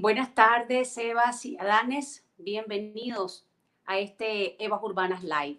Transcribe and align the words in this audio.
Buenas 0.00 0.32
tardes, 0.32 0.96
Evas 0.96 1.44
y 1.44 1.58
Adanes. 1.58 2.24
Bienvenidos 2.36 3.44
a 3.84 3.98
este 3.98 4.64
Evas 4.64 4.80
Urbanas 4.80 5.24
Live. 5.24 5.58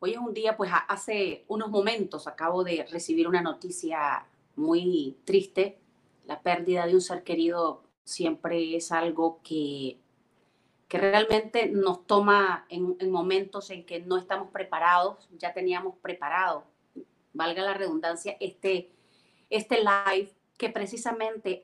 Hoy 0.00 0.14
es 0.14 0.18
un 0.18 0.34
día, 0.34 0.56
pues 0.56 0.72
hace 0.88 1.44
unos 1.46 1.70
momentos 1.70 2.26
acabo 2.26 2.64
de 2.64 2.84
recibir 2.90 3.28
una 3.28 3.42
noticia 3.42 4.26
muy 4.56 5.16
triste. 5.24 5.78
La 6.24 6.42
pérdida 6.42 6.84
de 6.84 6.94
un 6.94 7.00
ser 7.00 7.22
querido 7.22 7.84
siempre 8.02 8.74
es 8.74 8.90
algo 8.90 9.38
que, 9.44 10.00
que 10.88 10.98
realmente 10.98 11.68
nos 11.68 12.08
toma 12.08 12.66
en, 12.68 12.96
momentos 13.08 13.70
en 13.70 13.86
que 13.86 14.00
no 14.00 14.16
estamos 14.18 14.50
preparados. 14.50 15.28
Ya 15.38 15.52
teníamos 15.52 15.94
preparado, 16.02 16.64
valga 17.32 17.62
la 17.62 17.74
redundancia, 17.74 18.36
este, 18.40 18.90
este 19.48 19.76
live 19.76 20.32
que 20.56 20.70
precisamente 20.70 21.62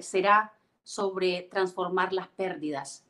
será 0.00 0.52
sobre 0.86 1.42
transformar 1.42 2.12
las 2.12 2.28
pérdidas. 2.28 3.04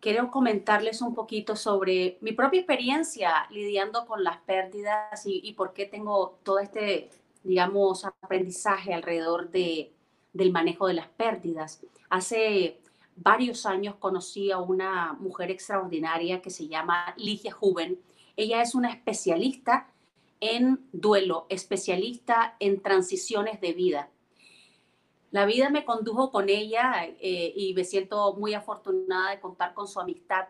Quiero 0.00 0.32
comentarles 0.32 1.00
un 1.00 1.14
poquito 1.14 1.54
sobre 1.54 2.18
mi 2.22 2.32
propia 2.32 2.58
experiencia 2.58 3.46
lidiando 3.50 4.04
con 4.04 4.24
las 4.24 4.38
pérdidas 4.38 5.22
y, 5.24 5.52
por 5.52 5.72
qué 5.72 5.86
tengo 5.86 6.40
todo 6.42 6.58
este, 6.58 7.08
digamos, 7.44 8.04
aprendizaje 8.04 8.92
alrededor 8.92 9.50
de, 9.50 9.92
del 10.32 10.50
manejo 10.50 10.88
de 10.88 10.94
las 10.94 11.06
pérdidas. 11.06 11.84
Hace 12.10 12.80
varios 13.14 13.64
años 13.64 13.94
conocí 13.94 14.50
a 14.50 14.58
una 14.58 15.12
mujer 15.20 15.52
extraordinaria 15.52 16.42
que 16.42 16.50
se 16.50 16.66
llama 16.66 17.14
Ligia 17.16 17.52
Juven. 17.52 18.00
Ella 18.36 18.60
es 18.60 18.74
una 18.74 18.90
especialista 18.90 19.92
en 20.40 20.84
duelo, 20.90 21.46
especialista 21.48 22.56
en 22.58 22.82
transiciones 22.82 23.60
de 23.60 23.72
vida 23.72 24.10
la 25.30 25.44
vida 25.44 25.70
me 25.70 25.84
condujo 25.84 26.30
con 26.30 26.48
ella 26.48 27.04
eh, 27.20 27.52
y 27.54 27.74
me 27.74 27.84
siento 27.84 28.34
muy 28.34 28.54
afortunada 28.54 29.30
de 29.30 29.40
contar 29.40 29.74
con 29.74 29.86
su 29.86 30.00
amistad 30.00 30.46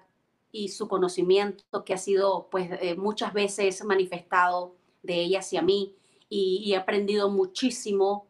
y 0.53 0.69
su 0.69 0.89
conocimiento 0.89 1.85
que 1.85 1.95
ha 1.95 1.99
sido 1.99 2.49
pues 2.51 2.71
eh, 2.81 2.95
muchas 2.95 3.33
veces 3.33 3.85
manifestado 3.85 4.77
de 5.03 5.15
ella 5.15 5.41
hacia 5.41 5.63
mí 5.63 5.95
y, 6.29 6.73
he 6.73 6.77
aprendido 6.77 7.31
muchísimo 7.31 8.27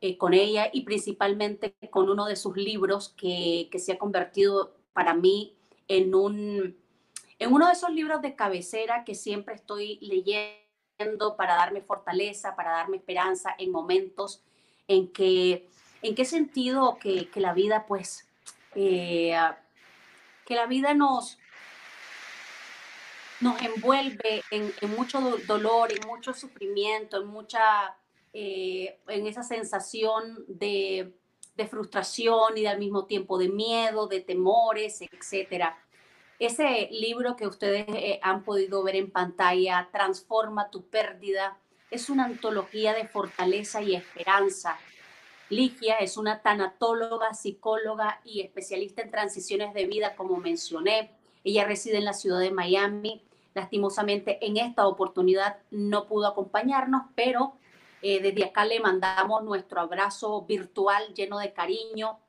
eh, 0.00 0.16
con 0.16 0.34
ella 0.34 0.70
y 0.72 0.82
principalmente 0.82 1.74
con 1.90 2.08
uno 2.08 2.26
de 2.26 2.36
sus 2.36 2.56
libros 2.56 3.10
que, 3.10 3.68
que, 3.70 3.78
se 3.78 3.92
ha 3.92 3.98
convertido 3.98 4.72
para 4.92 5.14
mí 5.14 5.54
en, 5.88 6.14
un, 6.14 6.76
en 7.38 7.52
uno 7.52 7.66
de 7.66 7.72
esos 7.72 7.90
libros 7.90 8.22
de 8.22 8.34
cabecera 8.34 9.04
que 9.04 9.14
siempre 9.14 9.54
estoy 9.54 9.98
leyendo 10.00 11.36
para 11.36 11.56
darme 11.56 11.82
fortaleza, 11.82 12.56
para 12.56 12.70
darme 12.70 12.98
esperanza 12.98 13.54
en 13.58 13.70
momentos 13.70 14.42
en 14.88 15.08
que 15.12 15.68
¿En 16.02 16.14
qué 16.14 16.24
sentido 16.24 16.98
que, 16.98 17.28
la 17.34 17.52
vida, 17.52 17.84
pues, 17.86 18.26
eh, 18.74 19.36
que 20.46 20.54
la 20.54 20.66
vida 20.66 20.94
nos, 20.94 21.38
nos 23.40 23.60
envuelve 23.60 24.42
en, 24.50 24.72
mucho 24.96 25.20
dolor, 25.46 25.92
en 25.92 26.06
mucho 26.06 26.32
sufrimiento, 26.32 27.20
en 27.20 27.26
mucha, 27.26 27.96
eh, 28.32 28.98
en 29.08 29.26
esa 29.26 29.42
sensación 29.42 30.44
de, 30.48 31.14
frustración 31.68 32.56
y 32.56 32.64
al 32.64 32.78
mismo 32.78 33.04
tiempo 33.04 33.36
de 33.36 33.50
miedo, 33.50 34.06
de 34.06 34.20
temores, 34.20 35.02
etcétera. 35.02 35.78
Ese 36.38 36.88
libro 36.90 37.36
que 37.36 37.46
ustedes 37.46 37.84
eh, 37.88 38.18
han 38.22 38.44
podido 38.44 38.82
ver 38.82 38.96
en 38.96 39.10
pantalla, 39.10 39.90
Transforma 39.92 40.70
tu 40.70 40.86
pérdida, 40.86 41.58
es 41.90 42.08
una 42.08 42.24
antología 42.24 42.94
de 42.94 43.06
fortaleza 43.06 43.82
y 43.82 43.94
esperanza 43.94 44.78
Ligia 45.50 45.96
es 45.96 46.16
una 46.16 46.42
tanatóloga, 46.42 47.34
psicóloga 47.34 48.20
y 48.24 48.40
especialista 48.40 49.02
en 49.02 49.10
transiciones 49.10 49.74
de 49.74 49.86
vida, 49.86 50.14
como 50.14 50.36
mencioné. 50.36 51.10
Ella 51.42 51.64
reside 51.64 51.98
en 51.98 52.04
la 52.04 52.12
ciudad 52.12 52.38
de 52.38 52.52
Miami. 52.52 53.20
Lastimosamente, 53.52 54.38
en 54.46 54.56
esta 54.58 54.86
oportunidad 54.86 55.58
no 55.72 56.06
pudo 56.06 56.28
acompañarnos, 56.28 57.02
pero 57.16 57.54
eh, 58.00 58.20
desde 58.20 58.44
acá 58.44 58.64
le 58.64 58.78
mandamos 58.78 59.42
nuestro 59.42 59.80
abrazo 59.80 60.42
virtual 60.42 61.02
lleno 61.14 61.40
de 61.40 61.52
cariño 61.52 62.20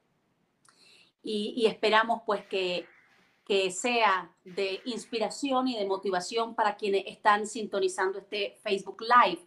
y, 1.21 1.67
esperamos 1.67 2.23
pues 2.25 2.43
que, 2.47 2.87
que 3.45 3.69
sea 3.69 4.31
de 4.43 4.81
inspiración 4.85 5.67
y 5.67 5.77
de 5.77 5.85
motivación 5.85 6.55
para 6.55 6.75
quienes 6.75 7.03
están 7.05 7.45
sintonizando 7.45 8.17
este 8.17 8.57
Facebook 8.63 9.03
Live. 9.03 9.45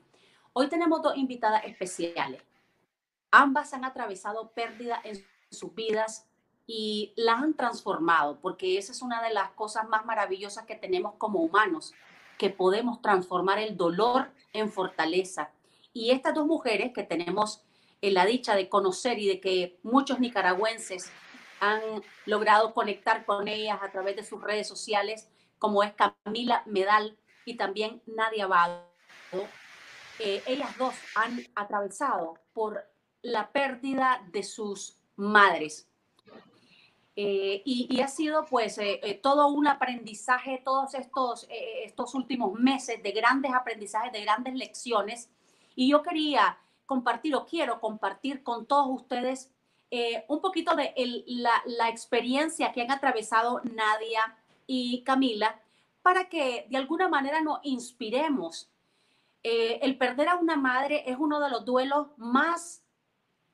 Hoy 0.53 0.69
tenemos 0.69 1.03
dos 1.03 1.17
invitadas 1.17 1.65
especiales. 1.65 2.41
Ambas 3.37 3.75
han 3.75 3.85
atravesado 3.85 4.53
pérdida 4.53 5.01
en 5.03 5.25
sus 5.51 5.75
vidas 5.75 6.29
y 6.69 7.13
las 7.17 7.43
han 7.43 7.55
transformado, 7.55 8.39
porque 8.41 8.79
esa 8.79 8.93
es 8.93 9.03
una 9.03 9.21
de 9.23 9.35
las 9.35 9.51
cosas 9.51 9.89
más 9.89 10.07
maravillosas 10.07 10.67
que 10.67 10.77
tenemos 10.77 11.15
como 11.19 11.41
humanos, 11.41 11.95
que 12.39 12.51
podemos 12.51 13.03
transformar 13.03 13.59
el 13.59 13.77
dolor 13.77 14.31
en 14.53 14.71
fortaleza. 14.71 15.51
Y 15.93 16.13
estas 16.13 16.33
dos 16.35 16.47
mujeres 16.47 16.93
que 16.93 17.03
tenemos 17.03 17.65
la 18.03 18.25
dicha 18.25 18.55
de 18.55 18.69
conocer 18.69 19.19
y 19.19 19.27
de 19.27 19.41
que 19.41 19.81
muchos 19.83 20.21
nicaragüenses 20.21 21.11
han 21.59 21.81
logrado 22.27 22.73
conectar 22.73 23.25
con 23.25 23.49
ellas 23.49 23.81
a 23.83 23.91
través 23.91 24.15
de 24.15 24.23
sus 24.23 24.41
redes 24.41 24.69
sociales, 24.69 25.29
como 25.59 25.83
es 25.83 25.93
Camila 25.95 26.63
Medal 26.67 27.19
y 27.45 27.57
también 27.57 28.01
Nadia 28.07 28.45
Abado. 28.45 28.85
Eh, 30.21 30.41
ellas 30.47 30.79
dos 30.79 30.95
han 31.17 31.41
atravesado 31.57 32.39
por 32.53 32.94
la 33.25 33.51
pérdida 33.51 34.23
de 34.31 34.43
sus 34.43 34.99
madres. 35.17 35.89
Eh, 37.17 37.63
y, 37.65 38.01
ha 38.01 38.09
sido 38.09 38.45
pues 38.45 38.77
eh, 38.79 39.01
eh, 39.03 39.15
todo 39.15 39.47
un 39.47 39.69
aprendizaje, 39.69 40.61
todos 40.65 40.95
estos, 40.95 41.47
estos 41.49 42.15
últimos 42.15 42.59
meses 42.59 43.03
de 43.03 43.13
grandes 43.13 43.53
aprendizajes, 43.55 44.13
de 44.13 44.23
grandes 44.23 44.55
lecciones. 44.55 45.31
Y 45.75 45.91
yo 45.91 46.03
quería 46.03 46.59
compartir 46.87 47.35
o 47.35 47.47
quiero 47.47 47.81
compartir 47.81 48.43
con 48.43 48.67
todos 48.67 48.89
ustedes 48.91 49.51
un 50.27 50.41
poquito 50.41 50.75
de 50.75 50.93
la, 51.27 51.89
experiencia 51.89 52.73
que 52.73 52.83
han 52.83 52.91
atravesado 52.91 53.61
Nadia 53.63 54.37
y 54.67 55.05
Camila 55.05 55.61
para 56.03 56.29
que 56.29 56.67
de 56.69 56.77
alguna 56.77 57.09
manera 57.09 57.41
nos 57.41 57.61
inspiremos. 57.63 58.69
el 59.45 59.97
perder 59.97 60.31
a 60.31 60.37
una 60.37 60.57
madre 60.57 61.05
es 61.07 61.17
uno 61.17 61.39
de 61.39 61.49
los 61.49 61.65
duelos 61.65 62.09
más 62.17 62.84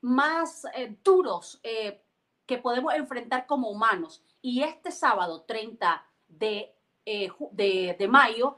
más 0.01 0.65
eh, 0.75 0.95
duros 1.03 1.59
eh, 1.63 2.01
que 2.45 2.57
podemos 2.57 2.93
enfrentar 2.93 3.45
como 3.45 3.69
humanos. 3.69 4.23
Y 4.41 4.63
este 4.63 4.91
sábado 4.91 5.43
30 5.43 6.05
de, 6.27 6.75
eh, 7.05 7.29
de, 7.51 7.95
de, 7.97 8.07
mayo, 8.07 8.57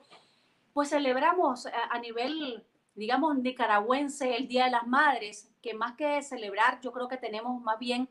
pues 0.74 0.90
celebramos 0.90 1.68
a, 1.68 2.00
nivel, 2.00 2.66
digamos, 2.96 3.38
nicaragüense 3.38 4.36
el 4.38 4.48
Día 4.48 4.66
de 4.66 4.72
las 4.72 4.88
Madres, 4.88 5.52
que 5.62 5.74
más 5.74 5.96
que 5.96 6.22
celebrar, 6.24 6.80
yo 6.82 6.92
creo 6.92 7.08
que 7.08 7.18
tenemos 7.18 7.62
más 7.62 7.78
bien 7.78 8.10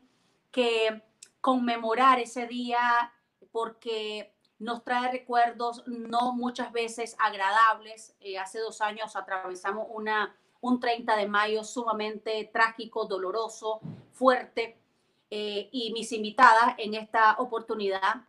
que 0.51 1.03
conmemorar 1.41 2.19
ese 2.19 2.47
día 2.47 3.11
porque 3.51 4.33
nos 4.59 4.83
trae 4.83 5.11
recuerdos 5.11 5.83
no 5.87 6.33
muchas 6.33 6.71
veces 6.71 7.17
agradables. 7.19 8.15
hace 8.39 8.59
dos 8.59 8.79
años 8.79 9.15
atravesamos 9.15 9.87
una 9.89 10.33
un 10.63 10.79
30 10.79 11.17
de 11.17 11.27
mayo 11.27 11.63
sumamente 11.65 12.49
trágico, 12.51 13.05
doloroso, 13.05 13.81
fuerte. 14.13 14.77
Eh, 15.29 15.67
y 15.73 15.91
mis 15.91 16.11
invitadas 16.13 16.75
en 16.77 16.93
esta 16.93 17.35
oportunidad 17.39 18.21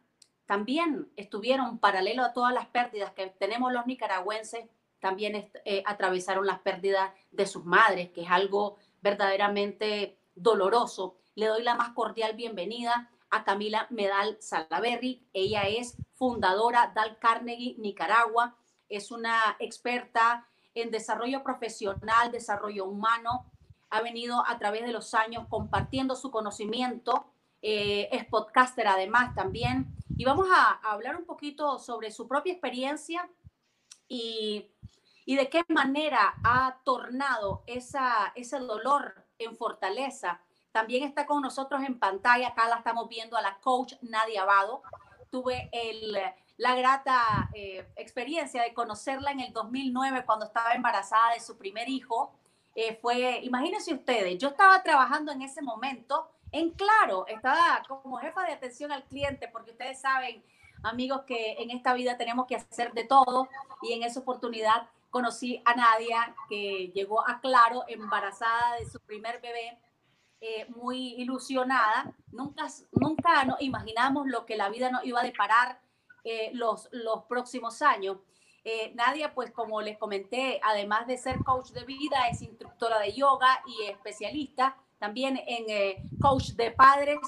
también 0.45 1.09
estuvieron 1.17 1.79
paralelo 1.79 2.25
a 2.25 2.33
todas 2.33 2.53
las 2.53 2.67
pérdidas 2.67 3.13
que 3.13 3.29
tenemos 3.29 3.73
los 3.73 3.87
nicaragüenses, 3.87 4.67
también 4.99 5.49
eh, 5.65 5.83
atravesaron 5.87 6.45
las 6.45 6.59
pérdidas 6.59 7.13
de 7.31 7.47
sus 7.47 7.65
madres, 7.65 8.11
que 8.11 8.23
es 8.23 8.31
algo 8.31 8.79
verdaderamente 9.01 10.19
doloroso. 10.35 11.17
Le 11.37 11.47
doy 11.47 11.63
la 11.63 11.77
más 11.77 11.91
cordial 11.91 12.35
bienvenida 12.35 13.13
a 13.31 13.45
Camila 13.45 13.87
Medal 13.91 14.39
Salaberry. 14.41 15.25
Ella 15.33 15.69
es 15.69 15.97
fundadora 16.15 16.91
Dal 16.97 17.17
Carnegie 17.21 17.77
Nicaragua. 17.79 18.57
Es 18.89 19.13
una 19.13 19.57
experta 19.61 20.49
en 20.75 20.91
desarrollo 20.91 21.43
profesional, 21.43 22.33
desarrollo 22.33 22.85
humano. 22.85 23.51
Ha 23.91 24.03
venido 24.03 24.45
a 24.47 24.59
través 24.59 24.83
de 24.83 24.93
los 24.93 25.15
años 25.15 25.47
compartiendo 25.49 26.17
su 26.17 26.31
conocimiento. 26.31 27.27
Eh, 27.63 28.09
es 28.13 28.25
podcaster 28.27 28.87
además 28.87 29.35
también. 29.35 29.95
Y 30.17 30.25
vamos 30.25 30.49
a, 30.55 30.73
hablar 30.91 31.17
un 31.17 31.25
poquito 31.25 31.79
sobre 31.79 32.11
su 32.11 32.29
propia 32.29 32.53
experiencia 32.53 33.29
y, 34.09 34.71
y 35.25 35.37
de 35.37 35.49
qué 35.49 35.65
manera 35.69 36.35
ha 36.45 36.79
tornado 36.85 37.63
esa, 37.67 38.33
ese 38.35 38.59
dolor 38.59 39.25
en 39.39 39.57
fortaleza. 39.57 40.41
También 40.73 41.05
está 41.05 41.27
con 41.27 41.41
nosotros 41.41 41.83
en 41.83 41.99
pantalla, 41.99 42.49
acá 42.49 42.69
la 42.69 42.77
estamos 42.77 43.09
viendo 43.09 43.37
a 43.37 43.43
la 43.43 43.59
coach 43.61 43.95
Nadia 44.03 44.43
Abado. 44.43 44.83
Tuve 45.31 45.69
el, 45.73 46.19
la 46.57 46.75
grata 46.77 47.51
eh, 47.55 47.87
experiencia 47.97 48.63
de 48.63 48.75
conocerla 48.75 49.33
en 49.33 49.41
el 49.41 49.53
2009 49.53 50.25
cuando 50.25 50.47
estaba 50.47 50.75
embarazada 50.75 51.35
de 51.35 51.41
su 51.41 51.57
primer 51.57 51.89
hijo. 51.89 52.33
eh, 52.77 52.99
fue, 53.01 53.41
imagínense 53.43 53.95
ustedes, 53.95 54.39
yo 54.39 54.49
estaba 54.49 54.83
trabajando 54.83 55.31
en 55.33 55.43
ese 55.43 55.63
momento 55.63 56.29
en 56.55 56.71
Claro, 56.71 57.27
estaba 57.27 57.83
como 57.89 58.19
jefa 58.19 58.45
de 58.45 58.53
atención 58.53 58.93
al 58.93 59.05
cliente, 59.05 59.49
porque 59.49 59.73
ustedes 59.73 60.01
saben, 60.01 60.45
amigos, 60.85 61.23
que 61.27 61.55
en 61.55 61.71
esta 61.71 61.95
vida 61.95 62.17
tenemos 62.17 62.47
que 62.47 62.57
hacer 62.57 62.93
de 62.93 63.05
todo 63.05 63.49
y 63.83 63.93
en 63.93 64.05
esa 64.05 64.21
oportunidad 64.21 64.89
conocí 65.11 65.61
a 65.65 65.75
Nadia, 65.75 66.35
que 66.49 66.93
llegó 66.95 67.27
a 67.29 67.41
Claro 67.41 67.85
embarazada 67.89 68.77
de 68.79 68.89
su 68.89 69.01
primer 69.01 69.41
bebé, 69.41 69.79
eh, 70.41 70.67
muy 70.77 71.15
ilusionada. 71.15 72.13
Nunca, 72.31 72.67
nunca 72.93 73.45
nos 73.45 73.61
imaginamos 73.61 74.27
lo 74.29 74.47
que 74.47 74.57
la 74.57 74.69
vida 74.69 74.91
nos 74.91 75.05
iba 75.05 75.21
a 75.21 75.25
deparar 75.25 75.81
eh, 76.25 76.51
los, 76.55 76.89
los 76.93 77.25
próximos 77.25 77.83
años. 77.83 78.19
Eh, 78.65 78.93
Nadia, 78.95 79.35
pues 79.35 79.51
como 79.51 79.83
les 79.83 79.99
comenté, 79.99 80.59
además 80.63 81.07
de 81.07 81.19
ser 81.19 81.39
coach 81.45 81.71
de 81.71 81.85
vida, 81.85 82.29
es 82.31 82.43
instructora 82.43 82.99
de 82.99 83.13
yoga 83.13 83.63
y 83.67 83.91
especialista 83.91 84.77
también 84.99 85.39
en 85.47 86.09
coach 86.19 86.53
de 86.53 86.71
padres 86.71 87.19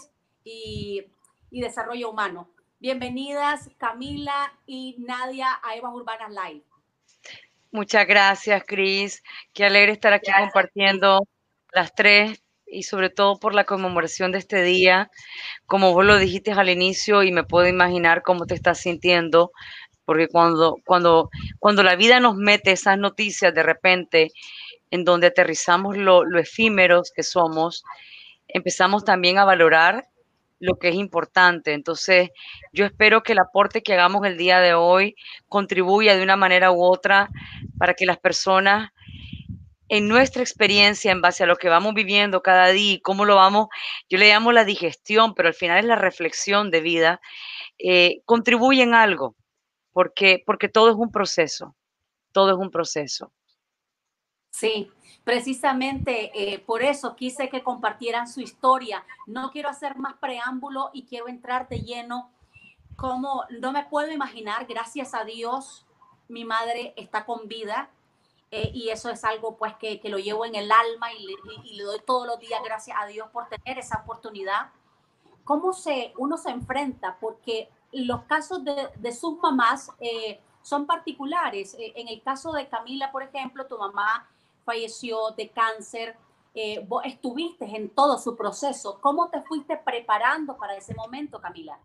y, 0.43 1.05
y 1.51 1.61
desarrollo 1.61 2.11
humano. 2.11 2.49
Bienvenidas 2.79 3.71
Camila 3.79 4.53
y 4.67 4.97
Nadia 4.99 5.61
a 5.63 5.77
Evas 5.77 5.93
Urbanas 5.95 6.31
Live. 6.31 6.65
Muchas 7.71 8.07
gracias, 8.07 8.63
Cris. 8.67 9.23
Qué 9.53 9.65
alegre 9.65 9.93
estar 9.93 10.13
aquí 10.13 10.31
compartiendo 10.33 11.21
las 11.73 11.95
tres 11.95 12.43
y 12.67 12.83
sobre 12.83 13.11
todo 13.11 13.39
por 13.39 13.55
la 13.55 13.65
conmemoración 13.65 14.33
de 14.33 14.39
este 14.39 14.63
día. 14.63 15.11
Como 15.67 15.93
vos 15.93 16.05
lo 16.05 16.19
dijiste 16.19 16.53
al 16.53 16.69
inicio 16.69 17.23
y 17.23 17.33
me 17.33 17.45
puedo 17.45 17.69
imaginar 17.69 18.23
cómo 18.23 18.47
te 18.47 18.55
estás 18.55 18.81
sintiendo, 18.81 19.53
porque 20.05 20.29
cuando, 20.29 20.77
cuando, 20.85 21.31
cuando 21.59 21.83
la 21.83 21.97
vida 21.97 22.21
nos 22.21 22.37
mete 22.37 22.73
esas 22.73 22.99
noticias 22.99 23.55
de 23.55 23.63
repente 23.63 24.31
en 24.91 25.05
donde 25.05 25.29
aterrizamos 25.29 25.97
lo, 25.97 26.25
lo 26.25 26.39
efímeros 26.39 27.13
que 27.15 27.23
somos, 27.23 27.85
empezamos 28.49 29.05
también 29.05 29.39
a 29.39 29.45
valorar 29.45 30.07
lo 30.59 30.79
que 30.79 30.89
es 30.89 30.95
importante. 30.95 31.73
Entonces, 31.73 32.31
yo 32.73 32.85
espero 32.85 33.23
que 33.23 33.33
el 33.33 33.41
aporte 33.41 33.83
que 33.83 33.95
hagamos 33.95 34.25
el 34.27 34.37
día 34.37 34.61
de 34.61 34.75
hoy 34.75 35.17
contribuya 35.49 36.17
de 36.17 36.23
una 36.23 36.37
manera 36.37 36.73
u 36.73 36.83
otra 36.83 37.29
para 37.79 37.95
que 37.95 38.07
las 38.07 38.19
personas 38.19 38.91
en 39.89 40.09
nuestra 40.09 40.43
experiencia, 40.43 41.13
en 41.13 41.21
base 41.21 41.45
a 41.45 41.47
lo 41.47 41.57
que 41.57 41.69
vamos 41.69 41.95
viviendo 41.95 42.43
cada 42.43 42.69
día 42.69 42.95
y 42.95 43.01
cómo 43.01 43.25
lo 43.25 43.37
vamos, 43.37 43.69
yo 44.09 44.19
le 44.19 44.29
llamo 44.29 44.53
la 44.53 44.65
digestión, 44.65 45.35
pero 45.35 45.49
al 45.49 45.55
final 45.55 45.79
es 45.79 45.85
la 45.85 45.97
reflexión 45.97 46.71
de 46.71 46.81
vida, 46.81 47.21
eh, 47.79 48.23
contribuyen 48.25 48.95
algo, 48.95 49.37
porque, 49.93 50.43
porque 50.45 50.69
todo 50.69 50.91
es 50.91 50.97
un 50.97 51.11
proceso, 51.11 51.77
todo 52.33 52.51
es 52.51 52.57
un 52.57 52.71
proceso. 52.71 53.33
Sí, 54.51 54.91
precisamente 55.23 56.31
eh, 56.35 56.59
por 56.59 56.83
eso 56.83 57.15
quise 57.15 57.49
que 57.51 57.63
compartieran 57.63 58.27
su 58.27 58.41
historia. 58.41 59.05
No 59.27 59.51
quiero 59.51 59.69
hacer 59.69 59.97
más 59.97 60.15
preámbulo 60.15 60.91
y 60.95 61.05
quiero 61.05 61.29
entrar 61.29 61.69
de 61.69 61.81
lleno. 61.81 62.33
Como 62.97 63.45
no 63.61 63.71
me 63.71 63.85
puedo 63.85 64.11
imaginar, 64.11 64.65
gracias 64.67 65.13
a 65.13 65.25
Dios, 65.25 65.85
mi 66.29 66.47
madre 66.47 66.95
está 66.97 67.27
con 67.27 67.49
vida 67.49 67.91
eh, 68.51 68.71
y 68.73 68.91
eso 68.91 69.11
es 69.11 69.25
algo 69.25 69.57
pues 69.57 69.75
que, 69.75 70.01
lo 70.05 70.19
llevo 70.19 70.45
en 70.45 70.55
el 70.55 70.71
alma 70.71 71.13
y 71.13 71.27
le, 71.75 71.83
doy 71.83 72.01
todos 72.07 72.27
los 72.27 72.39
días 72.39 72.61
gracias 72.65 72.97
a 73.01 73.07
Dios 73.07 73.29
por 73.33 73.49
tener 73.49 73.79
esa 73.79 74.03
oportunidad. 74.03 74.71
¿Cómo 75.45 75.73
se, 75.73 76.13
uno 76.17 76.37
se 76.37 76.51
enfrenta? 76.51 77.17
Porque 77.21 77.69
los 77.93 78.23
casos 78.23 78.63
de, 78.65 79.13
sus 79.13 79.39
mamás 79.39 79.91
eh, 80.01 80.41
son 80.63 80.87
particulares. 80.87 81.77
en 81.79 82.09
el 82.09 82.23
caso 82.23 82.53
de 82.53 82.69
Camila, 82.69 83.13
por 83.13 83.23
ejemplo, 83.23 83.67
tu 83.67 83.79
mamá 83.79 84.29
falleció 84.65 85.31
de 85.37 85.49
cáncer, 85.49 86.17
eh, 86.55 86.85
vos 86.89 87.03
estuviste 87.05 87.65
en 87.65 87.91
todo 87.91 88.19
su 88.19 88.37
proceso. 88.37 88.99
¿Cómo 89.01 89.29
te 89.31 89.43
fuiste 89.43 89.77
preparando 89.77 90.57
para 90.57 90.75
ese 90.75 90.95
momento, 90.95 91.41
Camila? 91.41 91.79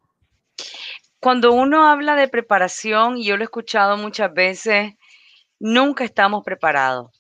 Cuando 1.20 1.52
uno 1.52 1.86
habla 1.86 2.16
de 2.16 2.28
preparación, 2.28 3.18
y 3.18 3.26
yo 3.26 3.38
lo 3.38 3.44
he 3.44 3.46
escuchado 3.46 3.98
muchas 3.98 4.34
veces, 4.34 4.96
nunca 5.62 6.04
estamos 6.04 6.44
preparados. 6.44 7.12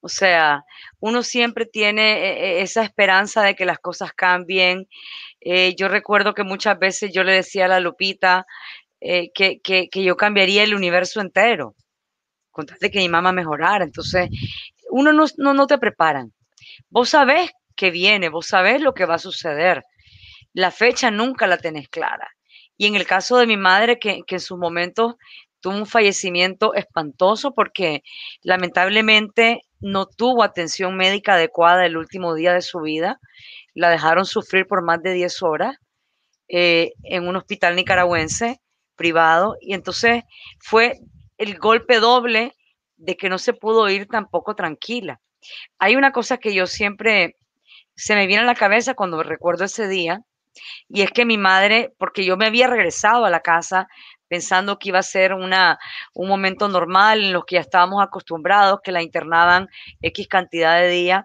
O 0.00 0.08
sea, 0.08 0.64
uno 0.98 1.22
siempre 1.22 1.66
tiene 1.66 2.12
eh, 2.12 2.58
eh, 2.58 2.62
esa 2.62 2.82
esperanza 2.82 3.42
de 3.42 3.54
que 3.54 3.66
las 3.66 3.78
cosas 3.78 4.12
cambien. 4.12 4.88
yo 5.76 5.88
recuerdo 5.88 6.34
que 6.34 6.44
muchas 6.44 6.78
veces 6.78 7.12
yo 7.12 7.24
le 7.24 7.32
decía 7.32 7.64
a 7.64 7.68
la 7.68 7.80
Lupita 7.80 8.46
que, 9.00 9.60
que 9.62 10.04
yo 10.04 10.16
cambiaría 10.16 10.62
el 10.62 10.74
universo 10.74 11.20
entero 11.20 11.74
contaste 12.50 12.90
que 12.90 12.98
mi 12.98 13.08
mamá 13.08 13.32
mejorara. 13.32 13.84
Entonces, 13.84 14.28
uno 14.90 15.12
no, 15.12 15.26
no, 15.36 15.66
te 15.66 15.78
preparan. 15.78 16.32
Vos 16.88 17.10
sabés 17.10 17.50
que 17.76 17.90
viene, 17.90 18.28
vos 18.28 18.46
sabés 18.46 18.80
lo 18.80 18.94
que 18.94 19.06
va 19.06 19.14
a 19.14 19.18
suceder. 19.18 19.84
La 20.52 20.70
fecha 20.70 21.10
nunca 21.10 21.46
la 21.46 21.58
tenés 21.58 21.88
clara. 21.88 22.28
Y 22.76 22.86
en 22.86 22.96
el 22.96 23.06
caso 23.06 23.38
de 23.38 23.46
mi 23.46 23.56
madre, 23.56 23.98
que, 23.98 24.22
que 24.26 24.36
en 24.36 24.40
sus 24.40 24.58
momentos 24.58 25.16
tuvo 25.60 25.74
un 25.76 25.86
fallecimiento 25.86 26.74
espantoso 26.74 27.52
porque 27.52 28.02
lamentablemente 28.42 29.62
no 29.80 30.06
tuvo 30.06 30.42
atención 30.42 30.96
médica 30.96 31.34
adecuada 31.34 31.86
el 31.86 31.96
último 31.96 32.34
día 32.34 32.52
de 32.52 32.62
su 32.62 32.80
vida. 32.80 33.18
La 33.74 33.90
dejaron 33.90 34.26
sufrir 34.26 34.66
por 34.66 34.82
más 34.82 35.02
de 35.02 35.12
10 35.12 35.42
horas 35.42 35.76
eh, 36.48 36.92
en 37.04 37.28
un 37.28 37.36
hospital 37.36 37.76
nicaragüense 37.76 38.60
privado. 38.96 39.56
Y 39.60 39.74
entonces 39.74 40.24
fue 40.58 40.98
el 41.38 41.58
golpe 41.58 42.00
doble 42.00 42.54
de 42.96 43.16
que 43.16 43.28
no 43.28 43.38
se 43.38 43.54
pudo 43.54 43.88
ir 43.88 44.06
tampoco 44.06 44.54
tranquila. 44.54 45.20
Hay 45.78 45.96
una 45.96 46.12
cosa 46.12 46.36
que 46.36 46.52
yo 46.54 46.66
siempre 46.66 47.36
se 47.96 48.14
me 48.14 48.26
viene 48.26 48.42
a 48.42 48.46
la 48.46 48.54
cabeza 48.54 48.94
cuando 48.94 49.22
recuerdo 49.22 49.64
ese 49.64 49.88
día, 49.88 50.20
y 50.88 51.02
es 51.02 51.10
que 51.10 51.24
mi 51.24 51.38
madre, 51.38 51.92
porque 51.98 52.24
yo 52.24 52.36
me 52.36 52.46
había 52.46 52.66
regresado 52.66 53.24
a 53.24 53.30
la 53.30 53.40
casa 53.40 53.88
pensando 54.30 54.78
que 54.78 54.90
iba 54.90 55.00
a 55.00 55.02
ser 55.02 55.34
una, 55.34 55.76
un 56.14 56.28
momento 56.28 56.68
normal 56.68 57.20
en 57.20 57.32
los 57.32 57.44
que 57.44 57.56
ya 57.56 57.62
estábamos 57.62 58.00
acostumbrados, 58.00 58.78
que 58.80 58.92
la 58.92 59.02
internaban 59.02 59.68
X 60.00 60.28
cantidad 60.28 60.80
de 60.80 60.88
días, 60.88 61.24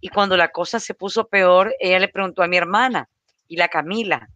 y 0.00 0.08
cuando 0.08 0.38
la 0.38 0.48
cosa 0.48 0.80
se 0.80 0.94
puso 0.94 1.28
peor, 1.28 1.76
ella 1.78 1.98
le 1.98 2.08
preguntó 2.08 2.42
a 2.42 2.48
mi 2.48 2.56
hermana 2.56 3.10
y 3.46 3.56
la 3.56 3.68
Camila, 3.68 4.30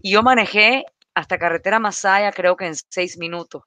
y 0.00 0.10
yo 0.12 0.24
manejé 0.24 0.84
hasta 1.14 1.38
carretera 1.38 1.78
Masaya 1.78 2.32
creo 2.32 2.56
que 2.56 2.66
en 2.66 2.74
seis 2.74 3.16
minutos 3.18 3.62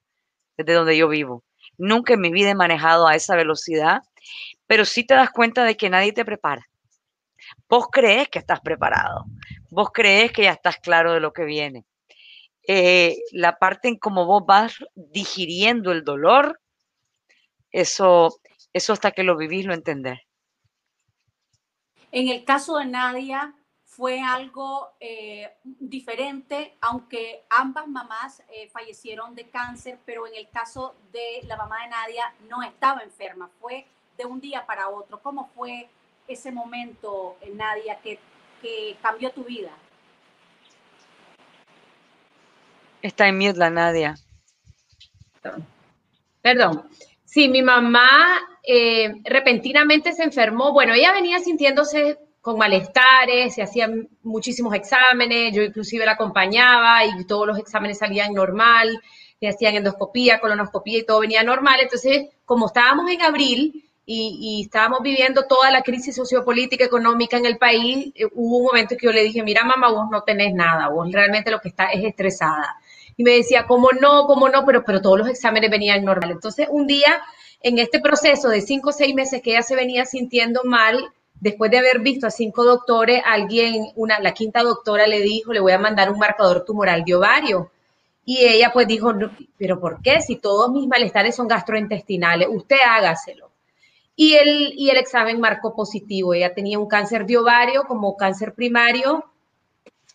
desde 0.57 0.73
donde 0.73 0.97
yo 0.97 1.07
vivo. 1.07 1.43
Nunca 1.77 2.13
en 2.13 2.21
mi 2.21 2.31
vida 2.31 2.49
he 2.49 2.55
manejado 2.55 3.07
a 3.07 3.15
esa 3.15 3.35
velocidad, 3.35 4.01
pero 4.67 4.83
sí 4.83 5.05
te 5.05 5.13
das 5.13 5.29
cuenta 5.29 5.63
de 5.63 5.77
que 5.77 5.89
nadie 5.89 6.11
te 6.11 6.25
prepara. 6.25 6.67
Vos 7.69 7.87
crees 7.89 8.27
que 8.27 8.39
estás 8.39 8.59
preparado, 8.59 9.25
vos 9.69 9.91
crees 9.93 10.31
que 10.33 10.43
ya 10.43 10.51
estás 10.51 10.77
claro 10.77 11.13
de 11.13 11.21
lo 11.21 11.31
que 11.31 11.45
viene. 11.45 11.85
Eh, 12.67 13.17
la 13.31 13.57
parte 13.57 13.87
en 13.87 13.97
cómo 13.97 14.25
vos 14.25 14.43
vas 14.45 14.75
digiriendo 14.95 15.91
el 15.91 16.03
dolor, 16.03 16.59
eso, 17.71 18.39
eso 18.73 18.93
hasta 18.93 19.11
que 19.11 19.23
lo 19.23 19.37
vivís 19.37 19.65
lo 19.65 19.73
entendés. 19.73 20.19
En 22.11 22.29
el 22.29 22.45
caso 22.45 22.77
de 22.77 22.85
Nadia, 22.85 23.53
fue 23.95 24.19
algo 24.21 24.89
eh, 24.99 25.53
diferente, 25.63 26.75
aunque 26.81 27.45
ambas 27.49 27.87
mamás 27.87 28.43
eh, 28.49 28.67
fallecieron 28.69 29.35
de 29.35 29.49
cáncer, 29.49 29.99
pero 30.05 30.27
en 30.27 30.35
el 30.35 30.49
caso 30.49 30.95
de 31.13 31.41
la 31.47 31.55
mamá 31.55 31.83
de 31.83 31.89
Nadia 31.89 32.33
no 32.49 32.61
estaba 32.61 33.03
enferma, 33.03 33.49
fue 33.61 33.85
de 34.17 34.25
un 34.25 34.41
día 34.41 34.65
para 34.65 34.89
otro. 34.89 35.21
¿Cómo 35.21 35.49
fue 35.55 35.87
ese 36.27 36.51
momento, 36.51 37.37
Nadia, 37.53 37.99
que, 38.01 38.19
que 38.61 38.97
cambió 39.01 39.31
tu 39.31 39.45
vida? 39.45 39.71
Está 43.05 43.27
en 43.27 43.37
mute 43.37 43.59
la 43.59 43.69
Nadia. 43.69 44.15
Perdón. 46.41 46.89
Sí, 47.23 47.47
mi 47.49 47.61
mamá 47.61 48.41
repentinamente 49.23 50.11
se 50.11 50.23
enfermó. 50.23 50.73
Bueno, 50.73 50.95
ella 50.95 51.13
venía 51.13 51.37
sintiéndose 51.37 52.17
con 52.41 52.57
malestares, 52.57 53.53
se 53.53 53.61
hacían 53.61 54.09
muchísimos 54.23 54.73
exámenes, 54.73 55.53
yo 55.53 55.61
inclusive 55.61 56.03
la 56.03 56.13
acompañaba 56.13 57.05
y 57.05 57.25
todos 57.25 57.45
los 57.45 57.59
exámenes 57.59 57.99
salían 57.99 58.33
normal, 58.33 58.99
se 59.39 59.49
hacían 59.49 59.75
endoscopía, 59.75 60.39
colonoscopía 60.39 60.97
y 60.97 61.05
todo 61.05 61.19
venía 61.19 61.43
normal. 61.43 61.81
Entonces, 61.81 62.29
como 62.43 62.65
estábamos 62.65 63.11
en 63.11 63.21
abril 63.21 63.85
y, 64.03 64.63
estábamos 64.63 65.01
viviendo 65.03 65.45
toda 65.45 65.69
la 65.69 65.83
crisis 65.83 66.15
sociopolítica, 66.15 66.85
económica 66.85 67.37
en 67.37 67.45
el 67.45 67.59
país, 67.59 68.11
eh, 68.15 68.25
hubo 68.33 68.57
un 68.57 68.63
momento 68.63 68.95
que 68.97 69.05
yo 69.05 69.11
le 69.11 69.23
dije, 69.23 69.43
mira 69.43 69.63
mamá, 69.63 69.91
vos 69.91 70.07
no 70.11 70.23
tenés 70.23 70.55
nada, 70.55 70.89
vos 70.89 71.11
realmente 71.11 71.51
lo 71.51 71.61
que 71.61 71.69
está 71.69 71.85
es 71.91 72.03
estresada. 72.03 72.79
Y 73.17 73.23
me 73.23 73.31
decía, 73.31 73.65
¿cómo 73.65 73.89
no? 73.99 74.25
¿Cómo 74.27 74.49
no? 74.49 74.65
Pero, 74.65 74.83
pero 74.83 75.01
todos 75.01 75.19
los 75.19 75.29
exámenes 75.29 75.71
venían 75.71 76.03
normal. 76.03 76.31
Entonces, 76.31 76.67
un 76.69 76.85
día, 76.87 77.21
en 77.61 77.79
este 77.79 77.99
proceso 77.99 78.49
de 78.49 78.61
cinco 78.61 78.89
o 78.89 78.93
seis 78.93 79.15
meses 79.15 79.41
que 79.41 79.51
ella 79.51 79.63
se 79.63 79.75
venía 79.75 80.05
sintiendo 80.05 80.61
mal, 80.63 81.11
después 81.39 81.69
de 81.71 81.77
haber 81.77 81.99
visto 81.99 82.27
a 82.27 82.31
cinco 82.31 82.63
doctores, 82.63 83.21
alguien, 83.25 83.87
una, 83.95 84.19
la 84.19 84.33
quinta 84.33 84.63
doctora 84.63 85.07
le 85.07 85.21
dijo, 85.21 85.53
le 85.53 85.59
voy 85.59 85.71
a 85.73 85.79
mandar 85.79 86.11
un 86.11 86.19
marcador 86.19 86.65
tumoral 86.65 87.03
de 87.03 87.15
ovario. 87.15 87.71
Y 88.25 88.39
ella 88.39 88.71
pues 88.73 88.87
dijo, 88.87 89.13
pero 89.57 89.79
¿por 89.79 90.01
qué? 90.01 90.19
Si 90.19 90.37
todos 90.37 90.71
mis 90.71 90.87
malestares 90.87 91.35
son 91.35 91.47
gastrointestinales, 91.47 92.47
usted 92.49 92.77
hágaselo. 92.85 93.51
y 94.15 94.33
el, 94.35 94.73
y 94.75 94.89
el 94.89 94.97
examen 94.97 95.39
marcó 95.39 95.75
positivo. 95.75 96.33
Ella 96.33 96.53
tenía 96.53 96.79
un 96.79 96.87
cáncer 96.87 97.25
de 97.25 97.37
ovario 97.37 97.83
como 97.83 98.15
cáncer 98.15 98.53
primario. 98.53 99.25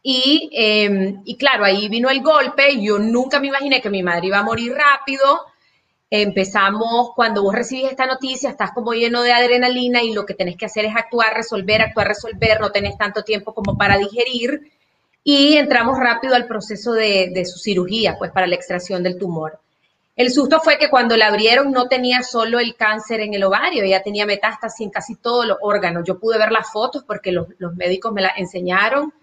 Y, 0.03 0.51
em, 0.53 1.23
y 1.25 1.37
claro, 1.37 1.65
ahí 1.65 1.89
vino 1.89 2.09
el 2.11 2.23
golpe. 2.23 2.81
Yo 2.81 2.99
nunca 2.99 3.41
me 3.41 3.49
imaginé 3.49 3.81
que 3.81 3.91
mi 3.91 4.03
madre 4.03 4.29
iba 4.29 4.39
a 4.39 4.43
morir 4.43 4.73
rápido. 4.75 5.25
Empezamos, 6.11 7.11
cuando 7.15 7.43
vos 7.43 7.55
recibís 7.55 7.91
esta 7.91 8.07
noticia, 8.07 8.51
estás 8.51 8.73
como 8.73 8.95
lleno 8.95 9.23
de 9.23 9.33
adrenalina 9.33 10.03
y 10.03 10.13
lo 10.13 10.27
que 10.27 10.35
tenés 10.35 10.57
que 10.57 10.67
hacer 10.67 10.85
es 10.85 10.97
actuar, 10.97 11.35
resolver, 11.35 11.83
actuar, 11.83 12.09
resolver, 12.09 12.61
no 12.61 12.73
tenés 12.73 12.99
tanto 12.99 13.23
tiempo 13.23 13.55
como 13.55 13.77
para 13.79 13.97
digerir. 13.99 14.73
Y 15.23 15.57
entramos 15.57 15.99
rápido 15.99 16.35
al 16.35 16.47
proceso 16.47 16.93
de, 16.93 17.31
de 17.33 17.45
su 17.45 17.59
cirugía, 17.59 18.17
pues 18.19 18.33
para 18.33 18.47
la 18.47 18.57
extracción 18.57 19.03
del 19.03 19.19
tumor. 19.19 19.61
El 20.21 20.31
susto 20.31 20.61
fue 20.61 20.77
que 20.77 20.91
cuando 20.91 21.17
la 21.17 21.29
abrieron 21.29 21.73
no 21.73 21.89
tenía 21.89 22.23
solo 22.23 22.59
el 22.59 22.77
cáncer 22.77 23.21
en 23.21 23.33
el 23.33 23.43
ovario, 23.43 23.85
ella 23.85 24.03
tenía 24.03 24.27
metástasis 24.27 24.85
en 24.85 24.91
casi 24.91 25.17
todos 25.17 25.47
los 25.47 25.57
órganos. 25.63 26.05
Yo 26.05 26.19
pude 26.19 26.37
ver 26.37 26.53
las 26.53 26.71
fotos 26.71 27.05
porque 27.05 27.33
los, 27.33 27.47
médicos 27.75 28.13
me 28.13 28.21
las 28.21 28.37
enseñaron. 28.37 29.15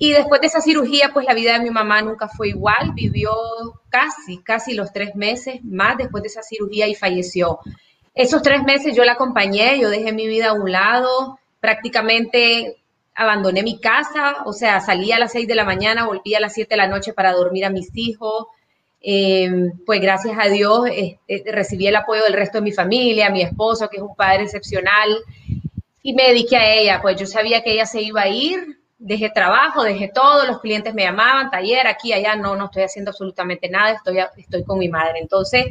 Y 0.00 0.12
después 0.12 0.40
de 0.40 0.48
esa 0.48 0.60
cirugía, 0.60 1.10
pues 1.12 1.26
la 1.26 1.34
vida 1.34 1.52
de 1.52 1.60
mi 1.60 1.70
mamá 1.70 2.02
nunca 2.02 2.26
fue 2.26 2.48
igual. 2.48 2.92
Vivió 2.94 3.30
casi, 3.88 4.38
casi 4.38 4.74
los 4.74 4.92
tres 4.92 5.14
meses 5.14 5.62
más 5.62 5.96
después 5.96 6.22
de 6.24 6.28
esa 6.28 6.42
cirugía 6.42 6.88
y 6.88 6.96
falleció. 6.96 7.60
Esos 8.14 8.42
tres 8.42 8.64
meses 8.64 8.96
yo 8.96 9.04
la 9.04 9.12
acompañé, 9.12 9.78
yo 9.78 9.88
dejé 9.90 10.12
mi 10.12 10.26
vida 10.26 10.48
a 10.48 10.52
un 10.54 10.72
lado, 10.72 11.38
prácticamente 11.60 12.82
abandoné 13.14 13.62
mi 13.62 13.78
casa, 13.78 14.42
o 14.46 14.52
sea, 14.52 14.80
salía 14.80 15.16
a 15.16 15.20
las 15.20 15.32
seis 15.32 15.46
de 15.46 15.54
la 15.54 15.64
mañana, 15.64 16.06
volvía 16.06 16.38
a 16.38 16.40
las 16.40 16.54
siete 16.54 16.70
de 16.70 16.78
la 16.78 16.88
noche 16.88 17.12
para 17.12 17.32
dormir 17.32 17.64
a 17.64 17.70
mis 17.70 17.90
hijos 17.94 18.46
Em, 19.02 19.72
pues 19.86 20.00
gracias 20.00 20.36
a 20.38 20.48
Dios 20.48 20.86
eh, 20.90 21.18
recibí 21.46 21.86
el 21.86 21.96
apoyo 21.96 22.22
del 22.22 22.34
resto 22.34 22.58
de 22.58 22.64
mi 22.64 22.72
familia, 22.72 23.30
mi 23.30 23.40
esposo, 23.40 23.88
que 23.88 23.96
es 23.96 24.02
un 24.02 24.14
padre 24.14 24.44
excepcional, 24.44 25.16
y 26.02 26.12
me 26.12 26.24
dediqué 26.24 26.56
a 26.56 26.74
ella, 26.74 26.98
pues 27.00 27.18
yo 27.18 27.26
sabía 27.26 27.62
que 27.62 27.72
ella 27.72 27.86
se 27.86 28.02
iba 28.02 28.22
a 28.22 28.28
ir, 28.28 28.79
dejé 29.00 29.30
trabajo, 29.30 29.82
dejé 29.82 30.08
todo, 30.14 30.46
los 30.46 30.60
clientes 30.60 30.94
me 30.94 31.02
llamaban, 31.02 31.50
taller, 31.50 31.86
aquí, 31.86 32.12
allá, 32.12 32.36
no, 32.36 32.54
no 32.54 32.66
estoy 32.66 32.82
haciendo 32.84 33.10
absolutamente 33.10 33.68
nada, 33.68 33.92
estoy, 33.92 34.18
estoy 34.36 34.62
con 34.64 34.78
mi 34.78 34.88
madre. 34.88 35.18
Entonces, 35.20 35.66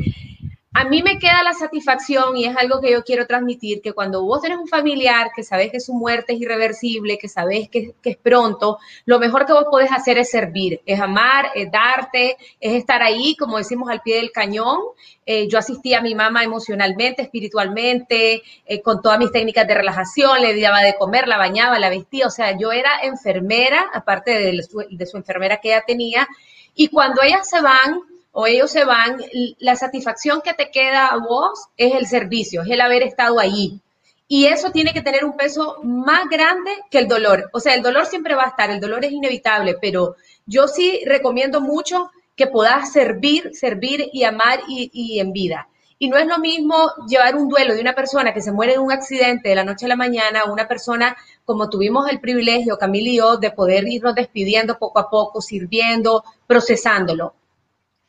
a 0.80 0.86
mí 0.86 1.04
me 1.04 1.20
queda 1.20 1.44
la 1.44 1.52
satisfacción 1.52 2.38
y 2.38 2.46
es 2.46 2.56
algo 2.56 2.80
que 2.80 2.92
yo 2.92 3.04
quiero 3.04 3.28
transmitir, 3.28 3.82
que 3.82 3.92
cuando 3.92 4.24
vos 4.24 4.42
tenés 4.42 4.60
un 4.60 4.68
familiar 4.70 5.30
que 5.36 5.44
sabes 5.44 5.74
que 5.74 5.82
su 5.82 5.94
muerte 5.94 6.32
es 6.32 6.40
irreversible, 6.40 7.18
que 7.18 7.28
sabes 7.28 7.68
que, 7.68 7.96
es 8.02 8.16
pronto, 8.16 8.78
lo 9.04 9.20
mejor 9.20 9.46
que 9.46 9.52
vos 9.52 9.66
podés 9.70 9.92
hacer 9.92 10.18
es 10.18 10.32
servir, 10.32 10.80
es 10.86 11.02
amar, 11.02 11.52
es 11.54 11.70
darte, 11.70 12.38
es 12.62 12.76
estar 12.76 13.04
ahí, 13.04 13.36
como 13.36 13.58
decimos, 13.58 13.90
al 13.90 14.02
pie 14.02 14.16
del 14.16 14.32
cañón. 14.32 14.80
Eh, 15.26 15.50
yo 15.50 15.60
asistí 15.60 15.94
a 15.94 16.02
mi 16.02 16.16
mamá 16.16 16.46
emocionalmente, 16.46 17.24
espiritualmente, 17.24 18.42
eh, 18.66 18.82
con 18.82 19.02
todas 19.02 19.20
mis 19.20 19.34
técnicas 19.34 19.68
de 19.68 19.74
relajación, 19.74 20.42
le 20.42 20.58
daba 20.62 20.80
de 20.80 20.96
comer, 20.96 21.28
la 21.28 21.38
bañaba, 21.38 21.78
la 21.78 21.90
vestía, 21.90 22.28
o 22.28 22.32
sea, 22.32 22.58
yo 22.58 22.72
era 22.72 23.02
enfermera, 23.04 23.90
aparte 23.94 24.32
de 24.32 24.66
de 24.92 25.06
su 25.06 25.18
enfermera 25.18 25.58
que 25.58 25.74
ella 25.74 25.84
tenía, 25.86 26.26
y 26.74 26.88
cuando 26.88 27.22
ellas 27.22 27.50
se 27.50 27.60
van, 27.60 28.00
o 28.32 28.48
ellos 28.48 28.72
se 28.72 28.86
van, 28.86 29.18
la 29.60 29.76
satisfacción 29.76 30.42
que 30.42 30.54
te 30.54 30.70
queda 30.72 31.08
a 31.08 31.18
vos 31.18 31.68
es 31.78 31.96
el 31.96 32.06
servicio, 32.06 32.62
es 32.62 32.70
el 32.70 32.82
haber 32.82 33.04
estado 33.04 33.40
ahí. 33.40 33.82
Y 34.28 34.46
eso 34.46 34.72
tiene 34.72 34.94
que 34.94 35.02
tener 35.02 35.26
un 35.26 35.36
peso 35.36 35.78
más 35.84 36.30
grande 36.30 36.72
que 36.92 37.00
el 37.00 37.08
dolor. 37.08 37.50
O 37.52 37.60
sea, 37.60 37.74
el 37.74 37.82
dolor 37.82 38.06
siempre 38.06 38.36
va 38.36 38.44
a 38.44 38.50
estar, 38.50 38.70
el 38.70 38.80
dolor 38.80 39.04
es 39.04 39.12
inevitable, 39.12 39.78
pero 39.82 40.16
yo 40.46 40.68
sí 40.68 41.02
recomiendo 41.06 41.62
mucho 41.62 42.12
que 42.36 42.46
puedas 42.46 42.94
servir, 42.94 43.50
servir 43.54 44.08
y 44.14 44.24
amar 44.24 44.60
y, 44.68 45.20
en 45.20 45.34
vida. 45.34 45.68
Y 45.98 46.10
no 46.10 46.18
es 46.18 46.28
lo 46.28 46.38
mismo 46.38 46.92
llevar 47.08 47.36
un 47.36 47.50
duelo 47.50 47.74
de 47.74 47.82
una 47.82 47.96
persona 47.96 48.34
que 48.34 48.42
se 48.42 48.52
muere 48.52 48.76
en 48.76 48.82
un 48.82 48.92
accidente 48.92 49.50
de 49.50 49.56
la 49.56 49.66
noche 49.66 49.88
a 49.88 49.90
la 49.90 49.96
mañana 49.98 50.46
una 50.46 50.68
persona 50.68 51.18
como 51.44 51.70
tuvimos 51.70 52.08
el 52.08 52.22
privilegio, 52.22 52.78
Camila 52.78 53.10
y 53.10 53.18
yo, 53.18 53.38
de 53.38 53.52
poder 53.52 53.88
irnos 53.88 54.16
despidiendo 54.16 54.78
poco 54.78 55.00
a 55.00 55.10
poco, 55.10 55.42
sirviendo, 55.42 56.24
procesándolo 56.48 57.34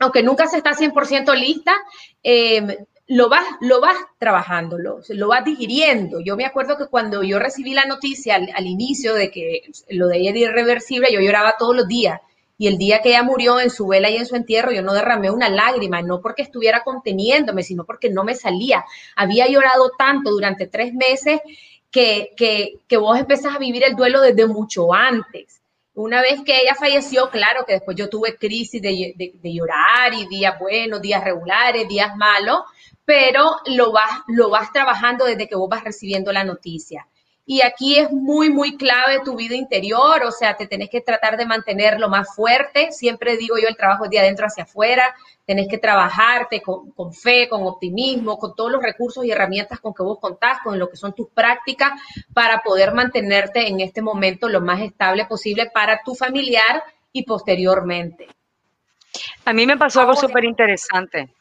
aunque 0.01 0.23
nunca 0.23 0.49
se 0.49 0.57
está 0.57 0.73
100% 0.73 1.35
lista, 1.35 1.75
em, 2.23 2.75
lo 3.07 3.29
vas, 3.29 3.45
lo 3.61 3.81
vas 3.81 3.97
trabajando, 4.19 4.79
lo, 4.79 5.29
vas 5.29 5.45
digiriendo. 5.45 6.21
Yo 6.21 6.37
me 6.37 6.47
acuerdo 6.47 6.79
que 6.79 6.87
cuando 6.87 7.23
yo 7.23 7.39
recibí 7.39 7.75
la 7.75 7.85
noticia 7.85 8.37
al, 8.37 8.67
inicio 8.67 9.15
de 9.15 9.31
que 9.31 9.63
lo 9.91 10.09
de 10.09 10.19
ella 10.19 10.31
era 10.31 10.39
irreversible, 10.39 11.13
yo 11.13 11.21
lloraba 11.21 11.57
todos 11.59 11.77
los 11.77 11.87
días. 11.87 12.21
Y 12.57 12.69
el 12.69 12.79
día 12.79 13.01
que 13.01 13.11
ella 13.11 13.23
murió 13.23 13.59
en 13.59 13.71
su 13.71 13.87
vela 13.87 14.11
y 14.11 14.17
en 14.17 14.27
su 14.27 14.37
entierro, 14.37 14.71
yo 14.71 14.83
no 14.83 14.95
derramé 14.95 15.31
una 15.31 15.49
lágrima, 15.49 16.03
no 16.03 16.21
porque 16.21 16.43
estuviera 16.43 16.83
conteniéndome, 16.85 17.63
sino 17.63 17.85
porque 17.85 18.11
no 18.11 18.23
me 18.23 18.35
salía. 18.35 18.85
Había 19.17 19.49
llorado 19.49 19.91
tanto 19.99 20.31
durante 20.31 20.67
tres 20.67 20.95
meses 20.95 21.41
que, 21.91 22.31
que, 22.37 22.75
que 22.87 22.97
vos 22.97 23.19
empezás 23.19 23.57
a 23.57 23.59
vivir 23.59 23.83
el 23.83 23.97
duelo 23.97 24.21
desde 24.21 24.47
mucho 24.47 24.95
antes. 24.95 25.60
Una 26.03 26.23
vez 26.23 26.41
que 26.47 26.59
ella 26.59 26.75
falleció, 26.75 27.29
claro 27.29 27.67
que 27.67 27.75
después 27.75 27.95
yo 27.95 28.09
tuve 28.09 28.39
crisis 28.39 28.81
de, 28.81 29.35
llorar 29.43 30.15
y 30.15 30.27
días 30.29 30.59
buenos, 30.59 31.03
días 31.03 31.23
regulares, 31.23 31.87
días 31.89 32.17
malos, 32.17 32.61
pero 33.05 33.57
lo 33.67 33.93
vas, 33.93 34.23
lo 34.27 34.49
vas 34.49 34.73
trabajando 34.73 35.27
desde 35.27 35.47
que 35.47 35.57
vos 35.57 35.69
vas 35.69 35.85
recibiendo 35.85 36.33
la 36.33 36.43
noticia. 36.43 37.07
Y 37.47 37.63
aquí 37.63 37.99
es 37.99 38.13
muy, 38.13 38.51
muy 38.51 38.77
clave 38.77 39.21
tu 39.25 39.35
vida 39.35 39.57
interior, 39.57 40.23
o 40.25 40.31
sea, 40.31 40.57
te 40.57 40.67
tenés 40.67 40.89
que 40.89 41.01
tratar 41.01 41.37
de 41.37 41.47
mantener 41.47 41.99
lo 41.99 42.09
más 42.09 42.35
fuerte. 42.35 42.93
Siempre 42.93 43.37
digo 43.37 43.57
yo, 43.59 43.67
el 43.67 43.77
trabajo 43.77 44.05
es 44.05 44.11
de 44.11 44.21
adentro 44.21 44.47
hacia 44.47 44.65
afuera. 44.65 45.15
Tenés 45.47 45.67
que 45.67 45.79
trabajarte 45.79 46.63
con, 46.63 46.93
con, 46.93 47.13
fe, 47.13 47.49
con 47.49 47.67
optimismo, 47.67 48.39
con 48.39 48.55
todos 48.55 48.71
los 48.71 48.83
recursos 48.83 49.25
y 49.25 49.33
herramientas 49.33 49.81
con 49.81 49.93
que 49.93 50.05
vos 50.05 50.19
contás, 50.21 50.59
con 50.63 50.79
lo 50.79 50.89
que 50.89 50.97
son 50.97 51.13
tus 51.13 51.29
prácticas, 51.29 51.93
para 52.33 52.61
poder 52.63 52.95
mantenerte 52.95 53.67
en 53.67 53.81
este 53.81 54.01
momento 54.01 54.49
lo 54.49 54.61
más 54.61 54.81
estable 54.81 55.25
posible 55.27 55.71
para 55.75 56.03
tu 56.05 56.15
familiar 56.15 56.85
y 57.13 57.25
posteriormente. 57.25 58.29
A 59.45 59.53
mí 59.53 59.67
me 59.67 59.77
pasó 59.77 60.01
algo 60.01 60.15
súper 60.15 60.45
interesante. 60.45 61.35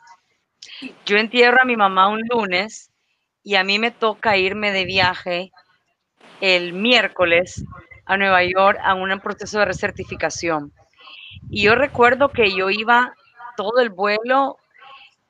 Yo 1.05 1.17
entierro 1.17 1.61
a 1.61 1.65
mi 1.65 1.75
mamá 1.75 2.09
un 2.09 2.21
lunes 2.27 2.89
y 3.43 3.55
a 3.55 3.63
mí 3.63 3.79
me 3.79 3.91
toca 3.91 4.37
irme 4.37 4.71
de 4.71 4.85
viaje 4.85 5.51
el 6.41 6.73
miércoles 6.73 7.63
a 8.05 8.17
Nueva 8.17 8.43
York 8.43 8.79
a 8.83 8.95
un 8.95 9.19
proceso 9.19 9.59
de 9.59 9.65
recertificación. 9.65 10.73
Y 11.49 11.63
yo 11.63 11.75
recuerdo 11.75 12.29
que 12.29 12.55
yo 12.55 12.69
iba 12.69 13.13
todo 13.55 13.79
el 13.79 13.89
vuelo, 13.89 14.57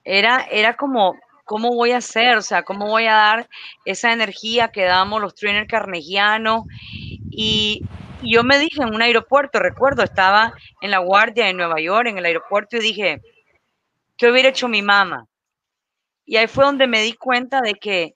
era, 0.04 0.48
era 0.50 0.76
como, 0.76 1.16
¿cómo 1.46 1.70
voy 1.70 1.92
a 1.92 1.98
hacer? 1.98 2.38
O 2.38 2.42
sea, 2.42 2.64
¿cómo 2.64 2.88
voy 2.88 3.06
a 3.06 3.14
dar 3.14 3.50
esa 3.86 4.14
energía 4.14 4.70
que 4.70 4.84
damos 4.84 5.22
los 5.22 5.36
trainers 5.36 5.68
carnegianos? 5.68 6.64
Y, 7.32 7.84
yo 8.22 8.44
me 8.44 8.60
dije 8.60 8.82
en 8.82 8.94
un 8.94 9.02
aeropuerto, 9.02 9.60
recuerdo, 9.60 10.04
estaba 10.04 10.54
en 10.82 10.92
la 10.92 11.00
guardia 11.00 11.50
en 11.50 11.58
Nueva 11.58 11.80
York, 11.80 12.08
en 12.08 12.18
el 12.18 12.26
aeropuerto, 12.26 12.78
y 12.78 12.82
dije, 12.82 13.22
¿qué 14.18 14.30
hubiera 14.30 14.50
hecho 14.50 14.68
mi 14.68 14.82
mamá? 14.82 15.26
Y 16.26 16.36
ahí 16.36 16.48
fue 16.48 16.66
donde 16.66 16.86
me 16.86 17.02
di 17.02 17.14
cuenta 17.14 17.62
de 17.62 17.76
que, 17.76 18.16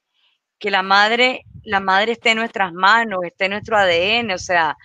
que 0.60 0.72
la 0.72 0.84
madre 0.84 1.46
la 1.63 1.79
madre 1.79 2.13
esté 2.13 2.32
en 2.32 2.38
nuestras 2.38 2.74
manos, 2.74 3.20
esté 3.24 3.46
en 3.46 3.51
nuestro 3.51 3.77
ADN, 3.77 4.32
o 4.32 4.38
sea, 4.38 4.75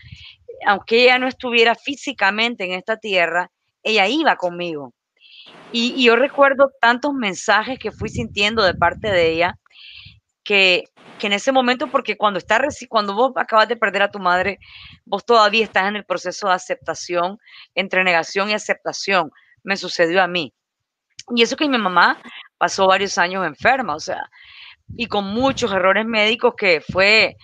aunque 0.67 1.05
ella 1.05 1.19
no 1.19 1.29
estuviera 1.29 1.75
físicamente 1.75 2.65
en 2.65 2.73
esta 2.73 2.97
tierra, 2.97 3.51
ella 3.83 4.07
iba 4.07 4.37
conmigo. 4.37 4.93
Y, 5.73 6.03
yo 6.03 6.17
recuerdo 6.17 6.71
tantos 6.81 7.13
mensajes 7.13 7.79
que 7.79 7.93
fui 7.93 8.09
sintiendo 8.09 8.63
de 8.63 8.75
parte 8.75 9.11
de 9.11 9.31
ella, 9.31 9.59
que, 10.43 10.85
en 11.21 11.33
ese 11.33 11.53
momento, 11.53 11.89
porque 11.89 12.17
cuando, 12.17 12.39
está, 12.39 12.61
cuando 12.89 13.15
vos 13.15 13.33
acabas 13.37 13.69
de 13.69 13.77
perder 13.77 14.03
a 14.03 14.11
tu 14.11 14.19
madre, 14.19 14.59
vos 15.05 15.25
todavía 15.25 15.65
estás 15.65 15.89
en 15.89 15.97
el 15.97 16.05
proceso 16.05 16.49
de 16.49 16.55
aceptación, 16.55 17.39
entre 17.75 18.05
negación 18.05 18.49
y 18.49 18.55
aceptación. 18.55 19.31
Me 19.63 19.77
sucedió 19.77 20.23
a 20.23 20.29
mí. 20.29 20.55
Y 21.35 21.43
eso 21.43 21.57
que 21.57 21.69
mi 21.69 21.77
mamá 21.77 22.19
pasó 22.57 22.87
varios 22.87 23.19
años 23.19 23.47
enferma, 23.47 23.95
o 23.95 24.01
sea, 24.01 24.31
y 24.97 25.07
con 25.07 25.25
muchos 25.25 25.73
errores 25.73 26.07
médicos 26.07 26.55
que 26.57 26.81
fue, 26.81 27.37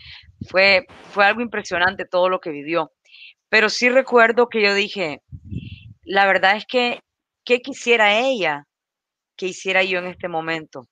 fue, 0.48 0.86
fue 1.10 1.26
algo 1.26 1.40
impresionante 1.40 2.04
todo 2.04 2.28
lo 2.28 2.40
que 2.40 2.50
vivió. 2.50 2.92
Pero 3.48 3.68
sí 3.68 3.88
recuerdo 3.88 4.48
que 4.48 4.62
yo 4.62 4.74
dije, 4.74 5.22
la 6.02 6.26
verdad 6.26 6.56
es 6.56 6.66
que, 6.66 7.00
¿qué 7.44 7.60
quisiera 7.60 8.18
ella 8.18 8.66
que 9.36 9.46
hiciera 9.46 9.82
yo 9.82 9.98
en 9.98 10.06
este 10.06 10.28
momento? 10.28 10.86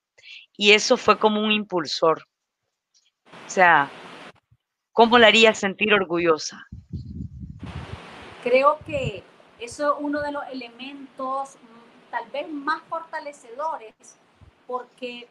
Y 0.55 0.71
eso 0.71 0.97
fue 0.97 1.17
como 1.17 1.41
un 1.41 1.51
impulsor. 1.51 2.23
O 3.45 3.49
sea, 3.49 3.89
¿cómo 4.91 5.17
la 5.17 5.27
haría 5.27 5.53
sentir 5.53 5.93
orgullosa? 5.93 6.65
Creo 8.43 8.77
que 8.85 9.23
eso 9.59 9.93
es 9.93 9.99
uno 9.99 10.21
de 10.21 10.31
los 10.31 10.43
elementos 10.51 11.55
mm, 11.55 12.11
tal 12.11 12.29
vez 12.31 12.49
más 12.49 12.81
fortalecedores, 12.89 13.93
porque 14.67 15.27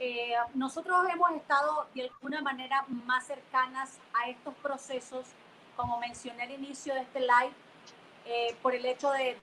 eh, 0.00 0.32
nosotros 0.54 0.96
hemos 1.12 1.30
estado 1.32 1.86
de 1.94 2.04
alguna 2.08 2.40
manera 2.40 2.86
más 3.04 3.26
cercanas 3.26 3.98
a 4.14 4.30
estos 4.30 4.54
procesos, 4.54 5.26
como 5.76 6.00
mencioné 6.00 6.44
al 6.44 6.52
inicio 6.52 6.94
de 6.94 7.02
este 7.02 7.20
live, 7.20 7.52
eh, 8.24 8.56
por 8.62 8.74
el 8.74 8.86
hecho 8.86 9.10
de, 9.10 9.36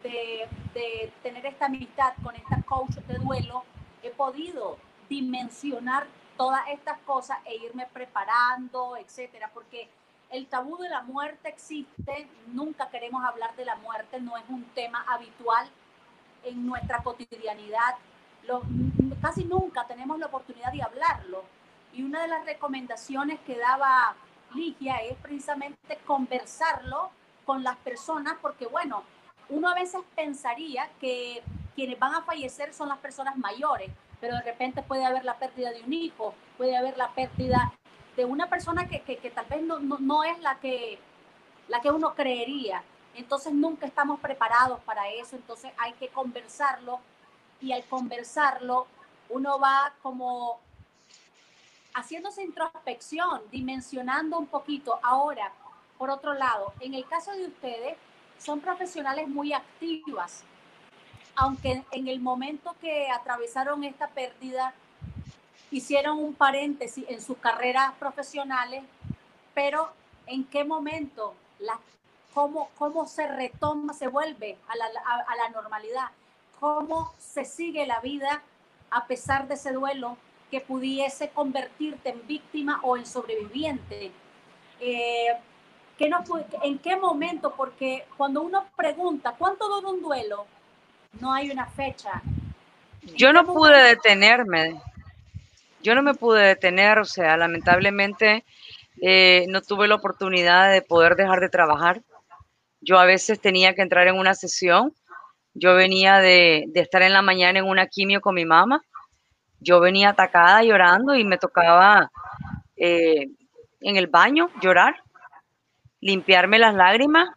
de, 0.74 1.14
tener 1.22 1.46
esta 1.46 1.68
amistad 1.68 2.14
con 2.24 2.36
esta 2.36 2.60
coach 2.64 2.96
de 3.08 3.20
duelo, 3.20 3.66
he 4.02 4.10
podido 4.10 4.78
dimensionar 5.08 6.08
todas 6.38 6.62
estas 6.70 6.98
cosas 7.00 7.38
e 7.46 7.56
irme 7.58 7.88
preparando, 7.94 8.98
etcétera, 8.98 9.52
porque 9.54 9.88
el 10.32 10.48
tabú 10.48 10.78
de 10.78 10.90
la 10.90 11.04
muerte 11.04 11.50
existe, 11.50 12.28
nunca 12.48 12.90
queremos 12.90 13.24
hablar 13.24 13.56
de 13.56 13.66
la 13.66 13.76
muerte, 13.76 14.20
no 14.20 14.36
es 14.38 14.44
un 14.50 14.64
tema 14.74 15.06
habitual 15.08 15.70
en 16.44 16.66
nuestra 16.66 17.04
cotidianidad, 17.04 17.96
casi 19.22 19.46
nunca 19.46 19.86
tenemos 19.88 20.20
la 20.20 20.28
oportunidad 20.28 20.72
de 20.72 20.82
hablarlo. 20.82 21.44
Y 21.94 22.04
una 22.04 22.22
de 22.22 22.28
las 22.28 22.46
recomendaciones 22.46 23.40
que 23.42 23.58
daba 23.58 24.16
Ligia 24.54 24.98
es 24.98 25.18
precisamente 25.18 25.98
conversarlo 26.06 27.10
con 27.46 27.64
las 27.64 27.78
personas, 27.78 28.36
porque 28.42 28.68
bueno, 28.68 29.04
uno 29.50 29.70
a 29.70 29.74
veces 29.74 30.02
pensaría 30.16 30.90
que 31.00 31.42
quienes 31.76 31.98
van 32.00 32.16
a 32.16 32.22
fallecer 32.22 32.74
son 32.74 32.90
las 32.90 32.98
personas 33.00 33.38
mayores, 33.38 33.92
pero 34.20 34.36
de 34.36 34.42
repente 34.42 34.82
puede 34.82 35.06
haber 35.06 35.24
la 35.24 35.38
pérdida 35.38 35.72
de 35.72 35.82
un 35.84 35.94
hijo, 35.94 36.34
puede 36.58 36.76
haber 36.76 36.98
la 36.98 37.10
pérdida 37.12 37.74
de 38.16 38.26
una 38.26 38.50
persona 38.50 38.88
que, 38.88 39.02
que, 39.02 39.30
tal 39.30 39.46
vez 39.46 39.62
no, 39.62 39.80
no, 39.80 40.24
es 40.24 40.40
la 40.40 40.56
que, 40.60 41.00
la 41.68 41.82
que 41.82 41.92
uno 41.92 42.16
creería. 42.16 42.84
Entonces 43.16 43.54
nunca 43.54 43.86
estamos 43.86 44.20
preparados 44.20 44.80
para 44.82 45.10
eso, 45.10 45.36
entonces 45.36 45.72
hay 45.78 45.94
que 45.94 46.10
conversarlo 46.10 47.00
y 47.62 47.72
al 47.72 47.84
conversarlo 47.86 48.88
uno 49.30 49.60
va 49.60 49.94
como 50.02 50.60
haciéndose 51.94 52.44
introspección, 52.44 53.42
dimensionando 53.52 54.38
un 54.38 54.48
poquito. 54.48 55.00
Ahora, 55.02 55.52
por 55.98 56.10
otro 56.10 56.34
lado, 56.34 56.74
en 56.80 56.94
el 56.94 57.08
caso 57.08 57.32
de 57.32 57.48
ustedes, 57.48 57.98
son 58.38 58.60
profesionales 58.60 59.28
muy 59.28 59.54
activas, 59.54 60.44
aunque 61.36 61.84
en 61.92 62.08
el 62.08 62.20
momento 62.20 62.76
que 62.80 63.10
atravesaron 63.10 63.84
esta 63.84 64.08
pérdida, 64.10 64.74
hicieron 65.72 66.20
un 66.20 66.34
paréntesis 66.34 67.04
en 67.10 67.22
sus 67.22 67.38
carreras 67.38 67.94
profesionales, 68.00 68.84
pero 69.54 69.92
¿en 70.28 70.44
qué 70.46 70.64
momento? 70.64 71.34
La, 71.60 71.80
cómo, 72.34 72.70
¿Cómo 72.78 73.08
se 73.08 73.28
retoma, 73.28 73.94
se 73.94 74.08
vuelve 74.08 74.58
a 74.68 74.76
la, 74.76 74.86
a, 74.86 75.36
la 75.36 75.50
normalidad? 75.50 76.10
¿Cómo 76.60 77.14
se 77.18 77.44
sigue 77.46 77.88
la 77.88 78.00
vida 78.00 78.42
a 78.92 79.06
pesar 79.08 79.48
de 79.48 79.56
ese 79.56 79.74
duelo 79.74 80.18
que 80.50 80.62
pudiese 80.62 81.30
convertirte 81.30 82.10
en 82.10 82.26
víctima 82.28 82.80
o 82.84 82.98
en 82.98 83.06
sobreviviente? 83.06 84.12
Eh, 84.80 85.28
¿En 86.64 86.78
qué 86.80 86.96
momento? 86.96 87.54
Porque 87.56 88.06
cuando 88.18 88.42
uno 88.42 88.66
pregunta, 88.76 89.34
¿cuánto 89.38 89.68
dura 89.68 89.90
un 89.90 90.02
duelo? 90.02 90.46
No 91.20 91.34
hay 91.34 91.50
una 91.50 91.66
fecha. 91.66 92.22
Yo 93.16 93.34
no 93.34 93.46
pude 93.46 93.82
detenerme. 93.82 94.80
Yo 95.82 95.96
no 95.96 96.04
me 96.04 96.14
pude 96.14 96.44
detener, 96.44 97.00
o 97.00 97.06
sea, 97.06 97.38
lamentablemente 97.38 98.44
eh, 99.02 99.46
no 99.50 99.62
tuve 99.62 99.88
la 99.88 99.96
oportunidad 99.96 100.72
de 100.72 100.82
poder 100.82 101.16
dejar 101.16 101.40
de 101.40 101.50
trabajar. 101.50 102.02
Yo 102.82 103.00
a 103.00 103.06
veces 103.06 103.40
tenía 103.40 103.74
que 103.74 103.82
entrar 103.82 104.08
en 104.08 104.16
una 104.16 104.34
sesión. 104.34 104.94
Yo 105.60 105.74
venía 105.74 106.20
de, 106.20 106.70
estar 106.76 107.02
en 107.02 107.14
la 107.14 107.24
mañana 107.24 107.60
en 107.60 107.66
una 107.66 107.88
quimio 107.88 108.22
con 108.22 108.36
mi 108.36 108.46
mamá. 108.46 108.82
Yo 109.60 109.80
venía 109.80 110.10
atacada 110.10 110.62
llorando 110.62 111.16
y 111.16 111.24
me 111.24 111.40
tocaba 111.40 112.12
eh, 112.76 113.28
en 113.82 113.98
el 113.98 114.06
baño 114.06 114.52
llorar, 114.62 115.02
limpiarme 116.00 116.60
las 116.60 116.76
lágrimas, 116.76 117.30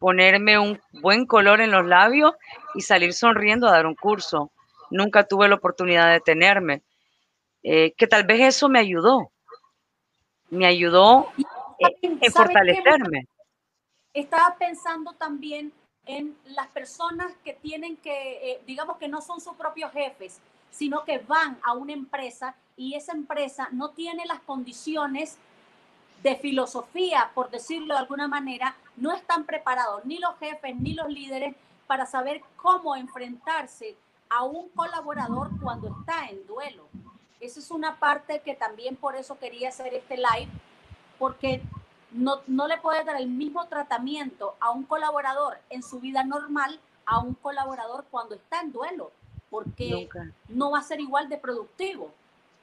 ponerme 0.00 0.58
un 0.58 0.80
buen 0.90 1.24
color 1.24 1.60
en 1.60 1.70
los 1.70 1.86
labios 1.86 2.32
y 2.74 2.80
salir 2.80 3.14
sonriendo 3.14 3.68
a 3.68 3.72
dar 3.72 3.86
un 3.86 3.94
curso. 3.94 4.50
Nunca 4.90 5.22
tuve 5.22 5.48
la 5.48 5.54
oportunidad 5.54 6.06
de 6.06 6.14
detenerme. 6.14 6.82
Eh, 7.62 7.92
que 7.96 8.08
tal 8.08 8.24
vez 8.24 8.40
eso 8.40 8.68
me 8.68 8.80
ayudó, 8.80 9.30
me 10.50 10.66
ayudó 10.66 11.32
en 11.78 12.32
fortalecerme. 12.32 13.28
Estaba 14.12 14.56
pensando 14.58 15.12
también 15.12 15.72
en 16.06 16.36
las 16.44 16.68
personas 16.68 17.32
que 17.44 17.54
tienen 17.54 17.96
que, 17.96 18.52
eh, 18.52 18.62
digamos 18.66 18.96
que 18.98 19.08
no 19.08 19.20
son 19.20 19.40
sus 19.40 19.54
propios 19.54 19.92
jefes, 19.92 20.40
sino 20.70 21.04
que 21.04 21.18
van 21.18 21.58
a 21.62 21.74
una 21.74 21.92
empresa 21.92 22.56
y 22.76 22.94
esa 22.94 23.12
empresa 23.12 23.68
no 23.72 23.90
tiene 23.90 24.26
las 24.26 24.40
condiciones 24.40 25.38
de 26.22 26.36
filosofía, 26.36 27.30
por 27.34 27.50
decirlo 27.50 27.94
de 27.94 28.00
alguna 28.00 28.28
manera, 28.28 28.76
no 28.96 29.12
están 29.12 29.44
preparados 29.44 30.04
ni 30.04 30.18
los 30.18 30.38
jefes 30.38 30.74
ni 30.76 30.94
los 30.94 31.08
líderes 31.08 31.54
para 31.86 32.06
saber 32.06 32.42
cómo 32.56 32.96
enfrentarse 32.96 33.96
a 34.28 34.44
un 34.44 34.68
colaborador 34.70 35.50
cuando 35.60 35.88
está 35.88 36.26
en 36.28 36.46
duelo. 36.46 36.88
Esa 37.40 37.58
es 37.58 37.70
una 37.70 37.98
parte 37.98 38.40
que 38.40 38.54
también 38.54 38.96
por 38.96 39.16
eso 39.16 39.38
quería 39.38 39.68
hacer 39.68 39.92
este 39.94 40.16
live, 40.16 40.48
porque 41.18 41.60
no, 42.12 42.40
no 42.46 42.68
le 42.68 42.78
puede 42.78 43.04
dar 43.04 43.20
el 43.20 43.28
mismo 43.28 43.66
tratamiento 43.66 44.54
a 44.60 44.70
un 44.70 44.84
colaborador 44.84 45.58
en 45.70 45.82
su 45.82 46.00
vida 46.00 46.24
normal 46.24 46.78
a 47.06 47.20
un 47.20 47.34
colaborador 47.34 48.04
cuando 48.10 48.34
está 48.34 48.60
en 48.60 48.72
duelo, 48.72 49.10
porque 49.50 50.08
no 50.48 50.70
va 50.70 50.78
a 50.78 50.82
ser 50.82 51.00
igual 51.00 51.28
de 51.28 51.36
productivo. 51.36 52.10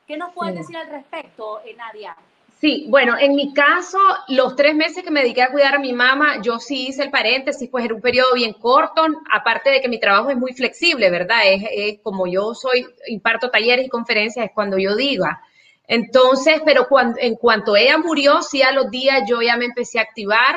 ¿Qué 0.07 0.17
nos 0.17 0.33
puedes 0.33 0.55
decir 0.55 0.75
al 0.75 0.87
respecto, 0.87 1.61
Nadia? 1.77 2.15
Sí, 2.59 2.87
bueno, 2.89 3.15
en 3.17 3.35
mi 3.35 3.53
caso, 3.53 3.99
los 4.27 4.55
tres 4.55 4.75
meses 4.75 5.03
que 5.03 5.11
me 5.11 5.21
dediqué 5.21 5.43
a 5.43 5.51
cuidar 5.51 5.75
a 5.75 5.79
mi 5.79 5.93
mamá, 5.93 6.41
yo 6.41 6.59
sí 6.59 6.87
hice 6.87 7.03
el 7.03 7.11
paréntesis, 7.11 7.69
pues 7.69 7.85
era 7.85 7.93
un 7.93 8.01
periodo 8.01 8.33
bien 8.33 8.51
corto, 8.53 9.01
aparte 9.31 9.69
de 9.69 9.79
que 9.79 9.87
mi 9.87 9.99
trabajo 9.99 10.29
es 10.29 10.37
muy 10.37 10.51
flexible, 10.53 11.09
¿verdad? 11.09 11.39
Es, 11.45 11.99
como 12.01 12.27
yo 12.27 12.53
soy, 12.53 12.85
imparto 13.07 13.49
talleres 13.49 13.85
y 13.85 13.89
conferencias, 13.89 14.47
es 14.47 14.51
cuando 14.53 14.77
yo 14.77 14.95
diga. 14.95 15.41
Entonces, 15.91 16.61
pero 16.63 16.87
en 17.17 17.35
cuanto 17.35 17.75
ella 17.75 17.97
murió, 17.97 18.43
sí 18.43 18.61
a 18.61 18.71
los 18.71 18.91
días 18.91 19.23
yo 19.27 19.41
ya 19.41 19.57
me 19.57 19.65
empecé 19.65 19.97
a 19.97 20.03
activar, 20.03 20.55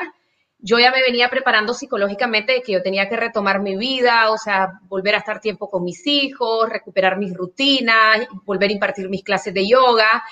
yo 0.58 0.78
ya 0.78 0.90
me 0.90 1.00
venía 1.00 1.30
preparando 1.30 1.72
psicológicamente 1.72 2.52
de 2.52 2.62
que 2.62 2.72
yo 2.72 2.82
tenía 2.82 3.08
que 3.08 3.16
retomar 3.16 3.62
mi 3.62 3.74
vida, 3.78 4.30
o 4.30 4.36
sea, 4.36 4.80
volver 4.82 5.14
a 5.14 5.18
estar 5.18 5.40
tiempo 5.40 5.70
con 5.70 5.84
mis 5.84 6.06
hijos, 6.06 6.68
recuperar 6.68 7.16
mis 7.16 7.34
rutinas, 7.34 8.28
volver 8.44 8.68
a 8.68 8.74
impartir 8.74 9.08
mis 9.08 9.24
clases 9.24 9.54
de 9.54 9.66
yoga. 9.66 10.22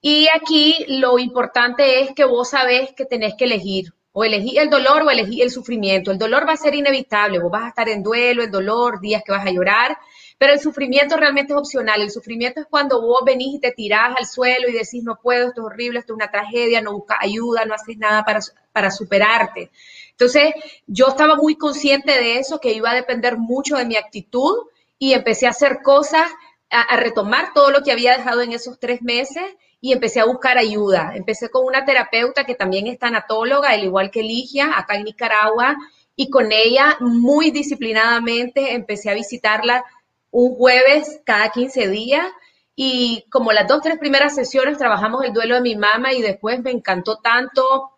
Y 0.00 0.28
aquí 0.34 0.82
lo 0.88 1.18
importante 1.18 2.00
es 2.00 2.14
que 2.14 2.24
vos 2.24 2.48
sabés 2.48 2.94
que 2.94 3.04
tenés 3.04 3.34
que 3.34 3.44
elegir, 3.44 3.92
o 4.12 4.24
elegir 4.24 4.60
el 4.60 4.70
dolor 4.70 5.02
o 5.02 5.10
elegir 5.10 5.42
el 5.42 5.50
sufrimiento. 5.50 6.10
El 6.10 6.16
dolor 6.16 6.48
va 6.48 6.54
a 6.54 6.56
ser 6.56 6.74
inevitable, 6.74 7.38
vos 7.38 7.52
vas 7.52 7.64
a 7.64 7.68
estar 7.68 7.88
en 7.90 8.02
duelo, 8.02 8.42
el 8.42 8.50
dolor, 8.50 8.98
días 8.98 9.22
que 9.22 9.32
vas 9.32 9.46
a 9.46 9.50
llorar, 9.50 9.98
pero 10.38 10.52
el 10.52 10.60
sufrimiento 10.60 11.16
realmente 11.16 11.52
es 11.52 11.58
opcional. 11.58 12.00
El 12.00 12.10
sufrimiento 12.10 12.60
es 12.60 12.66
cuando 12.66 13.02
vos 13.02 13.22
venís 13.26 13.56
y 13.56 13.58
te 13.58 13.72
tirás 13.72 14.16
al 14.16 14.24
suelo 14.26 14.68
y 14.68 14.72
decís, 14.72 15.02
no 15.02 15.18
puedo, 15.20 15.48
esto 15.48 15.62
es 15.62 15.66
horrible, 15.66 15.98
esto 15.98 16.12
es 16.12 16.16
una 16.16 16.30
tragedia, 16.30 16.80
no 16.80 16.92
buscas 16.92 17.18
ayuda, 17.20 17.64
no 17.64 17.74
haces 17.74 17.98
nada 17.98 18.24
para, 18.24 18.40
para 18.72 18.90
superarte. 18.90 19.70
Entonces, 20.12 20.54
yo 20.86 21.08
estaba 21.08 21.34
muy 21.34 21.56
consciente 21.56 22.12
de 22.12 22.38
eso, 22.38 22.60
que 22.60 22.72
iba 22.72 22.90
a 22.90 22.94
depender 22.94 23.36
mucho 23.36 23.76
de 23.76 23.84
mi 23.84 23.96
actitud 23.96 24.66
y 24.98 25.12
empecé 25.12 25.46
a 25.46 25.50
hacer 25.50 25.82
cosas, 25.82 26.30
a 26.70 26.96
retomar 26.96 27.52
todo 27.54 27.70
lo 27.70 27.82
que 27.82 27.92
había 27.92 28.16
dejado 28.16 28.42
en 28.42 28.52
esos 28.52 28.78
tres 28.78 29.00
meses 29.02 29.44
y 29.80 29.92
empecé 29.92 30.20
a 30.20 30.26
buscar 30.26 30.58
ayuda. 30.58 31.12
Empecé 31.14 31.50
con 31.50 31.64
una 31.64 31.84
terapeuta 31.84 32.44
que 32.44 32.54
también 32.54 32.86
es 32.86 32.98
tanatóloga, 32.98 33.70
al 33.70 33.84
igual 33.84 34.10
que 34.10 34.22
Ligia, 34.22 34.76
acá 34.76 34.96
en 34.96 35.04
Nicaragua, 35.04 35.76
y 36.16 36.30
con 36.30 36.50
ella 36.50 36.96
muy 37.00 37.50
disciplinadamente 37.52 38.72
empecé 38.74 39.10
a 39.10 39.14
visitarla 39.14 39.84
un 40.30 40.54
jueves 40.56 41.20
cada 41.24 41.50
15 41.50 41.88
días. 41.88 42.26
Y 42.74 43.24
como 43.30 43.52
las 43.52 43.66
dos, 43.66 43.80
tres 43.82 43.98
primeras 43.98 44.34
sesiones 44.34 44.78
trabajamos 44.78 45.24
el 45.24 45.32
duelo 45.32 45.56
de 45.56 45.60
mi 45.62 45.76
mamá 45.76 46.12
y 46.12 46.22
después 46.22 46.62
me 46.62 46.70
encantó 46.70 47.16
tanto 47.18 47.90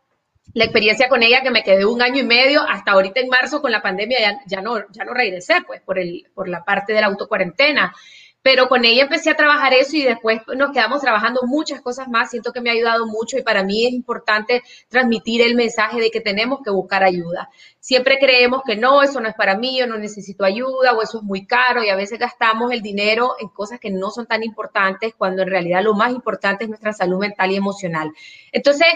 la 0.54 0.64
experiencia 0.64 1.08
con 1.08 1.22
ella 1.22 1.42
que 1.42 1.50
me 1.50 1.62
quedé 1.62 1.84
un 1.84 2.02
año 2.02 2.20
y 2.20 2.26
medio, 2.26 2.62
hasta 2.68 2.92
ahorita 2.92 3.20
en 3.20 3.28
marzo 3.28 3.60
con 3.60 3.70
la 3.70 3.82
pandemia 3.82 4.40
ya, 4.46 4.60
no, 4.60 4.78
ya 4.90 5.04
no 5.04 5.14
regresé, 5.14 5.62
pues 5.66 5.80
por, 5.80 5.98
el, 5.98 6.26
por 6.34 6.48
la 6.48 6.64
parte 6.64 6.92
de 6.92 7.00
la 7.00 7.06
autocuarentena. 7.06 7.94
Pero 8.42 8.68
con 8.68 8.85
ella 8.85 9.03
empecé 9.03 9.31
a 9.31 9.37
trabajar 9.37 9.74
eso 9.74 9.96
y 9.96 10.03
después 10.03 10.40
nos 10.57 10.72
quedamos 10.72 11.03
trabajando 11.03 11.42
muchas 11.44 11.81
cosas 11.83 12.09
más. 12.09 12.31
Siento 12.31 12.53
que 12.53 12.61
me 12.61 12.70
ha 12.70 12.72
ayudado 12.72 13.07
mucho 13.07 13.37
y 13.37 13.42
para 13.42 13.62
mí 13.62 13.87
es 13.87 13.92
importante 13.92 14.62
transmitir 14.88 15.42
el 15.42 15.55
mensaje 15.55 16.00
de 16.00 16.11
que 16.11 16.20
tenemos 16.20 16.61
que 16.64 16.70
buscar 16.70 17.05
ayuda. 17.05 17.50
Siempre 17.81 18.18
creemos 18.18 18.62
que 18.66 18.76
no, 18.76 19.03
eso 19.03 19.20
no 19.20 19.29
es 19.29 19.35
para 19.35 19.57
mí, 19.57 19.79
yo 19.79 19.87
no 19.87 19.98
necesito 19.98 20.44
ayuda 20.44 20.92
o 20.92 21.03
eso 21.03 21.18
es 21.18 21.24
muy 21.24 21.46
caro 21.46 21.83
y 21.83 21.88
a 21.88 21.96
veces 21.96 22.18
gastamos 22.18 22.72
el 22.72 22.83
dinero 22.83 23.37
en 23.40 23.48
cosas 23.48 23.81
que 23.81 23.90
no 23.90 24.11
son 24.11 24.26
tan 24.26 24.42
importantes 24.42 25.14
cuando 25.16 25.42
en 25.42 25.48
realidad 25.48 25.83
lo 25.83 25.94
más 25.94 26.12
importante 26.12 26.64
es 26.64 26.70
nuestra 26.70 26.92
salud 26.92 27.18
mental 27.18 27.50
y 27.50 27.57
emocional. 27.57 28.12
Entonces, 28.53 28.87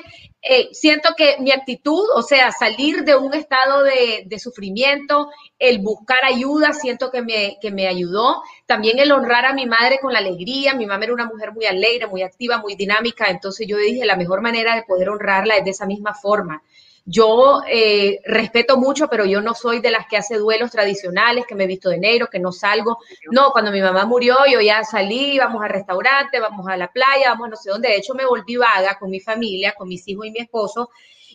eh, 0.47 0.69
siento 0.73 1.15
que 1.17 1.37
mi 1.41 1.51
actitud, 1.51 2.05
o 2.15 2.21
sea, 2.21 2.53
salir 2.53 3.05
de 3.05 3.17
un 3.17 3.33
estado 3.33 3.83
de, 3.83 4.39
sufrimiento, 4.39 5.31
el 5.59 5.79
buscar 5.79 6.19
ayuda, 6.23 6.75
siento 6.75 7.11
que 7.11 7.23
me, 7.23 7.57
que 7.63 7.71
me 7.71 7.89
ayudó. 7.89 8.43
También 8.67 8.99
el 8.99 9.13
honrar 9.13 9.34
a 9.45 9.53
mi 9.53 9.67
madre 9.67 9.99
con 10.01 10.13
la 10.13 10.21
alegría. 10.21 10.75
Mi 10.75 10.87
mamá 10.87 11.05
era 11.05 11.15
una 11.15 11.27
mujer 11.27 11.53
muy 11.53 11.67
alegre, 11.67 12.07
muy 12.07 12.23
activa, 12.23 12.59
muy 12.59 12.75
dinámica. 12.77 13.27
Entonces 13.29 13.67
yo 13.67 13.77
dije, 13.77 14.05
la 14.05 14.17
mejor 14.17 14.41
manera 14.41 14.75
de 14.75 14.83
poder 14.83 15.09
honrarla 15.09 15.57
es 15.57 15.65
de 15.65 15.71
esa 15.71 15.87
misma 15.87 16.15
forma 16.15 16.63
Yo 17.07 17.63
eh, 17.69 18.21
respeto 18.25 18.77
mucho, 18.79 19.09
pero 19.09 19.25
yo 19.27 19.41
no 19.43 19.55
soy 19.55 19.81
de 19.81 19.91
las 19.91 20.07
que 20.07 20.17
hace 20.17 20.37
duelos 20.39 20.71
tradicionales, 20.71 21.47
que 21.47 21.55
me 21.55 21.65
he 21.65 21.67
visto 21.67 21.91
de 21.91 21.99
negro, 21.99 22.29
que 22.31 22.39
no 22.39 22.53
salgo. 22.53 22.99
No, 23.31 23.51
cuando 23.51 23.71
mi 23.71 23.81
mamá 23.83 24.07
murió, 24.07 24.37
yo 24.51 24.61
ya 24.61 24.85
salí, 24.85 25.39
vamos 25.39 25.63
al 25.63 25.71
restaurante, 25.71 26.41
vamos 26.41 26.67
a 26.69 26.77
la 26.77 26.89
playa, 26.93 27.31
vamos 27.31 27.47
a 27.49 27.51
no 27.51 27.57
sé 27.57 27.71
dónde. 27.71 27.89
De 27.89 27.97
hecho, 27.97 28.15
me 28.15 28.25
volví 28.27 28.57
vaga 28.57 28.97
con 28.99 29.11
mi 29.11 29.21
familia, 29.21 29.75
con 29.77 29.89
mis 29.89 30.07
hijos 30.09 30.27
y 30.27 30.31
mi 30.31 30.41
esposo, 30.41 30.91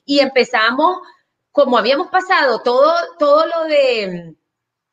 y 0.06 0.20
empezamos, 0.20 1.00
como 1.52 1.78
habíamos 1.78 2.08
pasado 2.08 2.62
todo, 2.64 2.94
todo 3.20 3.46
lo 3.46 3.66
de 3.66 4.36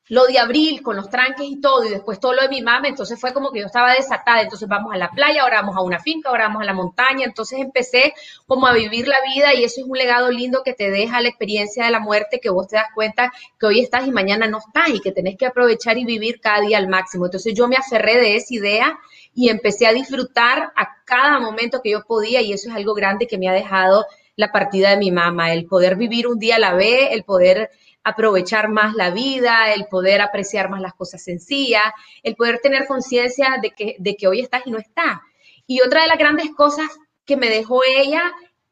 lo 0.08 0.26
de 0.26 0.38
abril 0.38 0.82
con 0.82 0.96
los 0.96 1.10
tranques 1.10 1.46
y 1.46 1.60
todo, 1.60 1.84
y 1.84 1.90
después 1.90 2.20
todo 2.20 2.32
lo 2.32 2.42
de 2.42 2.48
mi 2.48 2.62
mamá, 2.62 2.86
entonces 2.86 3.20
fue 3.20 3.32
como 3.32 3.50
que 3.50 3.60
yo 3.60 3.66
estaba 3.66 3.92
desatada, 3.92 4.42
entonces 4.42 4.68
vamos 4.68 4.94
a 4.94 4.96
la 4.96 5.10
playa, 5.10 5.42
ahora 5.42 5.62
vamos 5.62 5.76
a 5.76 5.80
una 5.80 5.98
finca, 5.98 6.28
ahora 6.28 6.44
vamos 6.44 6.62
a 6.62 6.64
la 6.64 6.74
montaña, 6.74 7.24
entonces 7.24 7.58
empecé 7.58 8.14
como 8.46 8.68
a 8.68 8.72
vivir 8.72 9.08
la 9.08 9.18
vida 9.34 9.52
y 9.54 9.64
eso 9.64 9.80
es 9.80 9.86
un 9.86 9.98
legado 9.98 10.30
lindo 10.30 10.62
que 10.64 10.74
te 10.74 10.90
deja 10.90 11.20
la 11.20 11.28
experiencia 11.28 11.84
de 11.86 11.90
la 11.90 11.98
muerte, 11.98 12.38
que 12.38 12.50
vos 12.50 12.68
te 12.68 12.76
das 12.76 12.86
cuenta 12.94 13.32
que 13.58 13.66
hoy 13.66 13.80
estás 13.80 14.06
y 14.06 14.12
mañana 14.12 14.46
no 14.46 14.58
estás 14.58 14.90
y 14.90 15.00
que 15.00 15.10
tenés 15.10 15.36
que 15.36 15.46
aprovechar 15.46 15.98
y 15.98 16.04
vivir 16.04 16.40
cada 16.40 16.60
día 16.60 16.78
al 16.78 16.88
máximo. 16.88 17.26
Entonces 17.26 17.54
yo 17.54 17.66
me 17.66 17.76
aferré 17.76 18.16
de 18.16 18.36
esa 18.36 18.54
idea 18.54 18.98
y 19.34 19.48
empecé 19.48 19.86
a 19.86 19.92
disfrutar 19.92 20.72
a 20.76 20.96
cada 21.04 21.40
momento 21.40 21.82
que 21.82 21.90
yo 21.90 22.04
podía 22.04 22.40
y 22.42 22.52
eso 22.52 22.68
es 22.68 22.76
algo 22.76 22.94
grande 22.94 23.26
que 23.26 23.38
me 23.38 23.48
ha 23.48 23.52
dejado 23.52 24.06
la 24.36 24.52
partida 24.52 24.90
de 24.90 24.98
mi 24.98 25.10
mamá, 25.10 25.52
el 25.52 25.66
poder 25.66 25.96
vivir 25.96 26.28
un 26.28 26.38
día 26.38 26.56
a 26.56 26.58
la 26.58 26.74
vez, 26.74 27.08
el 27.10 27.24
poder 27.24 27.70
aprovechar 28.06 28.68
más 28.68 28.94
la 28.94 29.10
vida, 29.10 29.72
el 29.74 29.86
poder 29.86 30.20
apreciar 30.20 30.70
más 30.70 30.80
las 30.80 30.94
cosas 30.94 31.24
sencillas, 31.24 31.82
el 32.22 32.36
poder 32.36 32.60
tener 32.60 32.86
conciencia 32.86 33.58
de 33.60 33.72
que, 33.72 33.96
de 33.98 34.16
que 34.16 34.28
hoy 34.28 34.40
estás 34.40 34.62
y 34.64 34.70
no 34.70 34.78
estás. 34.78 35.18
Y 35.66 35.80
otra 35.80 36.02
de 36.02 36.06
las 36.06 36.16
grandes 36.16 36.54
cosas 36.54 36.86
que 37.24 37.36
me 37.36 37.50
dejó 37.50 37.80
ella, 37.84 38.22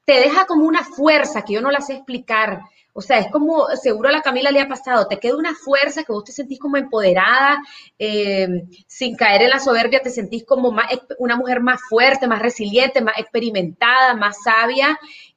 te 0.05 0.21
deja 0.21 0.47
como 0.47 0.67
una 0.67 0.85
fuerza 0.85 1.43
que 1.43 1.55
yo 1.55 1.61
no 1.61 1.73
la 1.73 1.81
sé 1.81 1.95
explicar. 1.95 2.61
O 2.93 3.01
sea, 3.01 3.19
es 3.19 3.29
como, 3.33 3.67
seguro 3.71 4.09
a 4.09 4.13
la 4.13 4.23
Camila 4.23 4.53
le 4.53 4.61
ha 4.61 4.69
pasado, 4.69 5.09
te 5.09 5.19
queda 5.19 5.37
una 5.37 5.57
fuerza 5.57 6.05
que 6.05 6.13
vos 6.13 6.23
te 6.23 6.31
sentís 6.31 6.61
como 6.61 6.77
empoderada, 6.77 7.61
eh, 7.99 8.47
sin 8.87 9.17
caer 9.17 9.43
en 9.43 9.51
la 9.51 9.59
soberbia, 9.59 10.01
te 10.01 10.11
sentís 10.11 10.45
como 10.45 10.71
más, 10.71 10.87
una 11.19 11.35
mujer 11.35 11.61
más 11.61 11.81
fuerte, 11.89 12.29
más 12.29 12.41
resiliente, 12.41 13.01
más 13.01 13.19
experimentada, 13.19 14.15
más 14.15 14.45
sabia 14.45 14.97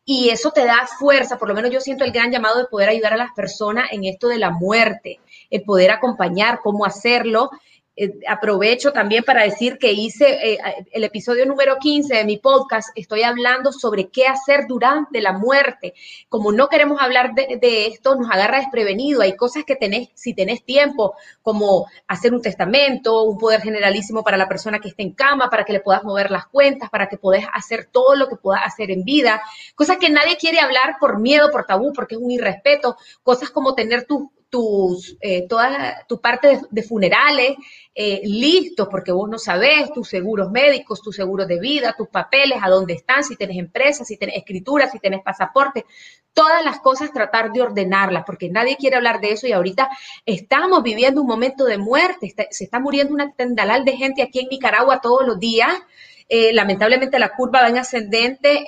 y 0.10 0.30
eso 0.30 0.52
te 0.52 0.63
da 0.63 0.88
fuerza, 0.88 1.38
por 1.38 1.50
lo 1.50 1.54
menos 1.54 1.70
yo 1.70 1.82
siento 1.82 2.06
el 2.06 2.13
gran 2.13 2.32
llamado 2.32 2.60
de 2.60 2.67
poder 2.67 2.88
ayudar 2.88 3.12
a 3.12 3.17
las 3.17 3.34
personas 3.34 3.89
en 3.91 4.06
esto 4.06 4.30
de 4.30 4.38
la 4.38 4.52
muerte, 4.52 5.20
el 5.50 5.63
poder 5.63 5.91
acompañar, 5.91 6.62
cómo 6.63 6.86
hacerlo 6.86 7.52
eh, 7.99 8.13
aprovecho 8.27 8.93
también 8.93 9.23
para 9.23 9.41
decir 9.41 9.79
que 9.79 9.91
hice 9.91 10.53
eh, 10.53 10.60
el 10.91 11.03
episodio 11.03 11.47
número 11.47 11.77
15 11.79 12.15
de 12.15 12.25
mi 12.25 12.38
podcast, 12.38 12.89
estoy 12.93 13.23
hablando 13.23 13.71
sobre 13.71 14.10
qué 14.10 14.27
hacer 14.27 14.65
durante 14.67 15.19
la 15.19 15.33
muerte. 15.33 15.95
Como 16.29 16.51
no 16.51 16.69
queremos 16.69 17.01
hablar 17.01 17.33
de, 17.33 17.88
esto, 17.88 18.15
nos 18.15 18.29
agarra 18.29 18.60
desprevenido. 18.60 19.21
Hay 19.21 19.36
cosas 19.36 19.63
que 19.65 19.75
tenés, 19.75 20.10
si 20.13 20.36
tenés 20.36 20.63
tiempo, 20.63 21.15
como 21.41 21.88
hacer 22.07 22.36
un 22.36 22.41
testamento, 22.43 23.23
un 23.23 23.39
poder 23.39 23.62
generalísimo 23.62 24.23
para 24.23 24.38
la 24.38 24.47
persona 24.47 24.77
que 24.77 24.89
esté 24.89 25.01
en 25.01 25.13
cama, 25.13 25.49
para 25.49 25.65
que 25.65 25.73
le 25.73 25.79
puedas 25.79 26.03
mover 26.03 26.29
las 26.29 26.45
cuentas, 26.45 26.91
para 26.91 27.10
que 27.10 27.17
puedas 27.17 27.45
hacer 27.51 27.89
todo 27.91 28.15
lo 28.15 28.29
que 28.29 28.36
puedas 28.36 28.62
hacer 28.63 28.91
en 28.91 29.05
vida. 29.05 29.41
Cosas 29.73 29.97
que 29.97 30.12
nadie 30.12 30.38
quiere 30.38 30.60
hablar 30.60 30.97
por 30.99 31.19
miedo, 31.19 31.49
por 31.49 31.65
tabú, 31.65 31.93
porque 31.93 32.13
es 32.13 32.21
un 32.21 32.29
irrespeto. 32.29 32.95
Cosas 33.23 33.49
como 33.49 33.73
tener 33.73 34.05
tu 34.05 34.31
tus, 34.49 35.17
eh, 35.19 35.45
toda 35.47 36.05
tu 36.07 36.21
parte 36.21 36.62
de, 36.69 36.83
funerales 36.83 37.55
eh, 37.93 38.21
listos, 38.23 38.88
porque 38.89 39.12
vos 39.12 39.29
no 39.29 39.38
sabés 39.38 39.91
tus 39.91 40.07
seguros 40.07 40.49
médicos, 40.51 41.01
tus 41.01 41.15
seguros 41.15 41.47
de 41.47 41.60
vida, 41.60 41.95
tus 41.97 42.07
papeles, 42.07 42.60
a 42.62 42.69
dónde 42.69 42.93
están, 42.93 43.23
si 43.23 43.36
tienes 43.36 43.57
empresa, 43.57 44.05
si 44.05 44.17
tienes 44.17 44.38
escritura, 44.38 44.89
si 44.89 44.99
tienes 44.99 45.21
pasaporte, 45.21 45.86
todas 46.33 46.63
las 46.63 46.79
cosas 46.79 47.12
tratar 47.12 47.51
de 47.51 47.62
ordenarlas, 47.62 48.23
porque 48.25 48.49
nadie 48.49 48.77
quiere 48.77 48.95
hablar 48.95 49.19
de 49.19 49.31
eso 49.31 49.47
y 49.47 49.51
ahorita 49.51 49.89
estamos 50.25 50.83
viviendo 50.83 51.21
un 51.21 51.27
momento 51.27 51.65
de 51.65 51.77
muerte, 51.77 52.33
se 52.51 52.63
está 52.63 52.79
muriendo 52.79 53.13
una 53.13 53.33
tendalal 53.33 53.83
de 53.83 53.97
gente 53.97 54.21
aquí 54.21 54.39
en 54.39 54.47
Nicaragua 54.49 55.01
todos 55.01 55.25
los 55.25 55.39
días. 55.39 55.73
Eh, 56.30 56.52
lamentablemente 56.54 57.20
la 57.20 57.30
curva 57.30 57.62
va 57.62 57.70
en 57.70 57.78
ascendente, 57.78 58.66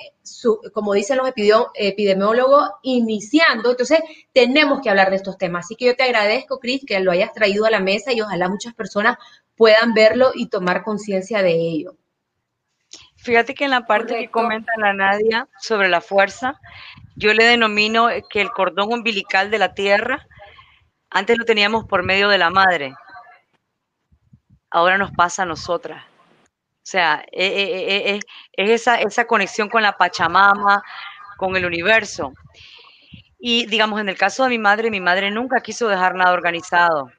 como 0.72 0.94
dicen 0.94 1.18
los 1.18 1.28
epidemiólogos, 1.28 2.70
iniciando. 2.82 3.72
Entonces, 3.72 4.00
tenemos 4.32 4.80
que 4.80 4.88
hablar 4.88 5.10
de 5.10 5.16
estos 5.16 5.36
temas. 5.36 5.66
Así 5.66 5.76
que 5.76 5.86
yo 5.86 5.96
te 5.96 6.04
agradezco, 6.04 6.58
Cris, 6.58 6.82
que 6.86 7.00
lo 7.00 7.12
hayas 7.12 7.32
traído 7.34 7.66
a 7.66 7.70
la 7.70 7.80
mesa 7.80 8.12
y 8.12 8.20
ojalá 8.22 8.48
muchas 8.48 8.74
personas 8.74 9.18
puedan 9.56 9.92
verlo 9.92 10.32
y 10.34 10.48
tomar 10.48 10.82
conciencia 10.82 11.42
de 11.42 11.52
ello. 11.52 11.96
Fíjate 13.16 13.54
que 13.54 13.66
en 13.66 13.70
la 13.72 13.84
parte 13.84 14.14
que 14.14 14.30
comenta 14.30 14.72
la 14.78 14.94
Nadia 14.94 15.46
sobre 15.58 15.90
la 15.90 16.00
fuerza, 16.00 16.58
yo 17.16 17.34
le 17.34 17.44
denomino 17.44 18.08
que 18.30 18.40
el 18.40 18.50
cordón 18.50 18.90
umbilical 18.90 19.50
de 19.50 19.58
la 19.58 19.74
Tierra, 19.74 20.26
antes 21.10 21.36
lo 21.36 21.44
teníamos 21.44 21.84
por 21.84 22.02
medio 22.02 22.30
de 22.30 22.38
la 22.38 22.48
madre, 22.48 22.94
ahora 24.70 24.96
nos 24.96 25.10
pasa 25.10 25.42
a 25.42 25.46
nosotras. 25.46 26.09
O 26.90 26.96
sea, 26.98 27.24
e, 27.30 27.46
e, 27.46 28.14
e, 28.14 28.16
es, 28.16 28.24
esa, 28.56 28.96
esa 28.96 29.24
conexión 29.24 29.68
con 29.68 29.80
la 29.80 29.96
Pachamama, 29.96 30.82
con 31.36 31.54
el 31.54 31.64
universo. 31.64 32.32
Y 33.38 33.66
digamos, 33.66 34.00
en 34.00 34.08
el 34.08 34.18
caso 34.18 34.42
de 34.42 34.48
mi 34.48 34.58
madre, 34.58 34.90
mi 34.90 35.00
madre 35.00 35.30
nunca 35.30 35.60
quiso 35.60 35.86
dejar 35.86 36.16
nada 36.16 36.32
organizado. 36.32 37.12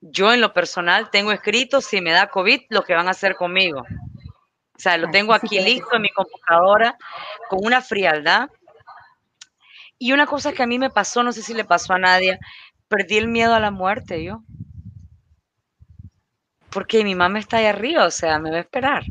Yo 0.00 0.32
en 0.32 0.40
lo 0.40 0.54
personal 0.54 1.10
tengo 1.10 1.30
escrito, 1.30 1.82
si 1.82 2.00
me 2.00 2.12
da 2.12 2.28
COVID, 2.30 2.62
lo 2.70 2.84
que 2.84 2.94
van 2.94 3.06
a 3.06 3.10
hacer 3.10 3.36
conmigo. 3.36 3.80
O 3.82 4.78
sea, 4.78 4.96
lo 4.96 5.10
tengo 5.10 5.34
aquí 5.34 5.60
listo 5.60 5.94
en 5.94 6.00
mi 6.00 6.08
computadora, 6.08 6.96
con 7.50 7.58
una 7.62 7.82
frialdad. 7.82 8.48
Y 9.98 10.12
una 10.12 10.24
cosa 10.24 10.54
que 10.54 10.62
a 10.62 10.66
mí 10.66 10.78
me 10.78 10.88
pasó, 10.88 11.22
no 11.22 11.32
sé 11.32 11.42
si 11.42 11.52
le 11.52 11.66
pasó 11.66 11.92
a 11.92 11.98
nadie, 11.98 12.38
perdí 12.88 13.18
el 13.18 13.28
miedo 13.28 13.54
a 13.54 13.60
la 13.60 13.70
muerte 13.70 14.24
yo 14.24 14.42
porque 16.70 17.04
mi 17.04 17.14
mamá 17.14 17.38
está 17.38 17.58
ahí 17.58 17.66
arriba, 17.66 18.06
o 18.06 18.10
sea, 18.10 18.38
me 18.38 18.50
va 18.50 18.58
a 18.58 18.60
esperar. 18.60 19.04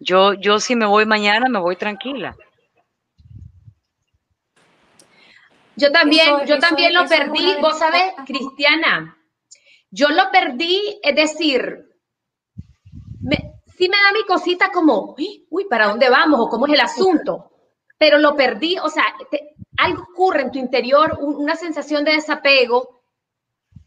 Yo, 0.00 0.34
yo 0.34 0.58
si 0.58 0.76
me 0.76 0.86
voy 0.86 1.06
mañana, 1.06 1.48
me 1.48 1.58
voy 1.58 1.76
tranquila. 1.76 2.36
Yo 5.76 5.90
también, 5.90 6.46
yo 6.46 6.58
también 6.58 6.94
lo 6.94 7.06
perdí, 7.06 7.56
vos 7.60 7.78
sabés, 7.78 8.12
Cristiana, 8.26 9.16
yo 9.90 10.08
lo 10.08 10.30
perdí, 10.30 11.00
es 11.02 11.16
decir, 11.16 11.84
sí 13.76 13.88
me 13.88 13.96
da 13.96 14.12
mi 14.12 14.24
cosita 14.24 14.70
como, 14.70 15.16
uy, 15.50 15.64
¿para 15.68 15.88
dónde 15.88 16.08
vamos? 16.08 16.40
o 16.40 16.48
cómo 16.48 16.66
es 16.66 16.74
el 16.74 16.80
asunto, 16.80 17.50
pero 17.98 18.18
lo 18.18 18.36
perdí, 18.36 18.78
o 18.78 18.88
sea, 18.88 19.04
algo 19.78 20.02
ocurre 20.12 20.42
en 20.42 20.52
tu 20.52 20.58
interior, 20.58 21.18
una 21.20 21.56
sensación 21.56 22.04
de 22.04 22.12
desapego 22.12 23.03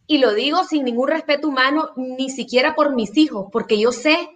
y 0.08 0.20
lo 0.20 0.34
digo 0.34 0.64
sin 0.64 0.86
ningún 0.86 1.10
respeto 1.10 1.50
humano, 1.50 1.92
ni 1.98 2.30
siquiera 2.30 2.74
por 2.74 2.96
mis 2.96 3.16
hijos, 3.18 3.48
porque 3.52 3.78
yo 3.78 3.92
sé 3.92 4.30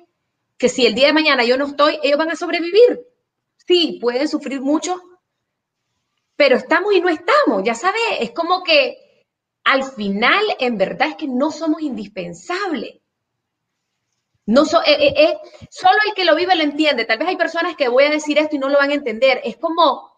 que 0.58 0.70
si 0.70 0.86
el 0.86 0.94
día 0.94 1.08
de 1.08 1.14
mañana 1.14 1.46
yo 1.46 1.58
no 1.58 1.66
estoy, 1.66 1.98
ellos 2.04 2.18
van 2.18 2.30
a 2.30 2.36
sobrevivir. 2.36 3.08
Sí, 3.66 3.98
pueden 4.02 4.28
sufrir 4.28 4.60
mucho, 4.62 5.02
pero 6.36 6.58
estamos 6.58 6.94
y 6.94 7.00
no 7.02 7.10
estamos, 7.10 7.64
ya 7.64 7.74
sabes, 7.74 8.02
es 8.20 8.32
como 8.32 8.64
que 8.64 9.26
al 9.64 9.84
final 9.84 10.44
en 10.60 10.78
verdad 10.78 11.10
es 11.10 11.16
que 11.16 11.28
no 11.28 11.52
somos 11.52 11.82
indispensables. 11.82 13.00
No 14.48 14.66
so, 14.66 14.82
eh, 14.82 14.98
eh, 15.00 15.14
eh, 15.16 15.38
solo 15.70 15.98
el 16.06 16.14
que 16.14 16.26
lo 16.26 16.36
vive 16.36 16.56
lo 16.56 16.64
entiende. 16.64 17.06
Tal 17.06 17.20
vez 17.20 17.28
hay 17.28 17.38
personas 17.38 17.76
que 17.76 17.88
voy 17.88 18.04
a 18.06 18.10
decir 18.10 18.38
esto 18.38 18.56
y 18.56 18.60
no 18.60 18.70
lo 18.70 18.80
van 18.80 18.90
a 18.90 18.96
entender. 18.96 19.40
Es 19.44 19.56
como 19.56 20.11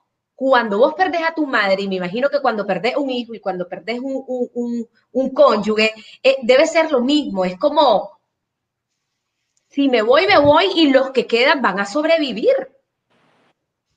cuando 0.49 0.77
vos 0.77 0.93
perdés 0.93 1.21
a 1.23 1.33
tu 1.33 1.47
madre, 1.47 1.83
y 1.83 1.87
me 1.87 1.95
imagino 1.95 2.29
que 2.29 2.41
cuando 2.41 2.67
perdés 2.67 2.97
un 2.97 3.09
hijo 3.09 3.33
y 3.33 3.39
cuando 3.39 3.69
perdés 3.69 4.01
un, 4.01 5.33
cónyuge, 5.33 5.93
eh, 6.21 6.37
debe 6.41 6.67
ser 6.67 6.91
lo 6.91 6.99
mismo. 6.99 7.45
Es 7.45 7.57
como, 7.57 8.19
si 9.69 9.87
me 9.87 10.01
voy, 10.01 10.27
me 10.27 10.37
voy 10.37 10.65
y 10.75 10.91
los 10.91 11.11
que 11.11 11.27
quedan 11.27 11.61
van 11.61 11.79
a 11.79 11.85
sobrevivir. 11.85 12.53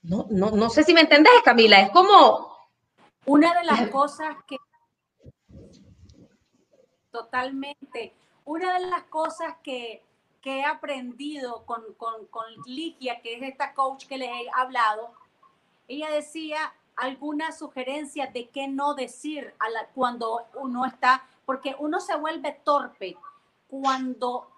No, 0.03 0.25
no, 0.29 0.51
no 0.51 0.69
sé 0.69 0.85
si 0.85 0.93
me 0.93 1.01
entendés, 1.01 1.33
Camila. 1.43 1.81
Es 1.81 1.89
como... 1.89 2.55
Una 3.25 3.53
de 3.53 3.65
las 3.65 3.89
cosas 3.89 4.37
que... 4.47 4.55
Totalmente. 7.11 8.15
Una 8.45 8.79
de 8.79 8.87
las 8.87 9.03
cosas 9.03 9.55
que, 9.61 10.01
he 10.45 10.63
aprendido 10.63 11.65
con, 11.65 11.93
con, 11.95 12.25
con 12.27 12.45
Ligia, 12.65 13.19
que 13.19 13.35
es 13.35 13.43
esta 13.43 13.73
coach 13.73 14.05
que 14.05 14.17
les 14.17 14.29
he 14.29 14.45
hablado, 14.55 15.13
ella 15.87 16.09
decía 16.09 16.73
alguna 16.95 17.51
sugerencia 17.51 18.27
de 18.27 18.49
qué 18.49 18.67
no 18.67 18.95
decir 18.95 19.53
a 19.59 19.69
la, 19.69 19.87
cuando 19.87 20.47
uno 20.55 20.85
está, 20.85 21.25
porque 21.45 21.75
uno 21.79 21.99
se 21.99 22.15
vuelve 22.15 22.59
torpe 22.63 23.15
cuando 23.67 24.51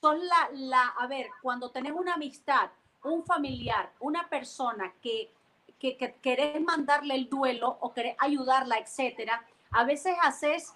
son 0.00 0.18
la, 0.26 0.48
la, 0.52 0.86
a 0.98 1.06
ver, 1.06 1.28
cuando 1.42 1.70
tenés 1.70 1.92
una 1.92 2.14
amistad, 2.14 2.70
un 3.02 3.24
familiar, 3.24 3.92
una 4.00 4.28
persona 4.28 4.94
que, 5.02 5.32
que, 5.78 5.96
que 5.96 6.14
querés 6.22 6.60
mandarle 6.62 7.14
el 7.14 7.28
duelo 7.28 7.76
o 7.80 7.92
querés 7.92 8.16
ayudarla, 8.18 8.78
etcétera, 8.78 9.44
a 9.72 9.84
veces 9.84 10.16
haces 10.22 10.74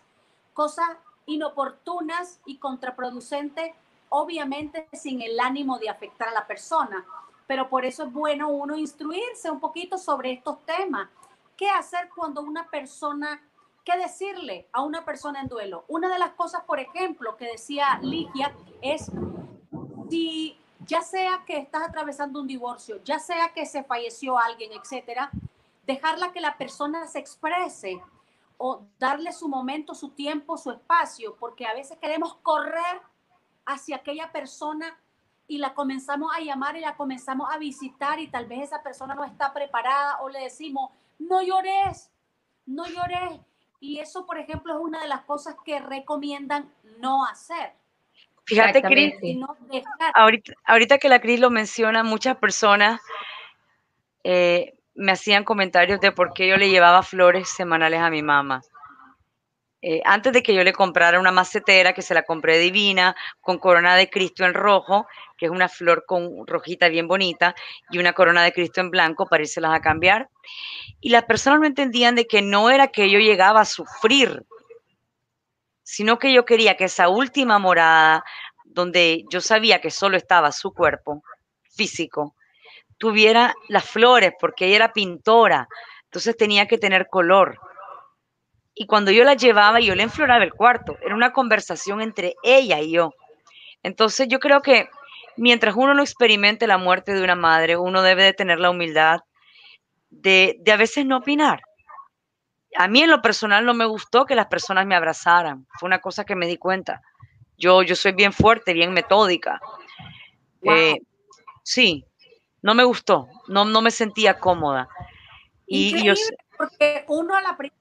cosas 0.52 0.90
inoportunas 1.26 2.40
y 2.44 2.58
contraproducentes, 2.58 3.72
obviamente 4.08 4.88
sin 4.92 5.22
el 5.22 5.38
ánimo 5.38 5.78
de 5.78 5.88
afectar 5.88 6.28
a 6.28 6.32
la 6.32 6.46
persona 6.46 7.06
pero 7.50 7.68
por 7.68 7.84
eso 7.84 8.04
es 8.04 8.12
bueno 8.12 8.48
uno 8.48 8.76
instruirse 8.76 9.50
un 9.50 9.58
poquito 9.58 9.98
sobre 9.98 10.30
estos 10.30 10.64
temas. 10.64 11.08
¿Qué 11.56 11.68
hacer 11.68 12.08
cuando 12.14 12.42
una 12.42 12.70
persona, 12.70 13.42
qué 13.84 13.98
decirle 13.98 14.68
a 14.72 14.82
una 14.82 15.04
persona 15.04 15.40
en 15.40 15.48
duelo? 15.48 15.84
Una 15.88 16.08
de 16.12 16.20
las 16.20 16.30
cosas, 16.34 16.62
por 16.62 16.78
ejemplo, 16.78 17.36
que 17.36 17.46
decía 17.46 17.98
Ligia 18.02 18.54
es 18.80 19.10
si 20.08 20.56
ya 20.86 21.02
sea 21.02 21.42
que 21.44 21.56
estás 21.56 21.88
atravesando 21.88 22.38
un 22.40 22.46
divorcio, 22.46 23.02
ya 23.02 23.18
sea 23.18 23.52
que 23.52 23.66
se 23.66 23.82
falleció 23.82 24.38
alguien, 24.38 24.70
etcétera, 24.72 25.32
dejarla 25.84 26.30
que 26.30 26.40
la 26.40 26.56
persona 26.56 27.08
se 27.08 27.18
exprese 27.18 28.00
o 28.58 28.84
darle 29.00 29.32
su 29.32 29.48
momento, 29.48 29.96
su 29.96 30.10
tiempo, 30.10 30.56
su 30.56 30.70
espacio, 30.70 31.34
porque 31.34 31.66
a 31.66 31.74
veces 31.74 31.98
queremos 31.98 32.34
correr 32.42 33.02
hacia 33.66 33.96
aquella 33.96 34.30
persona 34.30 34.96
y 35.50 35.58
la 35.58 35.74
comenzamos 35.74 36.30
a 36.32 36.40
llamar 36.40 36.76
y 36.76 36.80
la 36.80 36.94
comenzamos 36.94 37.52
a 37.52 37.58
visitar 37.58 38.20
y 38.20 38.28
tal 38.28 38.46
vez 38.46 38.62
esa 38.62 38.84
persona 38.84 39.16
no 39.16 39.24
está 39.24 39.52
preparada 39.52 40.20
o 40.20 40.28
le 40.28 40.38
decimos, 40.42 40.92
no 41.18 41.42
llores, 41.42 42.08
no 42.66 42.86
llores. 42.86 43.40
Y 43.80 43.98
eso, 43.98 44.26
por 44.26 44.38
ejemplo, 44.38 44.74
es 44.74 44.80
una 44.80 45.00
de 45.00 45.08
las 45.08 45.22
cosas 45.22 45.56
que 45.64 45.80
recomiendan 45.80 46.72
no 47.00 47.24
hacer. 47.24 47.72
Fíjate, 48.44 48.80
Cris, 48.80 49.14
ahorita, 50.14 50.52
ahorita, 50.64 50.98
que 50.98 51.08
la 51.08 51.20
Cris 51.20 51.40
lo 51.40 51.50
menciona, 51.50 52.04
muchas 52.04 52.36
personas 52.36 53.00
eh, 54.22 54.74
me 54.94 55.10
hacían 55.10 55.42
comentarios 55.42 56.00
de 56.00 56.12
por 56.12 56.32
qué 56.32 56.46
yo 56.46 56.58
le 56.58 56.70
llevaba 56.70 57.02
flores 57.02 57.48
semanales 57.48 58.00
a 58.00 58.10
mi 58.10 58.22
mamá. 58.22 58.62
Eh, 59.82 60.02
antes 60.04 60.34
de 60.34 60.42
que 60.42 60.54
yo 60.54 60.62
le 60.62 60.74
comprara 60.74 61.18
una 61.18 61.32
macetera 61.32 61.94
que 61.94 62.02
se 62.02 62.12
la 62.12 62.22
compré 62.22 62.58
divina, 62.58 63.16
con 63.40 63.58
corona 63.58 63.96
de 63.96 64.10
Cristo 64.10 64.44
en 64.44 64.52
rojo, 64.52 65.06
que 65.38 65.46
es 65.46 65.50
una 65.50 65.70
flor 65.70 66.04
con 66.06 66.46
rojita 66.46 66.88
bien 66.88 67.08
bonita, 67.08 67.54
y 67.90 67.98
una 67.98 68.12
corona 68.12 68.44
de 68.44 68.52
Cristo 68.52 68.82
en 68.82 68.90
blanco 68.90 69.26
para 69.26 69.42
irse 69.42 69.60
a 69.64 69.80
cambiar. 69.80 70.28
Y 71.00 71.08
las 71.08 71.24
personas 71.24 71.60
no 71.60 71.66
entendían 71.66 72.14
de 72.14 72.26
que 72.26 72.42
no 72.42 72.68
era 72.68 72.88
que 72.88 73.10
yo 73.10 73.18
llegaba 73.18 73.62
a 73.62 73.64
sufrir, 73.64 74.44
sino 75.82 76.18
que 76.18 76.32
yo 76.32 76.44
quería 76.44 76.76
que 76.76 76.84
esa 76.84 77.08
última 77.08 77.58
morada, 77.58 78.22
donde 78.64 79.24
yo 79.30 79.40
sabía 79.40 79.80
que 79.80 79.90
solo 79.90 80.18
estaba 80.18 80.52
su 80.52 80.74
cuerpo 80.74 81.22
físico, 81.74 82.36
tuviera 82.98 83.54
las 83.68 83.88
flores, 83.88 84.34
porque 84.38 84.66
ella 84.66 84.76
era 84.76 84.92
pintora, 84.92 85.68
entonces 86.04 86.36
tenía 86.36 86.68
que 86.68 86.76
tener 86.76 87.08
color. 87.08 87.58
Y 88.80 88.86
cuando 88.86 89.10
yo 89.10 89.24
la 89.24 89.34
llevaba, 89.34 89.78
yo 89.80 89.94
le 89.94 90.04
enfloraba 90.04 90.42
el 90.42 90.54
cuarto, 90.54 90.96
era 91.02 91.14
una 91.14 91.34
conversación 91.34 92.00
entre 92.00 92.34
ella 92.42 92.80
y 92.80 92.92
yo. 92.92 93.12
Entonces 93.82 94.26
yo 94.26 94.40
creo 94.40 94.62
que 94.62 94.88
mientras 95.36 95.74
uno 95.76 95.92
no 95.92 96.00
experimente 96.00 96.66
la 96.66 96.78
muerte 96.78 97.12
de 97.12 97.22
una 97.22 97.34
madre, 97.34 97.76
uno 97.76 98.00
debe 98.00 98.24
de 98.24 98.32
tener 98.32 98.58
la 98.58 98.70
humildad 98.70 99.20
de, 100.08 100.56
de 100.60 100.72
a 100.72 100.78
veces 100.78 101.04
no 101.04 101.18
opinar 101.18 101.60
a 102.76 102.88
mí 102.88 103.02
en 103.02 103.10
lo 103.10 103.20
personal 103.20 103.66
no 103.66 103.74
me 103.74 103.84
gustó 103.84 104.24
que 104.24 104.34
las 104.34 104.46
personas 104.46 104.86
me 104.86 104.94
abrazaran. 104.94 105.66
Fue 105.78 105.86
una 105.86 106.00
cosa 106.00 106.24
que 106.24 106.36
me 106.36 106.46
di 106.46 106.56
cuenta. 106.56 107.02
Yo, 107.58 107.82
yo 107.82 107.96
soy 107.96 108.12
bien 108.12 108.32
fuerte, 108.32 108.72
bien 108.72 108.92
metódica. 108.92 109.60
Eh, 110.62 110.96
sí, 111.62 112.06
no 112.62 112.74
me 112.74 112.84
gustó, 112.84 113.28
no, 113.48 113.64
no 113.64 113.82
me 113.82 113.90
sentía 113.90 114.38
cómoda. 114.38 114.88
Y 115.66 116.02
yo 116.04 116.14
porque 116.56 117.04
uno 117.08 117.34
a 117.34 117.40
la 117.40 117.56
primera 117.56 117.79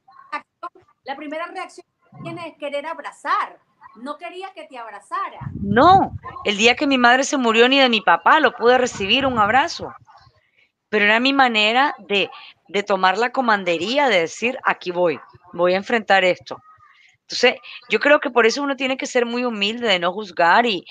la 1.09 1.15
primera 1.15 1.47
reacción 1.47 1.85
tiene 2.23 2.47
es 2.47 2.57
querer 2.57 2.85
abrazar. 2.85 3.59
No 3.95 4.17
quería 4.17 4.53
que 4.53 4.65
te 4.65 4.77
abrazara. 4.77 5.51
No, 5.59 6.13
el 6.45 6.57
día 6.57 6.75
que 6.75 6.87
mi 6.87 6.97
madre 6.97 7.23
se 7.23 7.37
murió 7.37 7.67
ni 7.67 7.79
de 7.79 7.89
mi 7.89 8.01
papá 8.01 8.39
lo 8.39 8.53
pude 8.53 8.77
recibir 8.77 9.25
un 9.25 9.39
abrazo 9.39 9.91
pero 10.89 11.05
era 11.05 11.19
mi 11.19 11.33
manera 11.33 11.95
de, 11.99 12.29
tomar 12.83 13.17
la 13.17 13.31
comandería, 13.31 14.09
de 14.09 14.21
decir, 14.21 14.57
aquí 14.65 14.91
voy, 14.91 15.19
voy 15.53 15.73
a 15.73 15.77
enfrentar 15.77 16.25
esto. 16.25 16.57
Entonces, 17.21 17.55
yo 17.89 17.99
creo 17.99 18.19
que 18.19 18.31
por 18.31 18.47
eso 18.47 18.63
uno 18.63 18.75
tiene 18.75 18.97
que 18.97 19.05
ser 19.05 19.27
muy 19.27 19.45
humilde, 19.45 19.87
de 19.87 19.99
no 19.99 20.11
juzgar 20.11 20.65
y, 20.65 20.83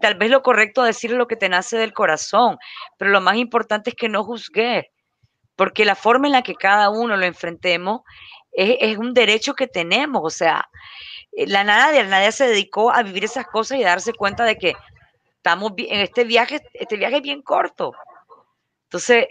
tal 0.00 0.14
vez 0.16 0.30
lo 0.30 0.42
correcto 0.42 0.82
es 0.82 0.94
decir 0.94 1.10
lo 1.12 1.26
que 1.26 1.36
te 1.36 1.48
nace 1.48 1.78
del 1.78 1.94
corazón, 1.94 2.58
pero 2.98 3.10
lo 3.10 3.22
más 3.22 3.36
importante 3.36 3.90
es 3.90 3.96
que 3.96 4.10
no 4.10 4.22
juzgue, 4.22 4.90
porque 5.56 5.86
la 5.86 5.94
forma 5.94 6.26
en 6.26 6.34
la 6.34 6.42
que 6.42 6.54
cada 6.54 6.90
uno 6.90 7.16
lo 7.16 7.24
enfrentemos 7.24 8.02
es, 8.56 8.96
un 8.98 9.14
derecho 9.14 9.54
que 9.54 9.68
tenemos, 9.68 10.22
o 10.24 10.30
sea, 10.30 10.68
la 11.32 11.64
nadie, 11.64 12.04
nadie 12.04 12.32
se 12.32 12.48
dedicó 12.48 12.90
a 12.90 13.02
vivir 13.02 13.24
esas 13.24 13.46
cosas 13.46 13.78
y 13.78 13.84
a 13.84 13.88
darse 13.88 14.12
cuenta 14.12 14.44
de 14.44 14.56
que 14.56 14.74
estamos 15.36 15.72
en 15.76 16.00
este 16.00 16.24
viaje, 16.24 16.62
este 16.74 16.96
viaje 16.96 17.16
es 17.16 17.22
bien 17.22 17.42
corto, 17.42 17.92
entonces, 18.84 19.26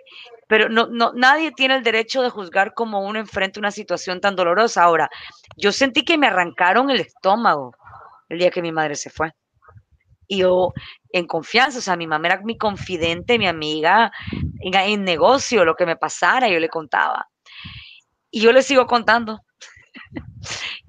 pero 0.47 0.69
no, 0.69 0.87
no, 0.87 1.13
nadie 1.13 1.51
tiene 1.51 1.75
el 1.75 1.83
derecho 1.83 2.21
de 2.21 2.29
juzgar 2.29 2.73
cómo 2.73 3.01
uno 3.01 3.19
enfrenta 3.19 3.59
una 3.59 3.71
situación 3.71 4.19
tan 4.21 4.35
dolorosa. 4.35 4.83
Ahora, 4.83 5.09
yo 5.55 5.71
sentí 5.71 6.03
que 6.03 6.17
me 6.17 6.27
arrancaron 6.27 6.91
el 6.91 6.99
estómago 6.99 7.73
el 8.29 8.39
día 8.39 8.51
que 8.51 8.61
mi 8.61 8.71
madre 8.71 8.95
se 8.95 9.09
fue. 9.09 9.31
Y 10.27 10.39
yo, 10.39 10.73
en 11.11 11.27
confianza, 11.27 11.79
o 11.79 11.81
sea, 11.81 11.95
mi 11.95 12.07
mamá 12.07 12.27
era 12.27 12.41
mi 12.41 12.57
confidente, 12.57 13.37
mi 13.37 13.47
amiga, 13.47 14.11
en 14.59 15.03
negocio, 15.03 15.63
lo 15.63 15.75
que 15.75 15.85
me 15.85 15.95
pasara, 15.95 16.49
yo 16.49 16.59
le 16.59 16.69
contaba. 16.69 17.29
Y 18.35 18.41
yo 18.41 18.51
le 18.51 18.63
sigo 18.63 18.85
contando. 18.85 19.45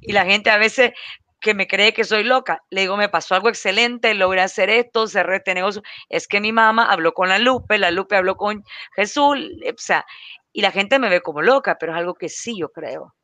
y 0.00 0.12
la 0.12 0.24
gente 0.24 0.50
a 0.50 0.58
veces 0.58 0.90
que 1.38 1.54
me 1.54 1.68
cree 1.68 1.94
que 1.94 2.02
soy 2.02 2.24
loca. 2.24 2.64
Le 2.70 2.80
digo, 2.80 2.96
me 2.96 3.08
pasó 3.08 3.36
algo 3.36 3.48
excelente, 3.48 4.14
logré 4.14 4.40
hacer 4.40 4.68
esto, 4.68 5.06
cerré 5.06 5.36
este 5.36 5.54
negocio. 5.54 5.80
Es 6.08 6.26
que 6.26 6.40
mi 6.40 6.50
mamá 6.50 6.90
habló 6.90 7.14
con 7.14 7.28
la 7.28 7.38
Lupe, 7.38 7.78
la 7.78 7.92
Lupe 7.92 8.16
habló 8.16 8.36
con 8.36 8.64
Jesús, 8.96 9.38
o 9.38 9.74
sea, 9.76 10.04
y 10.52 10.60
la 10.60 10.72
gente 10.72 10.98
me 10.98 11.08
ve 11.08 11.20
como 11.20 11.40
loca, 11.40 11.76
pero 11.78 11.92
es 11.92 11.98
algo 11.98 12.14
que 12.14 12.28
sí 12.28 12.58
yo 12.58 12.72
creo. 12.72 13.14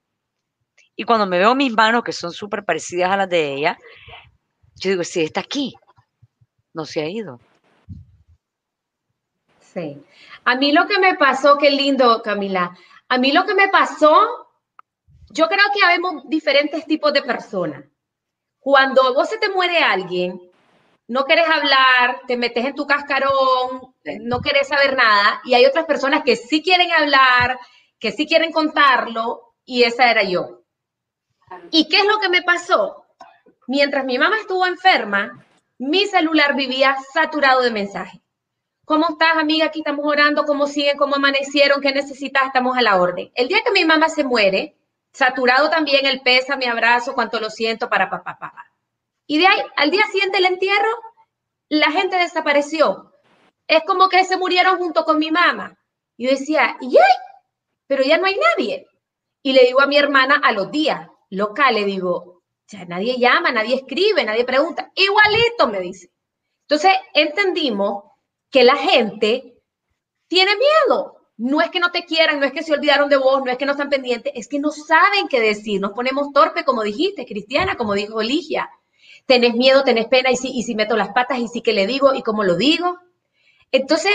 Y 0.95 1.03
cuando 1.03 1.27
me 1.27 1.41
veo 1.41 1.57
mis 1.57 1.73
manos, 1.73 2.05
que 2.05 2.13
son 2.13 2.31
súper 2.31 2.65
parecidas 2.65 3.11
a 3.11 3.17
las 3.17 3.29
de 3.29 3.55
ella, 3.55 3.77
yo 4.77 4.91
digo, 4.91 5.03
sí, 5.03 5.23
está 5.23 5.41
aquí, 5.41 5.75
no 6.75 6.85
se 6.85 7.03
ha 7.03 7.09
ido. 7.09 7.41
Sí. 9.59 10.01
A 10.45 10.55
mí 10.55 10.71
lo 10.71 10.87
que 10.87 11.01
me 11.01 11.17
pasó, 11.17 11.59
qué 11.59 11.73
lindo, 11.73 12.23
Camila. 12.23 12.79
A 13.13 13.19
mí 13.19 13.31
lo 13.31 13.45
que 13.45 13.55
me 13.55 13.69
pasó, 13.69 14.49
yo 15.29 15.47
creo 15.47 15.67
que 15.75 15.85
habemos 15.85 16.27
diferentes 16.31 16.87
tipos 16.87 17.13
de 17.13 17.21
personas. 17.21 17.85
Cuando 18.59 19.13
vos 19.13 19.29
se 19.29 19.37
te 19.37 19.51
muere 19.51 19.81
alguien, 19.81 20.41
no 21.09 21.27
quieres 21.27 21.47
hablar, 21.47 22.23
te 22.27 22.39
metes 22.39 22.65
en 22.65 22.75
tu 22.75 22.87
cascarón, 22.87 23.95
no 24.23 24.41
quieres 24.41 24.69
saber 24.69 24.97
nada, 24.97 25.43
y 25.45 25.53
hay 25.53 25.67
otras 25.67 25.85
personas 25.85 26.23
que 26.25 26.37
sí 26.37 26.63
quieren 26.63 26.91
hablar, 26.91 27.61
que 27.99 28.13
sí 28.13 28.27
quieren 28.27 28.51
contarlo, 28.51 29.57
y 29.67 29.83
esa 29.83 30.11
era 30.11 30.23
yo. 30.23 30.63
¿Y 31.71 31.91
qué 31.91 31.99
es 31.99 32.07
lo 32.07 32.19
que 32.19 32.31
me 32.31 32.41
pasó? 32.41 33.05
Mientras 33.67 34.07
mi 34.07 34.17
mamá 34.17 34.39
estuvo 34.39 34.65
enferma, 34.65 35.45
mi 35.77 36.07
celular 36.07 36.57
vivía 36.57 36.97
saturado 37.13 37.61
de 37.61 37.73
mensajes. 37.73 38.22
¿Cómo 38.85 39.11
estás, 39.11 39.37
amiga? 39.37 39.67
Aquí 39.67 39.81
estamos 39.81 40.05
orando, 40.05 40.45
¿cómo 40.45 40.67
siguen? 40.67 40.97
¿Cómo 40.97 41.17
amanecieron? 41.17 41.81
¿Qué 41.81 41.93
necesitas? 41.93 42.47
Estamos 42.47 42.77
a 42.77 42.83
la 42.83 43.01
orden. 43.01 43.31
El 43.35 43.49
día 43.49 43.63
que 43.65 43.71
mi 43.71 43.85
mamá 43.85 44.09
se 44.09 44.25
muere, 44.25 44.77
Saturado 45.13 45.69
también 45.69 46.07
el 46.07 46.23
pesa, 46.23 46.57
mi 46.57 46.65
abrazo, 46.65 47.15
cuánto 47.15 47.39
lo 47.39 47.51
siento 47.51 47.91
para 47.91 48.09
papá, 48.09 48.39
papá. 48.39 48.73
Y 49.27 49.39
de 49.39 49.47
ahí, 49.47 49.61
al 49.77 49.91
día 49.91 50.07
siguiente 50.07 50.39
el 50.39 50.47
entierro, 50.47 50.89
la 51.69 51.91
gente 51.91 52.17
desapareció. 52.17 53.13
Es 53.67 53.83
como 53.87 54.09
que 54.09 54.25
se 54.25 54.39
murieron 54.39 54.79
junto 54.79 55.05
con 55.05 55.19
mi 55.19 55.31
mamá. 55.31 55.79
Yo 56.17 56.31
decía, 56.31 56.77
¿y? 56.81 56.97
Pero 57.87 58.03
ya 58.05 58.17
no 58.17 58.27
hay 58.27 58.37
nadie. 58.37 58.89
Y 59.43 59.53
le 59.53 59.65
digo 59.65 59.81
a 59.83 59.87
mi 59.87 59.99
hermana 59.99 60.41
a 60.43 60.53
los 60.53 60.71
días, 60.71 61.09
local, 61.29 61.75
le 61.75 61.85
digo, 61.85 62.43
ya 62.67 62.87
nadie 62.87 63.19
llama, 63.19 63.53
nadie 63.53 63.77
escribe, 63.77 64.25
nadie 64.25 64.45
pregunta. 64.45 64.91
Igualito, 64.95 65.69
me 65.69 65.81
dice. 65.81 66.11
Entonces 66.63 66.93
entendimos 67.13 68.05
que 68.53 68.63
la 68.63 68.77
gente 68.77 69.55
tiene 70.29 70.53
miedo 70.57 71.17
no 71.39 71.61
es 71.61 71.71
que 71.71 71.81
no 71.81 71.91
te 71.91 72.05
quieran, 72.05 72.39
no 72.39 72.47
es 72.47 72.53
que 72.53 72.63
se 72.63 72.73
olvidaron 72.73 73.09
de 73.09 73.17
vos, 73.17 73.43
no 73.45 73.51
es 73.51 73.59
que 73.59 73.67
no 73.67 73.73
están 73.73 73.91
pendientes, 73.91 74.33
es 74.37 74.47
que 74.47 74.61
no 74.61 74.71
saben 74.71 75.27
qué 75.29 75.41
decir. 75.41 75.81
Nos 75.81 75.93
ponemos 75.93 76.33
torpe, 76.33 76.65
como 76.65 76.83
dijiste, 76.83 77.27
Cristiana, 77.27 77.75
como 77.75 77.95
dijo 77.95 78.23
Ligia. 78.23 78.71
Tenés 79.27 79.55
miedo, 79.55 79.83
tenés 79.83 80.07
pena, 80.07 80.31
y 80.31 80.37
si, 80.37 80.51
y 80.51 80.63
si 80.63 80.77
meto 80.77 80.97
las 80.97 81.09
patas, 81.09 81.41
y 81.41 81.49
si 81.49 81.63
que 81.63 81.73
le 81.73 81.87
digo, 81.87 82.15
y 82.15 82.23
cómo 82.23 82.45
lo 82.45 82.55
digo. 82.55 82.99
Entonces, 83.73 84.13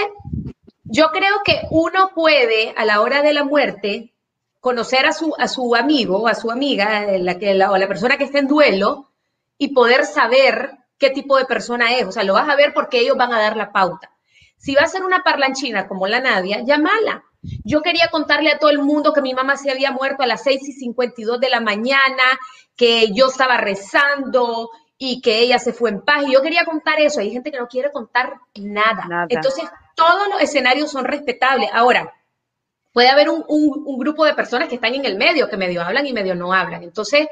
yo 0.85 1.09
creo 1.11 1.41
que 1.43 1.63
uno 1.71 2.11
puede, 2.15 2.73
a 2.77 2.85
la 2.85 3.01
hora 3.01 3.21
de 3.21 3.33
la 3.33 3.43
muerte, 3.43 4.13
conocer 4.61 5.05
a 5.05 5.11
su, 5.11 5.33
a 5.37 5.47
su 5.47 5.75
amigo, 5.75 6.27
a 6.27 6.35
su 6.35 6.51
amiga, 6.51 7.07
la 7.17 7.37
que, 7.37 7.55
la, 7.55 7.71
o 7.71 7.77
la 7.77 7.87
persona 7.87 8.17
que 8.17 8.23
está 8.23 8.39
en 8.39 8.47
duelo, 8.47 9.09
y 9.57 9.73
poder 9.73 10.05
saber 10.05 10.77
qué 10.97 11.09
tipo 11.09 11.37
de 11.37 11.45
persona 11.45 11.97
es. 11.97 12.05
O 12.05 12.11
sea, 12.11 12.23
lo 12.23 12.33
vas 12.33 12.47
a 12.47 12.55
ver 12.55 12.73
porque 12.73 12.99
ellos 12.99 13.17
van 13.17 13.33
a 13.33 13.39
dar 13.39 13.57
la 13.57 13.71
pauta. 13.73 14.11
Si 14.57 14.75
va 14.75 14.81
a 14.81 14.87
ser 14.87 15.03
una 15.03 15.23
parlanchina 15.23 15.87
como 15.87 16.07
la 16.07 16.19
Nadia, 16.19 16.61
llámala. 16.63 17.23
Yo 17.63 17.81
quería 17.81 18.09
contarle 18.09 18.51
a 18.51 18.59
todo 18.59 18.71
el 18.71 18.79
mundo 18.79 19.13
que 19.13 19.21
mi 19.21 19.33
mamá 19.33 19.55
se 19.55 19.71
había 19.71 19.91
muerto 19.91 20.23
a 20.23 20.27
las 20.27 20.43
6 20.43 20.67
y 20.67 20.73
52 20.73 21.39
de 21.39 21.49
la 21.49 21.61
mañana, 21.61 22.23
que 22.75 23.13
yo 23.13 23.27
estaba 23.27 23.57
rezando 23.57 24.69
y 24.97 25.21
que 25.21 25.39
ella 25.39 25.59
se 25.59 25.73
fue 25.73 25.91
en 25.91 26.01
paz. 26.01 26.23
Y 26.27 26.33
yo 26.33 26.41
quería 26.41 26.65
contar 26.65 26.99
eso. 26.99 27.19
Hay 27.19 27.31
gente 27.31 27.51
que 27.51 27.59
no 27.59 27.67
quiere 27.67 27.91
contar 27.91 28.33
nada. 28.55 29.27
Entonces, 29.29 29.65
todos 29.95 30.27
los 30.29 30.41
escenarios 30.41 30.91
son 30.91 31.05
respetables. 31.05 31.69
Ahora, 31.71 32.13
puede 32.91 33.09
haber 33.09 33.29
un, 33.29 33.99
grupo 33.99 34.25
de 34.25 34.33
personas 34.33 34.67
que 34.67 34.75
están 34.75 34.95
en 34.95 35.05
el 35.05 35.17
medio, 35.17 35.49
que 35.49 35.57
medio 35.57 35.83
hablan 35.83 36.07
y 36.07 36.13
medio 36.13 36.33
no 36.33 36.51
hablan. 36.51 36.83
Entonces, 36.83 37.27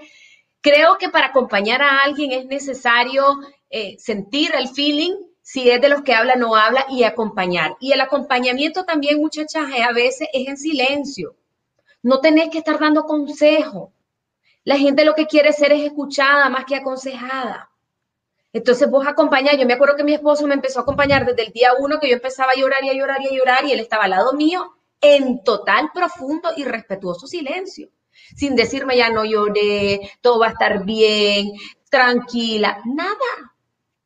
creo 0.62 0.98
que 0.98 1.10
para 1.10 1.28
acompañar 1.28 1.82
a 1.82 2.04
alguien 2.04 2.32
es 2.32 2.46
necesario 2.46 3.40
eh, 3.70 3.96
sentir 3.98 4.54
el 4.56 4.68
feeling, 4.70 5.14
si 5.48 5.70
es 5.70 5.80
de 5.80 5.90
los 5.90 6.02
que 6.02 6.16
habla, 6.16 6.36
no 6.36 6.56
habla, 6.56 6.88
y 6.90 7.04
acompañar. 7.04 7.78
Y 7.80 7.92
el 7.92 8.02
acompañamiento 8.02 8.84
también, 8.84 9.20
muchachas, 9.20 9.68
a 9.88 9.94
veces 9.94 10.28
es 10.34 10.48
en 10.48 10.58
silencio. 10.58 11.36
No 12.02 12.20
tenés 12.20 12.50
que 12.50 12.58
estar 12.58 12.80
dando 12.80 13.06
consejo. 13.06 13.94
La 14.64 14.76
gente 14.76 15.06
lo 15.06 15.14
que 15.14 15.28
quiere 15.28 15.54
ser 15.54 15.72
es 15.72 15.84
escuchada 15.84 16.50
más 16.50 16.66
que 16.66 16.76
aconsejada. 16.76 17.70
Entonces 18.54 18.90
vos 18.90 19.06
acompañás, 19.06 19.56
yo 19.60 19.68
me 19.68 19.74
acuerdo 19.74 19.96
que 19.96 20.04
mi 20.04 20.16
esposo 20.16 20.48
me 20.48 20.56
empezó 20.56 20.80
a 20.80 20.82
acompañar 20.82 21.28
desde 21.28 21.44
el 21.44 21.54
día 21.54 21.74
uno 21.78 22.00
que 22.00 22.10
yo 22.10 22.16
empezaba 22.16 22.54
a 22.54 22.60
llorar 22.60 22.84
y 22.84 22.90
a 22.90 22.94
llorar 22.94 23.22
y 23.22 23.28
a 23.28 23.38
llorar 23.38 23.66
y 23.66 23.72
él 23.72 23.80
estaba 23.80 24.06
al 24.06 24.12
lado 24.12 24.34
mío 24.34 24.76
en 25.00 25.44
total, 25.44 25.92
profundo 25.94 26.50
y 26.58 26.64
respetuoso 26.64 27.28
silencio, 27.28 27.90
sin 28.36 28.56
decirme 28.56 28.98
ya 28.98 29.12
no 29.12 29.26
lloré, 29.26 30.10
todo 30.22 30.40
va 30.40 30.48
a 30.48 30.52
estar 30.54 30.84
bien, 30.86 31.52
tranquila, 31.92 32.82
nada. 32.86 33.55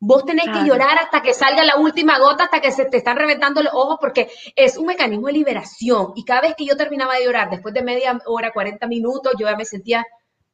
Vos 0.02 0.24
tenés 0.24 0.46
que 0.46 0.64
llorar 0.64 0.98
hasta 0.98 1.22
que 1.22 1.34
salga 1.34 1.66
la 1.66 1.76
última 1.76 2.20
gota, 2.20 2.46
hasta 2.46 2.62
que 2.62 2.72
se 2.72 2.86
te 2.86 2.98
están 2.98 3.18
reventando 3.18 3.62
los 3.62 3.74
ojos, 3.74 3.98
porque 4.00 4.32
es 4.56 4.78
un 4.78 4.86
mecanismo 4.86 5.28
de 5.28 5.34
liberación. 5.34 6.14
Y 6.16 6.24
cada 6.24 6.42
vez 6.42 6.56
que 6.56 6.66
yo 6.66 6.78
terminaba 6.78 7.16
de 7.16 7.26
llorar, 7.26 7.50
después 7.50 7.74
de 7.74 7.84
media 7.84 8.18
hora, 8.26 8.54
40 8.54 8.88
minutos, 8.88 9.34
yo 9.38 9.46
ya 9.50 9.58
me 9.58 9.66
sentía 9.66 10.06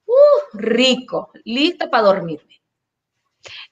uh, 0.08 0.58
rico, 0.58 1.32
listo 1.44 1.92
para 1.92 2.04
dormirme. 2.04 2.62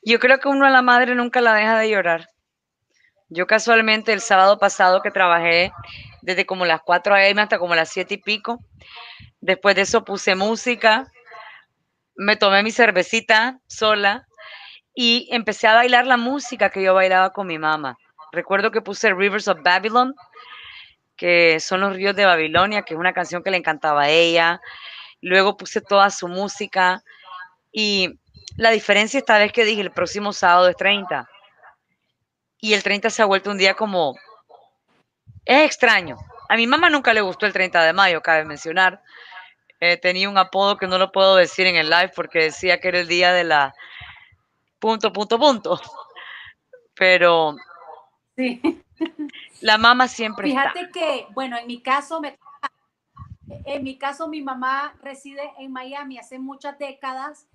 Yo 0.03 0.19
creo 0.19 0.39
que 0.39 0.47
uno 0.47 0.65
a 0.67 0.69
la 0.69 0.83
madre 0.83 1.15
nunca 1.15 1.41
la 1.41 1.55
deja 1.55 1.79
de 1.79 1.89
llorar. 1.89 2.29
Yo 3.29 3.47
casualmente 3.47 4.13
el 4.13 4.21
sábado 4.21 4.59
pasado 4.59 5.01
que 5.01 5.09
trabajé 5.09 5.71
desde 6.21 6.45
como 6.45 6.65
las 6.65 6.81
4 6.81 7.15
a.m. 7.15 7.41
hasta 7.41 7.57
como 7.57 7.73
las 7.73 7.89
7 7.89 8.13
y 8.13 8.17
pico, 8.17 8.59
después 9.41 9.75
de 9.75 9.81
eso 9.81 10.05
puse 10.05 10.36
música, 10.36 11.12
me 12.15 12.36
tomé 12.36 12.62
mi 12.62 12.71
cervecita 12.71 13.59
sola 13.65 14.27
y 14.93 15.27
empecé 15.32 15.67
a 15.67 15.75
bailar 15.75 16.06
la 16.06 16.17
música 16.17 16.69
que 16.69 16.84
yo 16.84 16.93
bailaba 16.93 17.32
con 17.32 17.47
mi 17.47 17.58
mamá. 17.58 17.97
Recuerdo 18.32 18.71
que 18.71 18.82
puse 18.82 19.13
Rivers 19.13 19.47
of 19.47 19.60
Babylon, 19.63 20.13
que 21.15 21.60
son 21.60 21.82
los 21.82 21.95
ríos 21.95 22.15
de 22.15 22.25
Babilonia, 22.25 22.84
que 22.84 22.93
es 22.93 22.99
una 22.99 23.13
canción 23.13 23.43
que 23.43 23.51
le 23.51 23.58
encantaba 23.58 24.03
a 24.03 24.10
ella. 24.10 24.62
Luego 25.21 25.58
puse 25.58 25.82
toda 25.82 26.10
su 26.10 26.27
música 26.27 27.03
y 27.71 28.19
la 28.58 28.71
diferencia 28.71 29.17
esta 29.17 29.38
vez 29.38 29.51
que 29.51 29.65
dije 29.65 29.82
el 29.82 29.91
próximo 29.91 30.34
sábado 30.34 30.69
es 30.69 30.75
30. 30.77 31.27
Y 32.60 32.73
el 32.73 32.84
30 32.84 33.10
se 33.10 33.21
ha 33.21 33.25
vuelto 33.25 33.51
un 33.51 33.58
día 33.58 33.73
como... 33.73 34.15
Es 35.45 35.65
extraño. 35.65 36.17
A 36.49 36.56
mi 36.56 36.67
mamá 36.67 36.89
nunca 36.89 37.13
le 37.13 37.21
gustó 37.21 37.45
el 37.45 37.53
30 37.53 37.84
de 37.84 37.93
mayo, 37.93 38.21
cabe 38.21 38.45
mencionar. 38.45 39.01
Eh, 39.79 39.97
tenía 39.97 40.29
un 40.29 40.38
apodo 40.38 40.77
que 40.77 40.88
no 40.88 40.97
lo 40.97 41.12
puedo 41.12 41.36
decir 41.36 41.67
en 41.67 41.75
el 41.75 41.89
live 41.89 42.12
porque 42.15 42.39
decía 42.39 42.79
que 42.79 42.88
era 42.88 42.99
el 42.99 43.08
día 43.08 43.34
de 43.34 43.43
la 43.43 43.73
punto, 44.84 45.13
punto, 45.13 45.39
punto. 45.39 45.80
Pero 46.93 47.56
sí. 48.36 48.62
la 49.62 49.78
mamá 49.78 50.10
siempre 50.10 50.50
Fíjate 50.50 50.91
que, 50.91 51.28
bueno, 51.32 51.58
en 51.58 51.67
mi 51.67 51.82
caso 51.82 52.19
me 52.19 52.38
en 53.65 53.84
mi 53.84 53.98
caso, 53.98 54.28
mi 54.28 54.41
mamá 54.41 54.93
reside 55.02 55.54
en 55.58 55.72
Miami 55.72 56.17
hace 56.17 56.38
muchas 56.38 56.78
décadas 56.78 57.48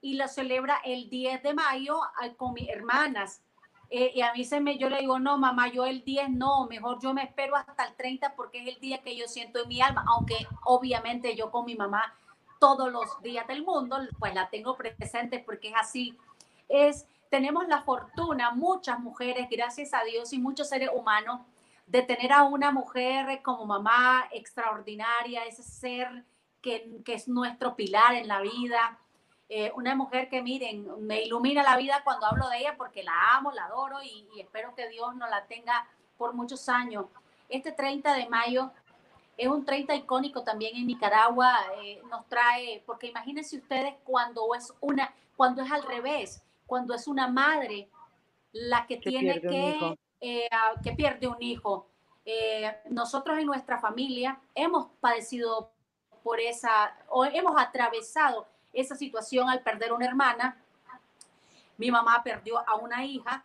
y 0.00 0.14
lo 0.14 0.28
celebra 0.28 0.76
el 0.84 1.08
10 1.10 1.42
de 1.42 1.54
mayo 1.54 1.98
con 2.36 2.54
mis 2.54 2.68
hermanas. 2.68 3.42
Eh, 3.90 4.12
y 4.14 4.20
a 4.20 4.32
mí 4.32 4.44
se 4.44 4.60
me, 4.60 4.78
yo 4.78 4.88
le 4.88 4.98
digo, 4.98 5.18
no, 5.18 5.38
mamá, 5.38 5.68
yo 5.68 5.86
el 5.86 6.04
10 6.04 6.30
no, 6.30 6.66
mejor 6.66 7.00
yo 7.00 7.14
me 7.14 7.22
espero 7.24 7.56
hasta 7.56 7.84
el 7.84 7.94
30 7.94 8.34
porque 8.36 8.62
es 8.62 8.74
el 8.74 8.80
día 8.80 9.02
que 9.02 9.16
yo 9.16 9.26
siento 9.26 9.62
en 9.62 9.68
mi 9.68 9.80
alma, 9.80 10.04
aunque 10.08 10.36
obviamente 10.64 11.34
yo 11.34 11.50
con 11.50 11.64
mi 11.64 11.74
mamá 11.74 12.14
todos 12.60 12.92
los 12.92 13.20
días 13.22 13.46
del 13.46 13.64
mundo, 13.64 13.98
pues 14.18 14.34
la 14.34 14.48
tengo 14.50 14.76
presente 14.76 15.42
porque 15.44 15.68
es 15.68 15.74
así. 15.76 16.16
Es, 16.68 17.06
tenemos 17.30 17.66
la 17.68 17.82
fortuna, 17.82 18.50
muchas 18.50 18.98
mujeres, 18.98 19.48
gracias 19.50 19.94
a 19.94 20.02
Dios 20.04 20.32
y 20.32 20.38
muchos 20.38 20.68
seres 20.68 20.90
humanos, 20.94 21.40
de 21.86 22.02
tener 22.02 22.32
a 22.32 22.42
una 22.42 22.72
mujer 22.72 23.42
como 23.42 23.64
mamá 23.64 24.28
extraordinaria, 24.32 25.44
ese 25.44 25.62
ser 25.62 26.24
que, 26.60 27.00
que 27.04 27.14
es 27.14 27.28
nuestro 27.28 27.76
pilar 27.76 28.14
en 28.14 28.26
la 28.26 28.40
vida, 28.40 28.98
eh, 29.48 29.70
una 29.76 29.94
mujer 29.94 30.28
que 30.28 30.42
miren, 30.42 31.06
me 31.06 31.22
ilumina 31.22 31.62
la 31.62 31.76
vida 31.76 32.00
cuando 32.02 32.26
hablo 32.26 32.48
de 32.48 32.58
ella 32.58 32.74
porque 32.76 33.04
la 33.04 33.36
amo, 33.36 33.52
la 33.52 33.66
adoro 33.66 34.02
y, 34.02 34.26
espero 34.40 34.74
que 34.74 34.88
Dios 34.88 35.14
nos 35.14 35.30
la 35.30 35.44
tenga 35.46 35.86
por 36.18 36.34
muchos 36.34 36.68
años. 36.68 37.06
Este 37.48 37.70
30 37.70 38.14
de 38.14 38.28
mayo 38.28 38.72
es 39.36 39.46
un 39.46 39.64
30 39.64 39.94
icónico 39.94 40.42
también 40.42 40.76
en 40.76 40.86
Nicaragua, 40.88 41.54
eh, 41.80 42.02
nos 42.10 42.26
trae, 42.28 42.82
porque 42.86 43.06
imagínense 43.06 43.58
ustedes 43.58 43.94
cuando 44.02 44.52
es 44.54 44.74
una, 44.80 45.14
cuando 45.36 45.62
es 45.62 45.70
al 45.70 45.84
revés, 45.84 46.42
cuando 46.66 46.94
es 46.94 47.06
una 47.06 47.28
madre 47.28 47.88
la 48.52 48.86
que, 48.86 48.96
tiene 48.96 49.40
que 49.40 49.96
eh, 50.20 50.48
que 50.82 50.92
pierde 50.92 51.28
un 51.28 51.42
hijo. 51.42 51.88
Eh, 52.24 52.74
nosotros 52.90 53.38
en 53.38 53.46
nuestra 53.46 53.78
familia 53.78 54.40
hemos 54.54 54.88
padecido 55.00 55.70
por 56.22 56.40
esa, 56.40 56.96
o 57.08 57.24
hemos 57.24 57.60
atravesado 57.60 58.46
esa 58.72 58.96
situación 58.96 59.48
al 59.48 59.60
perder 59.60 59.92
una 59.92 60.06
hermana. 60.06 60.60
Mi 61.76 61.90
mamá 61.90 62.22
perdió 62.24 62.58
a 62.66 62.76
una 62.76 63.04
hija 63.04 63.44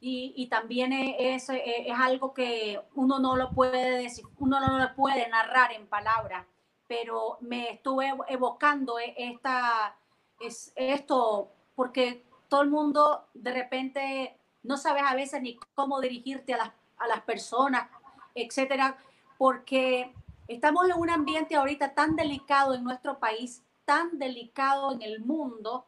y, 0.00 0.32
y 0.36 0.48
también 0.48 0.92
es, 0.92 1.48
es, 1.50 1.94
algo 1.94 2.32
que 2.32 2.80
uno 2.94 3.18
no 3.18 3.36
lo 3.36 3.50
puede 3.50 4.02
decir, 4.02 4.24
uno 4.38 4.58
no 4.58 4.78
lo 4.78 4.94
puede 4.94 5.28
narrar 5.28 5.72
en 5.72 5.86
palabras, 5.86 6.46
pero 6.88 7.38
me 7.40 7.70
estuve 7.70 8.12
evocando 8.28 8.98
esta, 8.98 9.96
es, 10.40 10.72
esto 10.74 11.52
porque 11.74 12.24
todo 12.56 12.64
el 12.64 12.70
mundo 12.70 13.28
de 13.34 13.52
repente 13.52 14.34
no 14.62 14.78
sabes 14.78 15.02
a 15.06 15.14
veces 15.14 15.42
ni 15.42 15.58
cómo 15.74 16.00
dirigirte 16.00 16.54
a 16.54 16.56
las, 16.56 16.70
a 16.96 17.06
las 17.06 17.20
personas, 17.20 17.90
etcétera, 18.34 18.96
porque 19.36 20.14
estamos 20.48 20.88
en 20.88 20.96
un 20.96 21.10
ambiente 21.10 21.54
ahorita 21.54 21.92
tan 21.92 22.16
delicado 22.16 22.72
en 22.72 22.82
nuestro 22.82 23.18
país, 23.18 23.62
tan 23.84 24.18
delicado 24.18 24.90
en 24.92 25.02
el 25.02 25.20
mundo, 25.20 25.84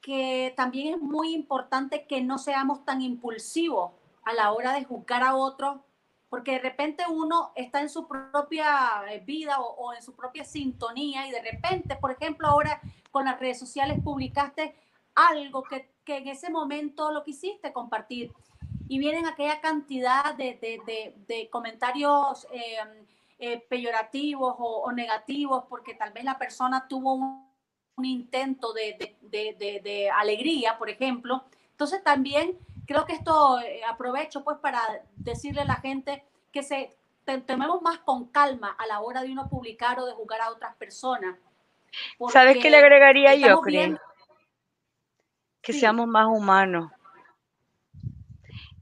que 0.00 0.54
también 0.56 0.94
es 0.94 1.00
muy 1.00 1.34
importante 1.34 2.06
que 2.06 2.20
no 2.20 2.38
seamos 2.38 2.84
tan 2.84 3.02
impulsivos 3.02 3.90
a 4.22 4.32
la 4.32 4.52
hora 4.52 4.72
de 4.74 4.84
juzgar 4.84 5.24
a 5.24 5.34
otros, 5.34 5.80
porque 6.28 6.52
de 6.52 6.60
repente 6.60 7.02
uno 7.10 7.50
está 7.56 7.80
en 7.80 7.88
su 7.88 8.06
propia 8.06 9.02
vida 9.26 9.58
o, 9.58 9.74
o, 9.74 9.92
en 9.92 10.02
su 10.04 10.14
propia 10.14 10.44
sintonía 10.44 11.26
y 11.26 11.32
de 11.32 11.42
repente, 11.42 11.96
por 11.96 12.12
ejemplo, 12.12 12.46
ahora 12.46 12.80
con 13.10 13.24
las 13.24 13.40
redes 13.40 13.58
sociales 13.58 13.98
publicaste 14.04 14.76
algo 15.14 15.62
que 15.62 15.90
que 16.04 16.18
en 16.18 16.28
ese 16.28 16.50
momento 16.50 17.10
lo 17.12 17.22
quisiste 17.22 17.72
compartir. 17.72 18.32
Y 18.88 18.98
vienen 18.98 19.26
aquella 19.26 19.60
cantidad 19.60 20.34
de, 20.34 21.48
comentarios 21.50 22.46
em, 22.50 23.06
eh, 23.38 23.64
peyorativos 23.68 24.56
o, 24.58 24.90
negativos 24.92 25.64
porque 25.68 25.94
tal 25.94 26.12
vez 26.12 26.24
la 26.24 26.38
persona 26.38 26.88
tuvo 26.88 27.14
un, 27.14 27.50
intento 28.02 28.72
de, 28.72 30.10
alegría, 30.16 30.78
por 30.78 30.90
ejemplo. 30.90 31.44
Entonces 31.70 32.02
también 32.02 32.58
creo 32.86 33.04
que 33.04 33.12
esto 33.12 33.60
eh, 33.60 33.82
aprovecho 33.86 34.42
pues 34.42 34.56
para 34.58 34.80
decirle 35.16 35.60
a 35.60 35.66
la 35.66 35.76
gente 35.76 36.24
que 36.50 36.62
se 36.62 36.96
tomemos 37.46 37.80
más 37.82 37.98
con 37.98 38.26
calma 38.28 38.74
a 38.76 38.86
la 38.88 39.00
hora 39.00 39.22
de 39.22 39.30
uno 39.30 39.48
publicar 39.48 40.00
o 40.00 40.06
de 40.06 40.14
jugar 40.14 40.40
a 40.40 40.50
otras 40.50 40.74
personas. 40.76 41.36
¿Sabes 42.32 42.58
qué 42.60 42.70
le 42.70 42.78
agregaría 42.78 43.34
yo, 43.36 43.60
creo? 43.60 43.98
Que 45.62 45.72
seamos 45.72 46.06
más 46.06 46.26
humanos. 46.26 46.90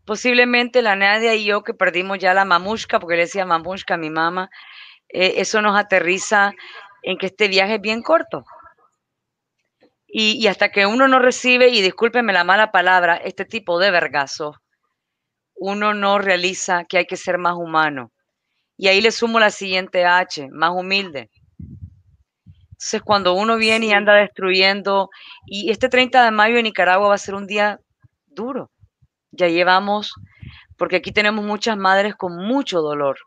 Posiblemente 0.05 0.81
la 0.81 0.97
Nadia 0.97 1.35
y 1.35 1.45
yo 1.45 1.63
que 1.63 1.75
perdimos 1.75 2.19
ya 2.19 2.33
la 2.33 2.45
mamushka, 2.45 2.99
porque 2.99 3.17
le 3.17 3.23
decía 3.23 3.45
mamushka 3.45 3.95
a 3.95 3.99
mi 3.99 4.11
mamá, 4.11 4.51
eh, 5.09 5.35
eso 5.37 5.61
nos 5.61 5.79
aterriza 5.79 6.53
en 7.03 7.19
que 7.19 7.27
este 7.27 7.49
viaje 7.49 7.75
es 7.75 7.81
bien 7.81 8.03
corto. 8.03 8.45
Y, 10.11 10.47
hasta 10.47 10.71
que 10.71 10.87
uno 10.87 11.07
no 11.07 11.19
recibe, 11.19 11.69
y 11.69 11.83
discúlpeme 11.83 12.33
la 12.33 12.43
mala 12.43 12.73
palabra, 12.73 13.17
este 13.17 13.45
tipo 13.45 13.79
de 13.79 13.91
vergazo, 13.91 14.55
uno 15.55 15.93
no 15.93 16.19
realiza 16.19 16.85
que 16.85 16.99
hay 16.99 17.05
que 17.07 17.19
ser 17.19 17.37
más 17.37 17.55
humano. 17.55 18.11
Y 18.79 18.89
ahí 18.89 19.03
le 19.03 19.11
sumo 19.11 19.39
la 19.39 19.51
siguiente 19.51 20.07
H, 20.07 20.49
más 20.51 20.71
humilde. 20.71 21.31
Entonces, 22.79 23.03
cuando 23.03 23.35
uno 23.35 23.57
viene 23.57 23.87
y 23.87 23.93
anda 23.93 24.15
destruyendo, 24.15 25.11
y 25.47 25.73
este 25.73 25.89
30 25.89 26.25
de 26.25 26.31
mayo 26.31 26.59
en 26.59 26.63
Nicaragua 26.63 27.09
va 27.09 27.15
a 27.15 27.19
ser 27.19 27.35
un 27.35 27.49
día 27.49 27.81
duro. 28.27 28.71
Ya 29.33 29.49
llevamos, 29.49 30.15
porque 30.77 30.95
aquí 30.97 31.11
tenemos 31.11 31.45
muchas 31.45 31.77
madres 31.77 32.15
con 32.15 32.37
mucho 32.37 32.81
dolor. 32.81 33.19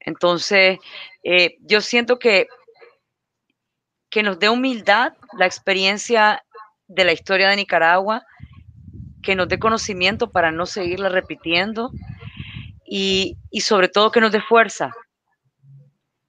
Entonces, 0.00 0.78
eh, 1.22 1.56
yo 1.60 1.82
siento 1.82 2.18
que, 2.18 2.46
que 4.08 4.22
nos 4.22 4.38
dé 4.38 4.48
humildad 4.48 5.12
la 5.36 5.44
experiencia 5.44 6.42
de 6.88 7.04
la 7.04 7.12
historia 7.12 7.50
de 7.50 7.56
Nicaragua, 7.56 8.24
que 9.22 9.34
nos 9.34 9.48
dé 9.48 9.58
conocimiento 9.58 10.30
para 10.30 10.50
no 10.50 10.64
seguirla 10.64 11.10
repitiendo 11.10 11.90
y, 12.86 13.36
y 13.50 13.60
sobre 13.60 13.88
todo 13.88 14.10
que 14.10 14.20
nos 14.22 14.32
dé 14.32 14.40
fuerza. 14.40 14.94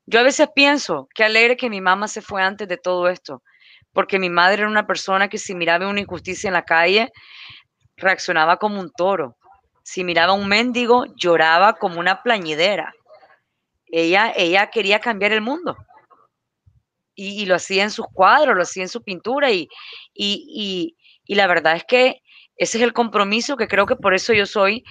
Yo 0.07 0.19
a 0.19 0.23
veces 0.23 0.49
pienso 0.53 1.07
que 1.15 1.23
alegre 1.23 1.57
que 1.57 1.69
mi 1.69 1.81
mamá 1.81 2.07
se 2.07 2.21
fue 2.21 2.41
antes 2.43 2.67
de 2.67 2.77
todo 2.77 3.09
esto, 3.09 3.41
porque 3.91 4.19
mi 4.19 4.29
madre 4.29 4.61
era 4.61 4.69
una 4.69 4.85
persona 4.85 5.29
que 5.29 5.37
si 5.37 5.55
miraba 5.55 5.87
una 5.87 6.01
injusticia 6.01 6.47
en 6.47 6.53
la 6.53 6.63
calle, 6.63 7.11
reaccionaba 7.97 8.57
como 8.57 8.79
un 8.79 8.91
toro. 8.91 9.35
Si 9.83 10.03
miraba 10.03 10.33
un 10.33 10.47
mendigo, 10.47 11.05
lloraba 11.15 11.73
como 11.73 11.99
una 11.99 12.21
plañidera. 12.21 12.93
Ella, 13.87 14.33
ella 14.35 14.69
quería 14.69 14.99
cambiar 14.99 15.31
el 15.31 15.41
mundo. 15.41 15.75
Y, 17.17 17.45
lo 17.45 17.55
hacía 17.55 17.83
en 17.83 17.91
sus 17.91 18.07
cuadros, 18.11 18.55
lo 18.55 18.63
hacía 18.63 18.83
en 18.83 18.89
su 18.89 19.01
pintura. 19.01 19.49
Y, 19.51 19.69
y, 20.13 20.95
y, 21.25 21.35
la 21.35 21.47
verdad 21.47 21.77
es 21.77 21.85
que 21.85 22.21
ese 22.57 22.77
es 22.77 22.83
el 22.83 22.93
compromiso 22.93 23.55
que 23.55 23.67
creo 23.67 23.85
que 23.85 23.95
por 23.95 24.13
eso 24.13 24.33
yo 24.33 24.45
soy 24.45 24.83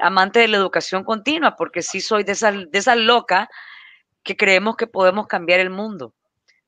amante 0.00 0.38
de 0.38 0.48
la 0.48 0.56
educación 0.56 1.02
continua, 1.02 1.56
porque 1.56 1.82
sí 1.82 2.00
soy 2.00 2.22
de 2.22 2.32
esa, 2.32 2.52
de 2.52 2.78
esa 2.78 2.94
loca 2.94 3.48
que 4.24 4.36
creemos 4.36 4.76
que 4.76 4.86
podemos 4.86 5.26
cambiar 5.26 5.60
el 5.60 5.70
mundo. 5.70 6.14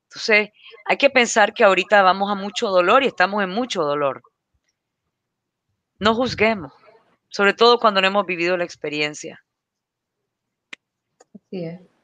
Entonces, 0.03 0.51
hay 0.85 0.97
que 0.97 1.09
pensar 1.09 1.53
que 1.53 1.63
ahorita 1.65 2.01
vamos 2.01 2.31
a 2.31 2.35
mucho 2.35 2.69
dolor 2.69 3.03
y 3.03 3.07
estamos 3.07 3.43
en 3.43 3.49
mucho 3.49 3.83
dolor. 3.83 4.21
No 5.99 6.15
juzguemos, 6.15 6.71
sobre 7.29 7.53
todo 7.53 7.79
cuando 7.79 7.99
no 7.99 8.07
hemos 8.07 8.25
vivido 8.25 8.55
la 8.55 8.63
experiencia. 8.63 9.43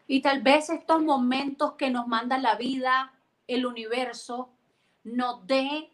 Y 0.07 0.21
tal 0.21 0.41
vez 0.41 0.69
estos 0.69 1.01
momentos 1.01 1.73
que 1.73 1.89
nos 1.89 2.07
manda 2.07 2.37
la 2.37 2.55
vida, 2.55 3.13
el 3.47 3.65
universo, 3.65 4.49
nos 5.03 5.45
dé, 5.45 5.89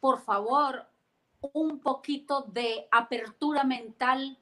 por 0.00 0.20
favor, 0.20 0.86
un 1.52 1.80
poquito 1.80 2.42
de 2.42 2.86
apertura 2.90 3.64
mental 3.64 4.38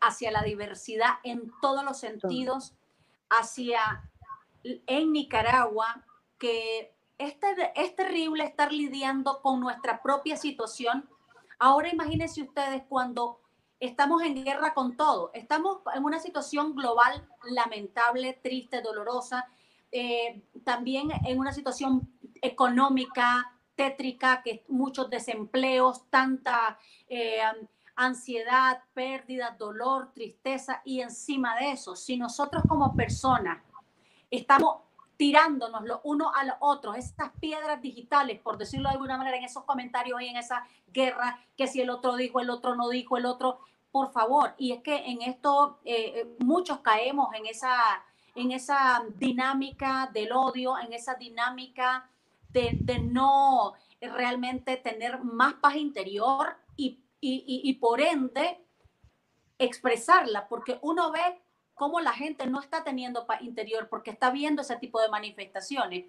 hacia 0.00 0.30
la 0.30 0.42
diversidad 0.42 1.14
en 1.22 1.52
todos 1.60 1.84
los 1.84 1.98
sentidos, 1.98 2.74
hacia 3.38 4.08
en 4.62 5.12
Nicaragua, 5.12 6.04
que 6.38 6.94
es, 7.18 7.36
es 7.74 7.96
terrible 7.96 8.44
estar 8.44 8.72
lidiando 8.72 9.40
con 9.42 9.60
nuestra 9.60 10.02
propia 10.02 10.36
situación. 10.36 11.08
Ahora 11.58 11.88
imagínense 11.88 12.42
ustedes 12.42 12.82
cuando 12.88 13.40
estamos 13.80 14.22
en 14.22 14.44
guerra 14.44 14.74
con 14.74 14.96
todo, 14.96 15.30
estamos 15.34 15.78
en 15.94 16.04
una 16.04 16.20
situación 16.20 16.74
global 16.74 17.26
lamentable, 17.42 18.38
triste, 18.42 18.80
dolorosa, 18.80 19.48
eh, 19.90 20.42
también 20.64 21.10
en 21.26 21.38
una 21.38 21.52
situación 21.52 22.08
económica 22.40 23.52
tétrica, 23.74 24.42
que 24.42 24.64
muchos 24.68 25.10
desempleos, 25.10 26.08
tanta 26.10 26.78
eh, 27.08 27.40
ansiedad, 27.96 28.82
pérdida, 28.94 29.56
dolor, 29.58 30.12
tristeza, 30.12 30.82
y 30.84 31.00
encima 31.00 31.56
de 31.56 31.72
eso, 31.72 31.96
si 31.96 32.16
nosotros 32.16 32.62
como 32.68 32.94
personas 32.94 33.62
estamos 34.30 34.76
tirándonos 35.16 35.84
los 35.84 36.00
unos 36.04 36.32
a 36.34 36.44
los 36.44 36.56
otros, 36.60 36.96
estas 36.96 37.30
piedras 37.38 37.80
digitales, 37.80 38.40
por 38.40 38.58
decirlo 38.58 38.88
de 38.88 38.94
alguna 38.94 39.16
manera, 39.16 39.36
en 39.36 39.44
esos 39.44 39.64
comentarios 39.64 40.20
y 40.20 40.26
en 40.26 40.36
esa 40.36 40.66
guerra, 40.92 41.38
que 41.56 41.66
si 41.66 41.80
el 41.80 41.90
otro 41.90 42.16
dijo, 42.16 42.40
el 42.40 42.50
otro 42.50 42.74
no 42.74 42.88
dijo, 42.88 43.16
el 43.16 43.26
otro, 43.26 43.60
por 43.92 44.10
favor. 44.10 44.54
Y 44.58 44.72
es 44.72 44.82
que 44.82 44.96
en 45.06 45.22
esto 45.22 45.78
eh, 45.84 46.12
eh, 46.16 46.36
muchos 46.40 46.80
caemos 46.80 47.32
en 47.34 47.46
esa, 47.46 47.78
en 48.34 48.50
esa 48.50 49.04
dinámica 49.16 50.10
del 50.12 50.32
odio, 50.32 50.78
en 50.78 50.92
esa 50.92 51.14
dinámica 51.14 52.08
de, 52.48 52.76
de 52.80 52.98
no 52.98 53.74
realmente 54.00 54.76
tener 54.76 55.22
más 55.22 55.54
paz 55.54 55.76
interior 55.76 56.56
y, 56.76 56.98
y, 57.24 57.72
por 57.74 58.00
ende 58.00 58.58
expresarla, 59.58 60.48
porque 60.48 60.78
uno 60.82 61.12
ve 61.12 61.40
cómo 61.74 62.00
la 62.00 62.12
gente 62.12 62.46
no 62.46 62.60
está 62.60 62.82
teniendo 62.82 63.26
paz 63.26 63.42
interior 63.42 63.88
porque 63.88 64.10
está 64.10 64.30
viendo 64.30 64.62
ese 64.62 64.76
tipo 64.76 65.00
de 65.00 65.08
manifestaciones. 65.08 66.06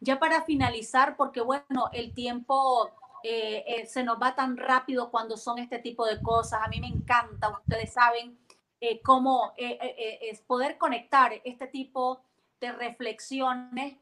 Ya 0.00 0.18
para 0.18 0.42
finalizar, 0.44 1.16
porque 1.16 1.42
bueno, 1.42 1.90
el 1.92 2.14
tiempo 2.14 2.90
eh, 3.22 3.64
eh, 3.66 3.86
se 3.86 4.04
nos 4.04 4.20
va 4.20 4.34
tan 4.34 4.56
rápido 4.56 5.10
cuando 5.10 5.36
son 5.36 5.58
este 5.58 5.80
tipo 5.80 6.06
de 6.06 6.22
cosas. 6.22 6.60
A 6.64 6.68
mí 6.68 6.80
me 6.80 6.86
encanta, 6.86 7.50
ustedes 7.50 7.92
saben 7.92 8.38
eh, 8.80 9.02
cómo 9.02 9.52
es 9.56 10.40
poder 10.42 10.78
conectar 10.78 11.32
este 11.44 11.66
tipo 11.66 12.22
de 12.58 12.72
reflexiones 12.72 13.96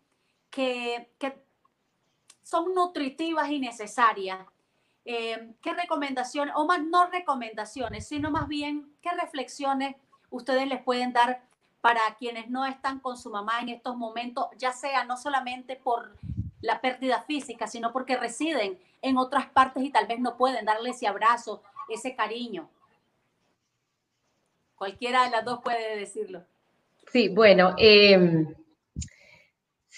que, 0.50 1.10
que 1.18 1.42
son 2.42 2.72
nutritivas 2.72 3.50
y 3.50 3.58
necesarias. 3.58 4.38
¿Qué 5.06 5.72
recomendaciones, 5.72 6.52
o 6.56 6.66
más 6.66 6.82
no 6.82 7.06
recomendaciones, 7.06 8.08
sino 8.08 8.30
más 8.32 8.48
bien 8.48 8.92
qué 9.00 9.10
reflexiones 9.10 9.94
ustedes 10.30 10.66
les 10.66 10.82
pueden 10.82 11.12
dar 11.12 11.42
para 11.80 12.00
quienes 12.18 12.50
no 12.50 12.66
están 12.66 12.98
con 12.98 13.16
su 13.16 13.30
mamá 13.30 13.60
en 13.60 13.68
estos 13.68 13.96
momentos, 13.96 14.46
ya 14.58 14.72
sea 14.72 15.04
no 15.04 15.16
solamente 15.16 15.76
por 15.76 16.16
la 16.60 16.80
pérdida 16.80 17.22
física, 17.22 17.68
sino 17.68 17.92
porque 17.92 18.16
residen 18.16 18.80
en 19.02 19.16
otras 19.18 19.46
partes 19.46 19.84
y 19.84 19.90
tal 19.90 20.08
vez 20.08 20.18
no 20.18 20.36
pueden 20.36 20.64
darle 20.64 20.90
ese 20.90 21.06
abrazo, 21.06 21.62
ese 21.88 22.16
cariño. 22.16 22.68
Cualquiera 24.74 25.22
de 25.24 25.30
las 25.30 25.44
dos 25.44 25.60
puede 25.62 25.96
decirlo. 25.96 26.42
Sí, 27.12 27.28
bueno, 27.28 27.76
em, 27.78 28.52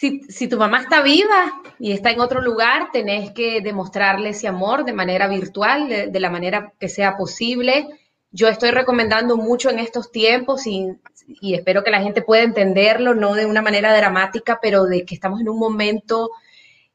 si, 0.00 0.48
tu 0.48 0.58
mamá 0.58 0.80
está 0.80 1.02
viva 1.02 1.52
y 1.78 1.92
está 1.92 2.10
en 2.10 2.20
otro 2.20 2.40
lugar, 2.40 2.90
tenés 2.92 3.32
que 3.32 3.60
demostrarle 3.60 4.30
ese 4.30 4.48
amor 4.48 4.84
de 4.84 4.92
manera 4.92 5.28
virtual, 5.28 5.88
de 5.88 6.20
la 6.20 6.30
manera 6.30 6.72
que 6.78 6.88
sea 6.88 7.16
posible 7.16 7.88
yo 8.30 8.48
estoy 8.48 8.70
recomendando 8.70 9.36
mucho 9.36 9.70
en 9.70 9.78
estos 9.78 10.12
tiempos 10.12 10.66
y, 10.66 10.96
espero 11.42 11.82
que 11.82 11.90
la 11.90 12.02
gente 12.02 12.22
pueda 12.22 12.42
entenderlo, 12.42 13.14
no 13.14 13.34
de 13.34 13.46
una 13.46 13.62
manera 13.62 13.94
dramática, 13.96 14.58
pero 14.60 14.84
de 14.84 15.04
que 15.04 15.14
estamos 15.14 15.40
en 15.40 15.48
un 15.48 15.58
momento 15.58 16.30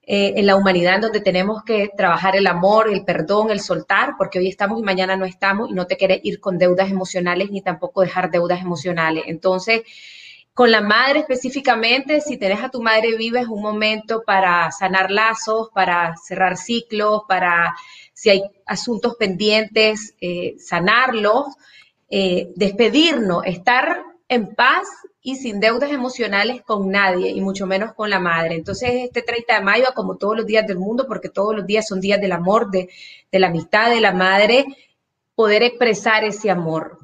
eh, 0.04 0.34
en 0.36 0.45
la 0.45 0.56
humanidad 0.56 0.99
donde 0.99 1.22
tenemos 1.22 1.64
que 1.64 1.89
trabajar 1.95 2.36
el 2.36 2.47
amor, 2.47 2.89
el 2.89 3.04
perdón, 3.04 3.51
el 3.51 3.60
soltar, 3.60 4.14
porque 4.18 4.39
hoy 4.39 4.47
estamos 4.47 4.80
y 4.80 4.84
mañana 4.84 5.16
no 5.16 5.26
estamos 5.26 5.70
y 5.70 5.74
no 5.74 5.88
te 5.88 5.97
quieres 5.97 6.20
ir 6.24 6.39
con 6.39 6.58
deudas 6.58 6.91
emocionales 6.91 7.51
ni 7.51 7.62
tampoco 7.62 8.01
dejar 8.01 8.32
deudas 8.32 8.62
emocionales. 8.62 9.24
Entonces, 9.28 9.82
con 10.54 10.72
la 10.72 10.82
madre 10.82 11.20
específicamente, 11.20 12.22
si 12.22 12.38
tenés 12.38 12.64
a 12.64 12.70
tu 12.70 12.82
madre 12.82 13.18
viva 13.18 13.39
es 13.39 13.47
un 13.47 13.62
momento 13.62 14.24
para 14.24 14.72
sanar 14.72 15.10
lazos, 15.10 15.70
para 15.74 16.16
cerrar 16.18 16.58
ciclos, 16.58 17.24
para 17.28 17.76
si 18.14 18.30
hay 18.30 18.43
asuntos 18.66 19.16
pendientes, 19.16 20.16
eh, 20.22 20.56
sanarlos, 20.60 21.47
eh, 22.10 22.51
despedirnos, 22.56 23.43
estar 23.45 24.04
en 24.28 24.54
paz 24.54 24.88
y 25.22 25.38
sin 25.38 25.60
deudas 25.60 25.91
emocionales 25.91 26.62
con 26.62 26.89
nadie, 26.89 27.32
y 27.32 27.41
mucho 27.41 27.66
menos 27.66 27.93
con 27.93 28.10
la 28.10 28.20
madre. 28.20 28.56
Entonces, 28.56 28.89
este 28.93 29.22
30 29.22 29.56
de 29.56 29.62
mayo, 29.62 29.86
como 29.95 30.18
todos 30.18 30.36
los 30.36 30.45
días 30.45 30.68
del 30.68 30.78
mundo, 30.78 31.06
porque 31.08 31.30
todos 31.30 31.56
los 31.56 31.66
días 31.66 31.88
son 31.88 32.01
días 32.01 32.20
del 32.20 32.34
amor, 32.34 32.70
de, 32.70 32.89
la 33.32 33.47
amistad 33.47 33.89
de 33.89 34.01
la 34.01 34.12
madre, 34.12 34.66
poder 35.34 35.64
expresar 35.64 36.24
ese 36.26 36.51
amor. 36.51 36.99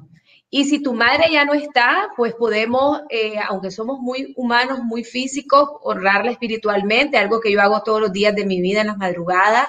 Y 0.50 0.64
si 0.64 0.82
tu 0.82 0.94
madre 0.94 1.26
ya 1.30 1.44
no 1.44 1.54
está, 1.54 2.08
pues 2.16 2.34
podemos, 2.34 3.02
eh, 3.08 3.36
aunque 3.48 3.70
somos 3.70 4.00
muy 4.00 4.34
humanos, 4.36 4.80
muy 4.82 5.04
físicos, 5.04 5.68
honrarla 5.82 6.32
espiritualmente, 6.32 7.18
algo 7.18 7.40
que 7.40 7.52
yo 7.52 7.60
hago 7.60 7.82
todos 7.82 8.00
los 8.00 8.12
días 8.12 8.34
de 8.34 8.44
mi 8.44 8.60
vida 8.60 8.80
en 8.80 8.88
las 8.88 8.98
madrugadas, 8.98 9.68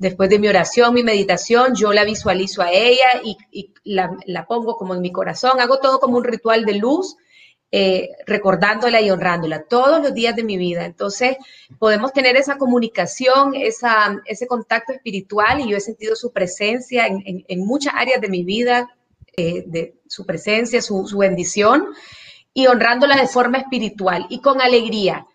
Después 0.00 0.30
de 0.30 0.38
mi 0.38 0.48
oración, 0.48 0.94
mi 0.94 1.02
meditación, 1.02 1.74
yo 1.74 1.92
la 1.92 2.04
visualizo 2.04 2.62
a 2.62 2.72
ella 2.72 3.20
y, 3.22 3.74
la, 3.84 4.46
pongo 4.48 4.78
como 4.78 4.94
en 4.94 5.02
mi 5.02 5.12
corazón. 5.12 5.60
Hago 5.60 5.78
todo 5.78 6.00
como 6.00 6.16
un 6.16 6.24
ritual 6.24 6.64
de 6.64 6.72
luz, 6.76 7.18
eh, 7.70 8.08
recordándola 8.26 9.02
y 9.02 9.10
honrándola 9.10 9.64
todos 9.64 10.00
los 10.00 10.14
días 10.14 10.34
de 10.34 10.42
mi 10.42 10.56
vida. 10.56 10.86
Entonces, 10.86 11.36
podemos 11.78 12.14
tener 12.14 12.36
esa 12.36 12.56
comunicación, 12.56 13.52
ese 13.54 14.46
contacto 14.46 14.94
espiritual 14.94 15.60
y 15.60 15.68
yo 15.68 15.76
he 15.76 15.80
sentido 15.80 16.16
su 16.16 16.32
presencia 16.32 17.06
en, 17.06 17.44
muchas 17.58 17.92
áreas 17.94 18.22
de 18.22 18.30
mi 18.30 18.42
vida, 18.42 18.88
eh, 19.36 19.64
de 19.66 19.94
su 20.06 20.26
presencia, 20.26 20.82
su, 20.82 21.06
su 21.06 21.18
bendición 21.18 21.86
y 22.52 22.66
honrándola 22.66 23.16
de 23.16 23.28
forma 23.28 23.58
espiritual 23.58 24.26
y 24.28 24.40
con 24.40 24.60
alegría. 24.60 25.26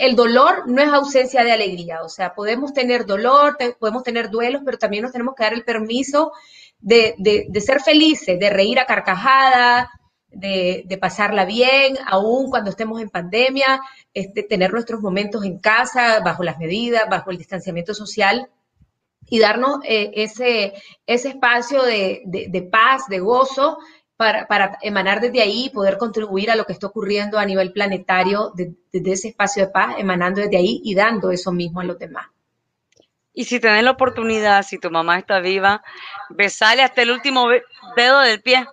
El 0.00 0.16
dolor 0.16 0.68
no 0.68 0.80
es 0.80 0.88
ausencia 0.88 1.44
de 1.44 1.52
alegría, 1.52 2.02
o 2.02 2.08
sea, 2.08 2.34
podemos 2.34 2.72
tener 2.72 3.04
dolor, 3.04 3.58
podemos 3.78 4.02
tener 4.02 4.30
duelos, 4.30 4.62
pero 4.64 4.78
también 4.78 5.02
nos 5.02 5.12
tenemos 5.12 5.34
que 5.34 5.42
dar 5.42 5.52
el 5.52 5.64
permiso 5.64 6.32
de, 6.78 7.14
ser 7.60 7.80
felices, 7.80 8.38
de 8.38 8.50
reír 8.50 8.78
a 8.78 8.86
carcajada, 8.86 9.90
de, 10.30 10.98
pasarla 11.00 11.44
bien, 11.44 11.98
aún 12.06 12.50
cuando 12.50 12.70
estemos 12.70 13.00
en 13.00 13.10
pandemia, 13.10 13.80
este, 14.14 14.42
tener 14.42 14.72
nuestros 14.72 15.00
momentos 15.00 15.44
en 15.44 15.58
casa, 15.58 16.20
bajo 16.20 16.44
las 16.44 16.58
medidas, 16.58 17.02
bajo 17.10 17.30
el 17.30 17.38
distanciamiento 17.38 17.94
social 17.94 18.48
y 19.30 19.38
darnos 19.38 19.80
eh, 19.84 20.10
ese, 20.14 20.74
ese 21.06 21.28
espacio 21.28 21.82
de, 21.82 22.68
paz, 22.70 23.08
de 23.08 23.20
gozo, 23.20 23.78
para, 24.16 24.78
emanar 24.82 25.20
desde 25.20 25.40
ahí 25.40 25.66
y 25.66 25.70
poder 25.70 25.96
contribuir 25.96 26.50
a 26.50 26.56
lo 26.56 26.64
que 26.64 26.72
está 26.72 26.88
ocurriendo 26.88 27.38
a 27.38 27.44
nivel 27.44 27.72
planetario 27.72 28.52
desde 28.54 29.12
ese 29.12 29.28
espacio 29.28 29.66
de 29.66 29.72
paz, 29.72 29.94
emanando 29.98 30.40
desde 30.40 30.56
ahí 30.56 30.80
y 30.82 30.94
dando 30.94 31.30
eso 31.30 31.52
mismo 31.52 31.80
a 31.80 31.84
los 31.84 31.98
demás. 31.98 32.26
Y 33.32 33.44
si 33.44 33.60
tenés 33.60 33.84
la 33.84 33.92
oportunidad, 33.92 34.64
si 34.64 34.78
tu 34.78 34.90
mamá 34.90 35.16
está 35.16 35.38
viva, 35.38 35.84
besale 36.30 36.82
hasta 36.82 37.02
el 37.02 37.12
último 37.12 37.48
dedo 37.96 38.20
del 38.22 38.42
pie. 38.42 38.66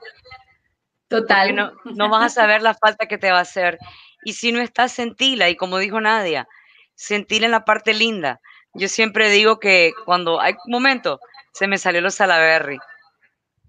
Total. 1.08 1.56
No, 1.56 1.72
no, 1.84 2.10
vas 2.10 2.24
a 2.24 2.30
saber 2.42 2.64
la 2.64 2.74
falta 2.74 3.06
que 3.06 3.20
te 3.20 3.30
va 3.30 3.38
a 3.38 3.42
hacer. 3.42 3.78
Y 4.24 4.34
si 4.34 4.52
no 4.52 4.62
estás, 4.62 4.92
sentila. 4.92 5.50
Y 5.50 5.56
como 5.56 5.78
dijo 5.78 6.02
Nadia, 6.02 6.48
sentila 6.96 7.46
en 7.46 7.52
la 7.52 7.64
parte 7.64 7.94
linda. 7.94 8.42
Yo 8.76 8.90
siempre 8.90 9.30
digo 9.30 9.60
que 9.60 9.94
cuando 10.04 10.40
hay 10.42 10.54
un 10.66 10.72
momento, 10.72 11.20
se 11.54 11.68
me 11.68 11.78
salió 11.78 12.02
los 12.02 12.16
Salaberry. 12.16 12.78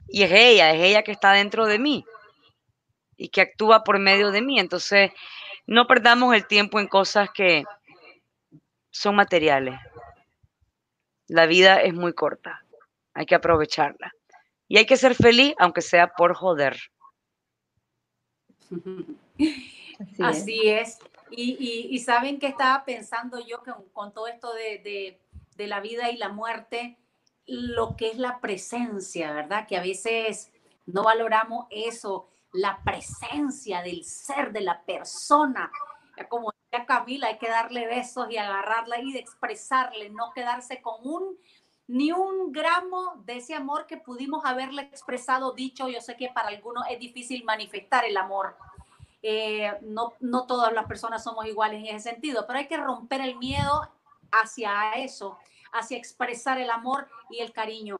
Y 0.09 0.25
es 0.25 0.33
ella, 0.33 0.73
es 0.73 0.83
ella 0.83 1.03
que 1.03 1.13
está 1.13 1.33
dentro 1.33 1.67
de 1.67 1.79
mí 1.79 2.05
y 3.17 3.29
que 3.29 3.41
actúa 3.41 3.85
por 3.85 3.99
medio 3.99 4.33
de 4.33 4.43
mí. 4.43 4.59
Entonces, 4.59 5.13
no 5.67 5.87
perdamos 5.87 6.35
el 6.35 6.47
tiempo 6.47 6.81
en 6.81 6.89
cosas 6.89 7.31
que 7.31 7.65
son 8.91 9.15
materiales. 9.15 9.79
La 11.29 11.47
vida 11.47 11.81
es 11.83 11.95
muy 11.95 12.13
corta, 12.13 12.65
hay 13.15 13.27
que 13.27 13.35
aprovecharla. 13.35 14.13
Y 14.69 14.79
hay 14.79 14.87
que 14.87 14.97
ser 14.97 15.15
feliz, 15.15 15.55
aunque 15.59 15.83
sea 15.83 16.09
por 16.09 16.35
joder. 16.35 16.77
Así, 20.21 20.69
es. 20.69 20.99
Y, 21.31 21.99
saben 22.01 22.39
que 22.39 22.47
estaba 22.47 22.85
pensando 22.85 23.39
yo 23.45 23.63
que 23.63 23.73
con 23.93 24.13
todo 24.13 24.29
esto 24.29 24.53
de, 24.55 25.19
de 25.57 25.67
la 25.67 25.81
vida 25.81 26.11
y 26.11 26.17
la 26.17 26.29
muerte, 26.29 26.99
lo 27.47 27.97
que 27.97 28.11
es 28.11 28.19
la 28.19 28.41
presencia, 28.41 29.33
¿verdad? 29.33 29.67
Que 29.67 29.77
a 29.77 29.83
veces 29.83 30.53
no 30.87 31.05
valoramos 31.05 31.67
eso, 31.71 32.29
la 32.53 32.81
presencia 32.85 33.83
del 33.83 34.05
ser, 34.05 34.53
de 34.53 34.61
la 34.61 34.83
persona. 34.83 35.71
Como 36.29 36.53
decía 36.71 36.87
Camila, 36.87 37.29
hay 37.29 37.39
que 37.39 37.49
darle 37.49 37.87
besos 37.87 38.31
y 38.31 38.37
agarrarla 38.37 39.01
y 39.01 39.17
expresarle, 39.17 40.11
no 40.11 40.33
quedarse 40.33 40.81
con 40.81 40.95
un 41.03 41.39
ni 41.89 42.11
un 42.11 42.51
gramo 42.51 43.23
de 43.25 43.37
ese 43.37 43.55
amor 43.55 43.87
que 43.87 43.97
pudimos 43.97 44.45
haberle 44.45 44.83
expresado, 44.83 45.53
dicho. 45.53 45.89
Yo 45.89 46.01
sé 46.01 46.17
que 46.17 46.29
para 46.29 46.49
algunos 46.49 46.85
es 46.91 46.99
difícil 46.99 47.45
manifestar 47.45 48.05
el 48.05 48.17
amor. 48.17 48.57
Eh, 49.29 49.77
no, 49.81 50.13
no 50.21 50.47
todas 50.47 50.73
las 50.73 50.87
personas 50.87 51.25
somos 51.25 51.47
iguales 51.47 51.81
en 51.81 51.97
ese 51.97 52.11
sentido, 52.11 52.47
pero 52.47 52.61
hay 52.61 52.69
que 52.69 52.77
romper 52.77 53.21
el 53.23 53.35
miedo 53.35 53.91
hacia 54.31 54.93
eso, 54.93 55.37
hacia 55.73 55.99
expresar 55.99 56.61
el 56.61 56.71
amor 56.71 57.09
y 57.29 57.41
el 57.41 57.53
cariño. 57.53 57.97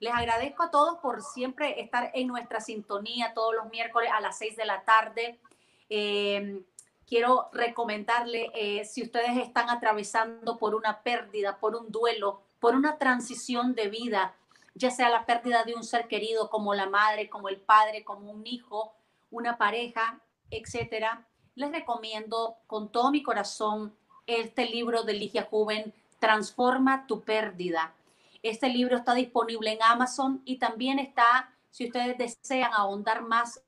Les 0.00 0.12
agradezco 0.12 0.64
a 0.64 0.70
todos 0.70 0.98
por 0.98 1.22
siempre 1.22 1.80
estar 1.80 2.10
en 2.12 2.26
nuestra 2.26 2.60
sintonía 2.60 3.32
todos 3.32 3.54
los 3.54 3.70
miércoles 3.70 4.10
a 4.12 4.20
las 4.20 4.36
6 4.36 4.54
de 4.54 4.66
la 4.66 4.82
tarde. 4.82 5.40
Eh, 5.88 6.62
quiero 7.06 7.48
recomendarle, 7.54 8.50
eh, 8.54 8.84
si 8.84 9.02
ustedes 9.02 9.38
están 9.38 9.70
atravesando 9.70 10.58
por 10.58 10.74
una 10.74 11.00
pérdida, 11.00 11.56
por 11.56 11.74
un 11.74 11.90
duelo, 11.90 12.42
por 12.60 12.74
una 12.74 12.98
transición 12.98 13.74
de 13.74 13.88
vida, 13.88 14.34
ya 14.74 14.90
sea 14.90 15.08
la 15.08 15.24
pérdida 15.24 15.64
de 15.64 15.74
un 15.74 15.84
ser 15.84 16.06
querido 16.06 16.50
como 16.50 16.74
la 16.74 16.84
madre, 16.84 17.30
como 17.30 17.48
el 17.48 17.56
padre, 17.56 18.04
como 18.04 18.30
un 18.30 18.46
hijo, 18.46 18.92
una 19.30 19.56
pareja, 19.56 20.20
etcétera, 20.50 21.26
les 21.54 21.72
recomiendo 21.72 22.56
con 22.66 22.90
todo 22.90 23.10
mi 23.10 23.22
corazón 23.22 23.94
este 24.26 24.66
libro 24.66 25.02
de 25.02 25.14
Ligia 25.14 25.46
Juven, 25.50 25.94
Transforma 26.18 27.06
tu 27.06 27.22
pérdida. 27.22 27.94
Este 28.42 28.68
libro 28.68 28.96
está 28.96 29.14
disponible 29.14 29.72
en 29.72 29.82
Amazon 29.82 30.40
y 30.44 30.56
también 30.58 30.98
está, 30.98 31.52
si 31.70 31.86
ustedes 31.86 32.16
desean 32.16 32.72
ahondar 32.72 33.22
más 33.22 33.62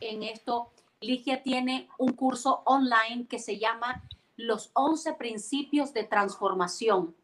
en 0.00 0.22
esto, 0.22 0.70
Ligia 1.00 1.42
tiene 1.42 1.88
un 1.98 2.12
curso 2.12 2.62
online 2.64 3.26
que 3.28 3.38
se 3.38 3.58
llama 3.58 4.02
Los 4.36 4.70
11 4.74 5.14
Principios 5.14 5.92
de 5.92 6.04
Transformación. 6.04 7.14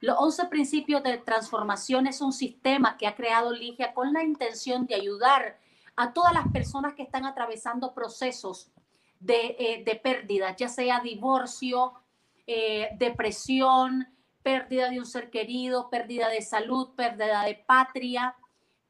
Los 0.00 0.16
11 0.18 0.46
Principios 0.46 1.02
de 1.02 1.18
Transformación 1.18 2.06
es 2.06 2.20
un 2.20 2.32
sistema 2.32 2.96
que 2.96 3.06
ha 3.06 3.14
creado 3.14 3.52
Ligia 3.52 3.94
con 3.94 4.12
la 4.12 4.22
intención 4.22 4.86
de 4.86 4.94
ayudar 4.94 5.58
a 5.96 6.12
todas 6.12 6.32
las 6.32 6.48
personas 6.48 6.94
que 6.94 7.02
están 7.02 7.24
atravesando 7.24 7.94
procesos 7.94 8.70
de, 9.18 9.56
eh, 9.58 9.82
de 9.84 9.96
pérdida, 9.96 10.54
ya 10.54 10.68
sea 10.68 11.00
divorcio, 11.00 11.94
eh, 12.46 12.90
depresión, 12.98 14.06
pérdida 14.42 14.90
de 14.90 14.98
un 14.98 15.06
ser 15.06 15.30
querido, 15.30 15.88
pérdida 15.90 16.28
de 16.28 16.42
salud, 16.42 16.94
pérdida 16.94 17.42
de 17.44 17.54
patria, 17.54 18.36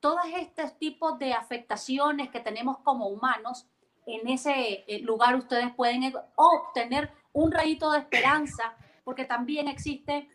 todos 0.00 0.26
estos 0.36 0.76
tipos 0.78 1.18
de 1.18 1.32
afectaciones 1.32 2.28
que 2.30 2.40
tenemos 2.40 2.78
como 2.78 3.08
humanos, 3.08 3.66
en 4.04 4.28
ese 4.28 4.84
eh, 4.86 5.00
lugar 5.00 5.34
ustedes 5.36 5.72
pueden 5.74 6.12
obtener 6.34 7.10
un 7.32 7.50
rayito 7.50 7.92
de 7.92 8.00
esperanza, 8.00 8.76
porque 9.04 9.24
también 9.24 9.68
existen 9.68 10.28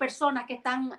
personas 0.00 0.46
que 0.46 0.54
están 0.54 0.98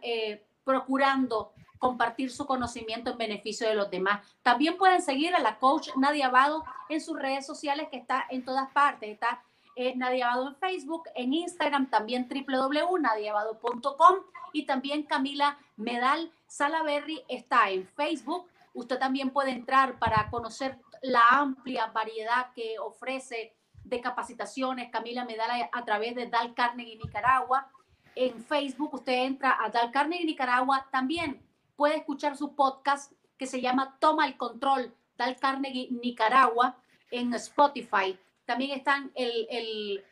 procurando 0.64 1.52
compartir 1.82 2.32
su 2.32 2.46
conocimiento 2.46 3.10
en 3.10 3.18
beneficio 3.18 3.68
de 3.68 3.74
los 3.74 3.90
demás. 3.90 4.22
También 4.44 4.78
pueden 4.78 5.02
seguir 5.02 5.34
a 5.34 5.40
la 5.40 5.58
coach 5.58 5.90
Nadia 5.98 6.28
Abado 6.28 6.64
en 6.90 7.02
sus 7.02 7.20
redes 7.20 7.44
sociales, 7.44 7.88
que 7.90 7.98
está 7.98 8.28
en 8.30 8.46
todas 8.46 8.70
partes. 8.72 9.10
Está 9.10 9.42
eh, 9.76 9.96
Nadia 9.96 10.32
Abado 10.32 10.50
en 10.50 10.56
Facebook, 10.58 11.10
en 11.16 11.34
Instagram 11.34 11.90
también 11.90 12.30
www.nadiabado.com 12.30 14.16
y 14.54 14.68
también 14.68 15.02
Camila 15.02 15.58
Medal 15.76 16.32
Salaberry 16.46 17.24
está 17.28 17.72
en 17.72 17.88
Facebook. 17.88 18.46
Usted 18.76 19.00
también 19.00 19.32
puede 19.32 19.50
entrar 19.50 19.98
para 19.98 20.30
conocer 20.30 20.78
la 21.02 21.30
amplia 21.30 21.88
variedad 21.88 22.54
que 22.54 22.78
ofrece 22.78 23.56
de 23.84 24.02
capacitaciones 24.02 24.92
Camila 24.92 25.26
Medal 25.26 25.68
a, 25.72 25.84
través 25.84 26.14
de 26.14 26.28
Dal 26.28 26.54
Carnegie 26.54 26.98
Nicaragua. 27.04 27.72
En 28.14 28.40
Facebook 28.44 28.94
usted 28.94 29.14
entra 29.14 29.58
a 29.60 29.70
Dal 29.70 29.90
Carnegie 29.90 30.26
Nicaragua. 30.26 30.88
También 30.92 31.42
puede 31.82 31.98
escuchar 31.98 32.38
su 32.38 32.54
podcast 32.54 33.12
que 33.40 33.48
se 33.48 33.60
llama 33.60 33.98
Toma 34.00 34.28
el 34.28 34.38
Control, 34.38 34.94
Dal 35.18 35.36
Carnegie 35.38 35.88
Nicaragua, 35.90 36.78
en 37.10 37.34
Spotify. 37.34 38.20
También 38.46 38.78
están 38.78 39.12
el, 39.16 40.04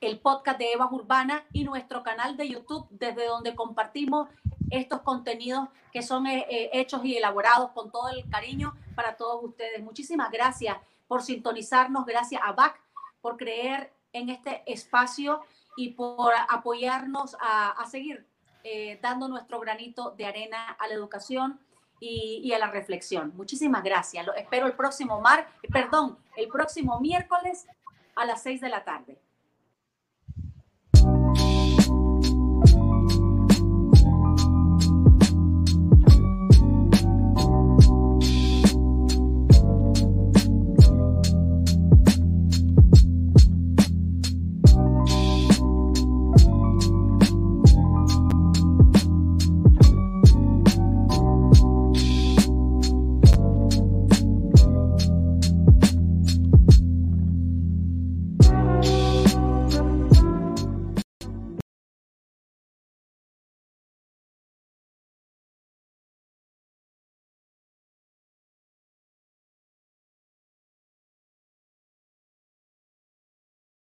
el, 0.00 0.18
podcast 0.18 0.58
de 0.58 0.72
Eva 0.72 0.88
Urbana 0.90 1.44
y 1.52 1.62
nuestro 1.62 2.02
canal 2.02 2.36
de 2.36 2.48
YouTube, 2.48 2.88
desde 2.90 3.26
donde 3.26 3.54
compartimos 3.54 4.28
estos 4.70 5.02
contenidos 5.02 5.68
que 5.92 6.02
son 6.02 6.26
eh, 6.26 6.46
eh, 6.50 6.70
hechos 6.72 7.04
y 7.04 7.16
elaborados 7.16 7.70
con 7.70 7.92
todo 7.92 8.08
el 8.08 8.28
cariño 8.28 8.74
para 8.96 9.16
todos 9.16 9.40
ustedes. 9.44 9.80
Muchísimas 9.84 10.32
gracias 10.32 10.78
por 11.06 11.22
sintonizarnos, 11.22 12.04
gracias 12.06 12.42
a 12.44 12.50
BAC 12.54 12.82
por 13.20 13.36
creer 13.36 13.92
en 14.12 14.30
este 14.30 14.64
espacio 14.66 15.42
y 15.76 15.90
por 15.90 16.32
apoyarnos 16.48 17.36
a, 17.40 17.86
seguir 17.88 18.26
eh, 18.64 18.98
dando 19.02 19.28
nuestro 19.28 19.60
granito 19.60 20.12
de 20.12 20.26
arena 20.26 20.76
a 20.78 20.86
la 20.86 20.94
educación 20.94 21.58
y, 22.00 22.52
a 22.52 22.58
la 22.58 22.68
reflexión. 22.68 23.32
Muchísimas 23.36 23.84
gracias. 23.84 24.26
Lo 24.26 24.34
espero 24.34 24.66
el 24.66 24.72
próximo 24.72 25.20
mar, 25.20 25.46
perdón, 25.72 26.18
el 26.36 26.48
próximo 26.48 26.98
miércoles 26.98 27.66
a 28.16 28.24
las 28.24 28.42
6 28.42 28.60
de 28.60 28.68
la 28.68 28.82
tarde. 28.82 29.18